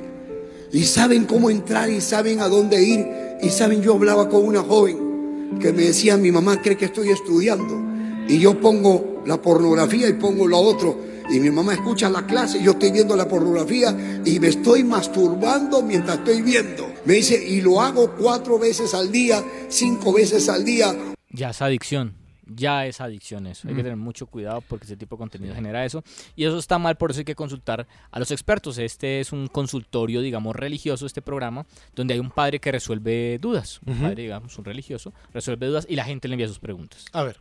[0.71, 3.07] Y saben cómo entrar y saben a dónde ir.
[3.41, 5.10] Y saben, yo hablaba con una joven
[5.59, 7.79] que me decía, mi mamá cree que estoy estudiando.
[8.27, 10.97] Y yo pongo la pornografía y pongo lo otro.
[11.29, 14.83] Y mi mamá escucha la clase y yo estoy viendo la pornografía y me estoy
[14.83, 16.87] masturbando mientras estoy viendo.
[17.05, 20.95] Me dice, y lo hago cuatro veces al día, cinco veces al día.
[21.29, 22.20] Ya es adicción.
[22.55, 23.67] Ya es adicción eso.
[23.67, 23.83] Hay que Mm.
[23.83, 26.03] tener mucho cuidado porque ese tipo de contenido genera eso.
[26.35, 28.77] Y eso está mal, por eso hay que consultar a los expertos.
[28.77, 31.65] Este es un consultorio, digamos, religioso, este programa,
[31.95, 33.79] donde hay un padre que resuelve dudas.
[33.85, 37.05] Un padre, digamos, un religioso, resuelve dudas y la gente le envía sus preguntas.
[37.13, 37.37] A ver.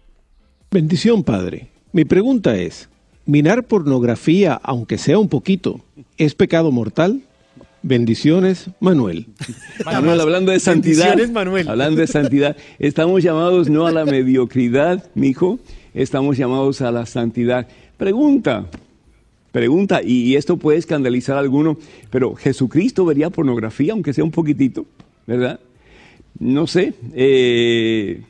[0.70, 1.68] Bendición, Padre.
[1.92, 2.88] Mi pregunta es,
[3.26, 5.80] ¿mirar pornografía, aunque sea un poquito,
[6.16, 7.22] es pecado mortal?
[7.82, 9.26] Bendiciones, Manuel.
[9.84, 11.06] Manuel, hablando de santidad.
[11.10, 11.68] Bendiciones, Manuel.
[11.68, 15.58] Hablando de santidad, estamos llamados no a la mediocridad, mijo,
[15.94, 17.66] estamos llamados a la santidad.
[17.96, 18.66] Pregunta,
[19.52, 21.78] pregunta, y, y esto puede escandalizar a alguno,
[22.10, 24.86] pero Jesucristo vería pornografía, aunque sea un poquitito,
[25.26, 25.60] ¿verdad?
[26.38, 26.94] No sé.
[27.14, 28.22] eh,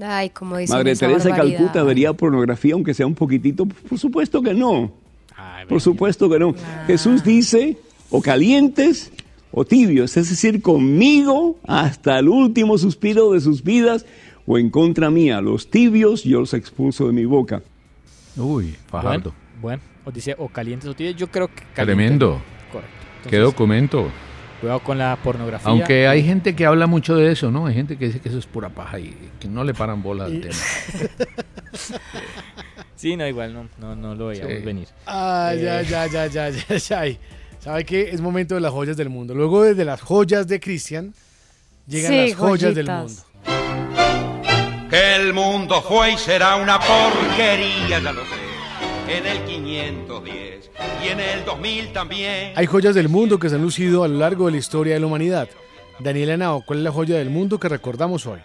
[0.00, 3.66] Ay, como dice Madre Teresa de Calcuta vería pornografía, aunque sea un poquitito.
[3.66, 4.92] Por supuesto que no.
[5.68, 6.54] Por supuesto que no.
[6.86, 7.76] Jesús dice,
[8.12, 9.10] o calientes
[9.50, 14.06] o tibios, es decir, conmigo hasta el último suspiro de sus vidas,
[14.46, 15.40] o en contra mía.
[15.40, 17.62] Los tibios yo los expulso de mi boca.
[18.36, 19.32] Uy, Fajardo.
[19.60, 21.16] Bueno, bueno, os dice o calientes o tibios.
[21.16, 21.84] Yo creo que calientes.
[21.84, 22.40] Tremendo.
[22.72, 22.96] Correcto.
[23.28, 24.08] ¿Qué Entonces, documento?
[24.60, 25.68] Cuidado con la pornografía.
[25.70, 27.66] Aunque hay gente que habla mucho de eso, ¿no?
[27.66, 30.24] Hay gente que dice que eso es pura paja y que no le paran bola
[30.26, 30.54] al tema.
[32.96, 34.62] Sí, no, igual no, no, no lo veíamos Sí.
[34.64, 34.86] venir.
[35.06, 37.18] Ah, Eh, ya, ya, ya, ya, ya, ya.
[37.62, 38.10] ¿Sabe qué?
[38.10, 39.34] Es momento de las joyas del mundo.
[39.34, 41.14] Luego desde las joyas de Cristian,
[41.86, 43.12] llegan Sí, las joyas del mundo.
[44.90, 49.16] Que el mundo fue y será una porquería, ya lo sé.
[49.16, 50.70] En el 510
[51.04, 52.52] y en el 2000 también.
[52.56, 55.00] Hay joyas del mundo que se han lucido a lo largo de la historia de
[55.00, 55.48] la humanidad.
[56.00, 58.40] Daniela Nao, ¿cuál es la joya del mundo que recordamos hoy?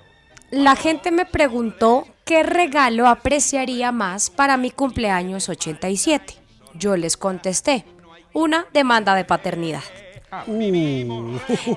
[0.52, 6.36] La gente me preguntó qué regalo apreciaría más para mi cumpleaños 87.
[6.76, 7.84] Yo les contesté,
[8.34, 9.84] una demanda de paternidad.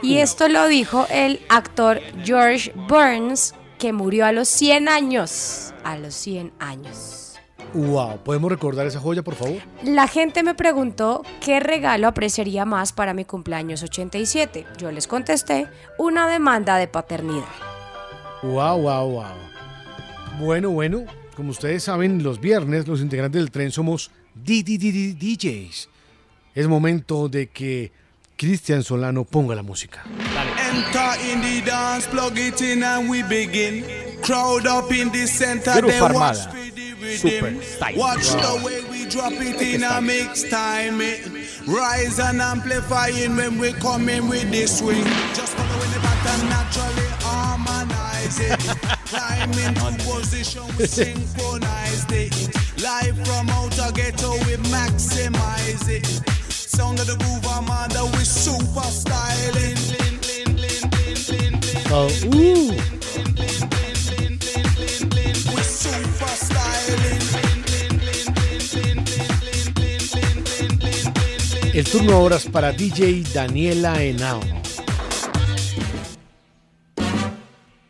[0.02, 5.72] Y esto lo dijo el actor George Burns, que murió a los 100 años.
[5.84, 7.20] A los 100 años.
[7.72, 9.58] Wow, ¿podemos recordar esa joya, por favor?
[9.84, 14.66] La gente me preguntó qué regalo apreciaría más para mi cumpleaños 87.
[14.76, 17.44] Yo les contesté, una demanda de paternidad.
[18.42, 19.24] Wow, wow, wow.
[20.40, 21.04] Bueno, bueno,
[21.36, 25.89] como ustedes saben, los viernes los integrantes del tren somos DJs.
[26.54, 27.92] Es momento de que
[28.36, 30.02] Cristian Solano ponga la música.
[30.72, 33.84] Enter in the dance, plug it in and we begin.
[34.22, 36.56] Crowd up in the center, Grupo they watch Armada.
[37.16, 37.96] Super style.
[37.96, 38.40] Watch Wow.
[38.58, 41.00] the way we drop it in a mix time.
[41.00, 41.26] It
[41.66, 45.04] rise and amplifying when we come in with the swing.
[45.34, 48.58] Just following the pattern naturally harmonize it.
[49.06, 52.34] Climb into position, we synchronize it.
[52.82, 56.20] Live from outer ghetto, we maximize it.
[56.80, 59.76] Sound of the groove, Armada, we super styling.
[61.92, 62.08] Oh.
[62.30, 62.72] We
[65.62, 67.20] super styling.
[71.74, 74.40] El turno ahora es para DJ Daniela Henao.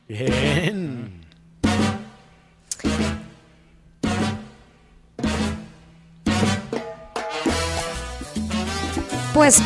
[0.09, 0.80] Bien.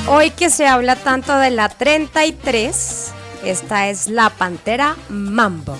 [0.06, 3.12] Hoy que se habla tanto de la 33,
[3.44, 5.76] esta es la Pantera Mambo.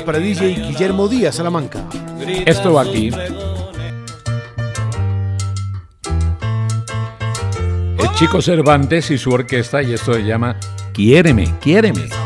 [0.00, 1.84] Para DJ Guillermo Díaz Salamanca.
[2.46, 3.10] Esto va aquí.
[7.98, 10.56] El chico Cervantes y su orquesta, y esto se llama
[10.94, 12.21] Quiéreme, quiéreme.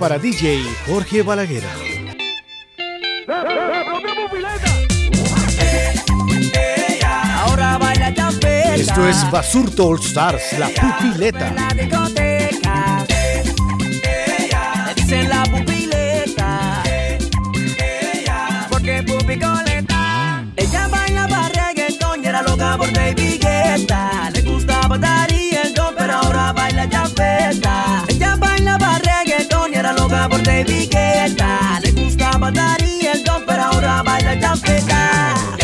[0.00, 1.62] Para DJ Jorge Balaguer.
[7.36, 8.08] Ahora baila.
[8.74, 11.52] Esto es Basurto All Stars, la pupileta.
[15.28, 16.82] La pupileta.
[18.70, 20.44] Porque pupicoleta.
[20.56, 24.30] Ella bailaba reggaetón y era loca por Baby Guetta.
[24.32, 25.29] Le gustaba dar
[32.50, 35.59] Le gustaba dar y el don, pero ahora baila champeta.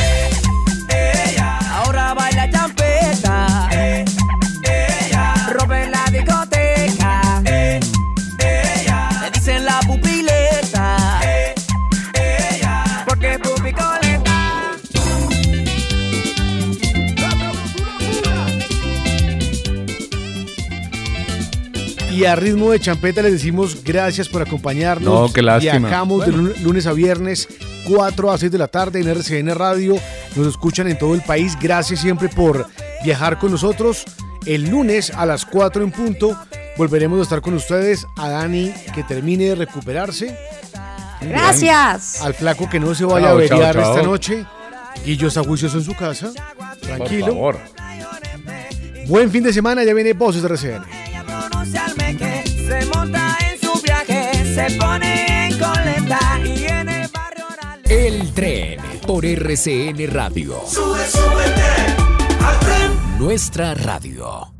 [22.37, 25.13] A ritmo de champeta les decimos gracias por acompañarnos.
[25.29, 25.79] No, qué lástima.
[25.79, 26.51] Viajamos de Bueno.
[26.63, 27.49] lunes a viernes,
[27.89, 29.97] 4 a 6 de la tarde en RCN Radio.
[30.35, 31.57] Nos escuchan en todo el país.
[31.61, 32.67] Gracias siempre por
[33.05, 34.05] viajar con nosotros.
[34.45, 36.39] El lunes a las 4 en punto
[36.77, 38.07] volveremos a estar con ustedes.
[38.17, 40.37] A Dani que termine de recuperarse.
[41.23, 42.21] Gracias.
[42.23, 43.95] Al flaco que no se vaya Chao, a averiar chao, chao.
[43.97, 44.47] esta noche.
[45.05, 46.31] Guillo está juicioso en su casa.
[46.81, 47.27] Tranquilo.
[47.35, 47.59] Por favor.
[49.07, 49.85] Buen fin de semana.
[49.85, 50.83] Ya viene Voces de RCN.
[54.57, 57.45] Se pone en coleta y en el barrio
[57.85, 60.63] El tren por RCN Radio.
[60.67, 63.19] sube, súbete al tren.
[63.19, 64.56] Nuestra radio.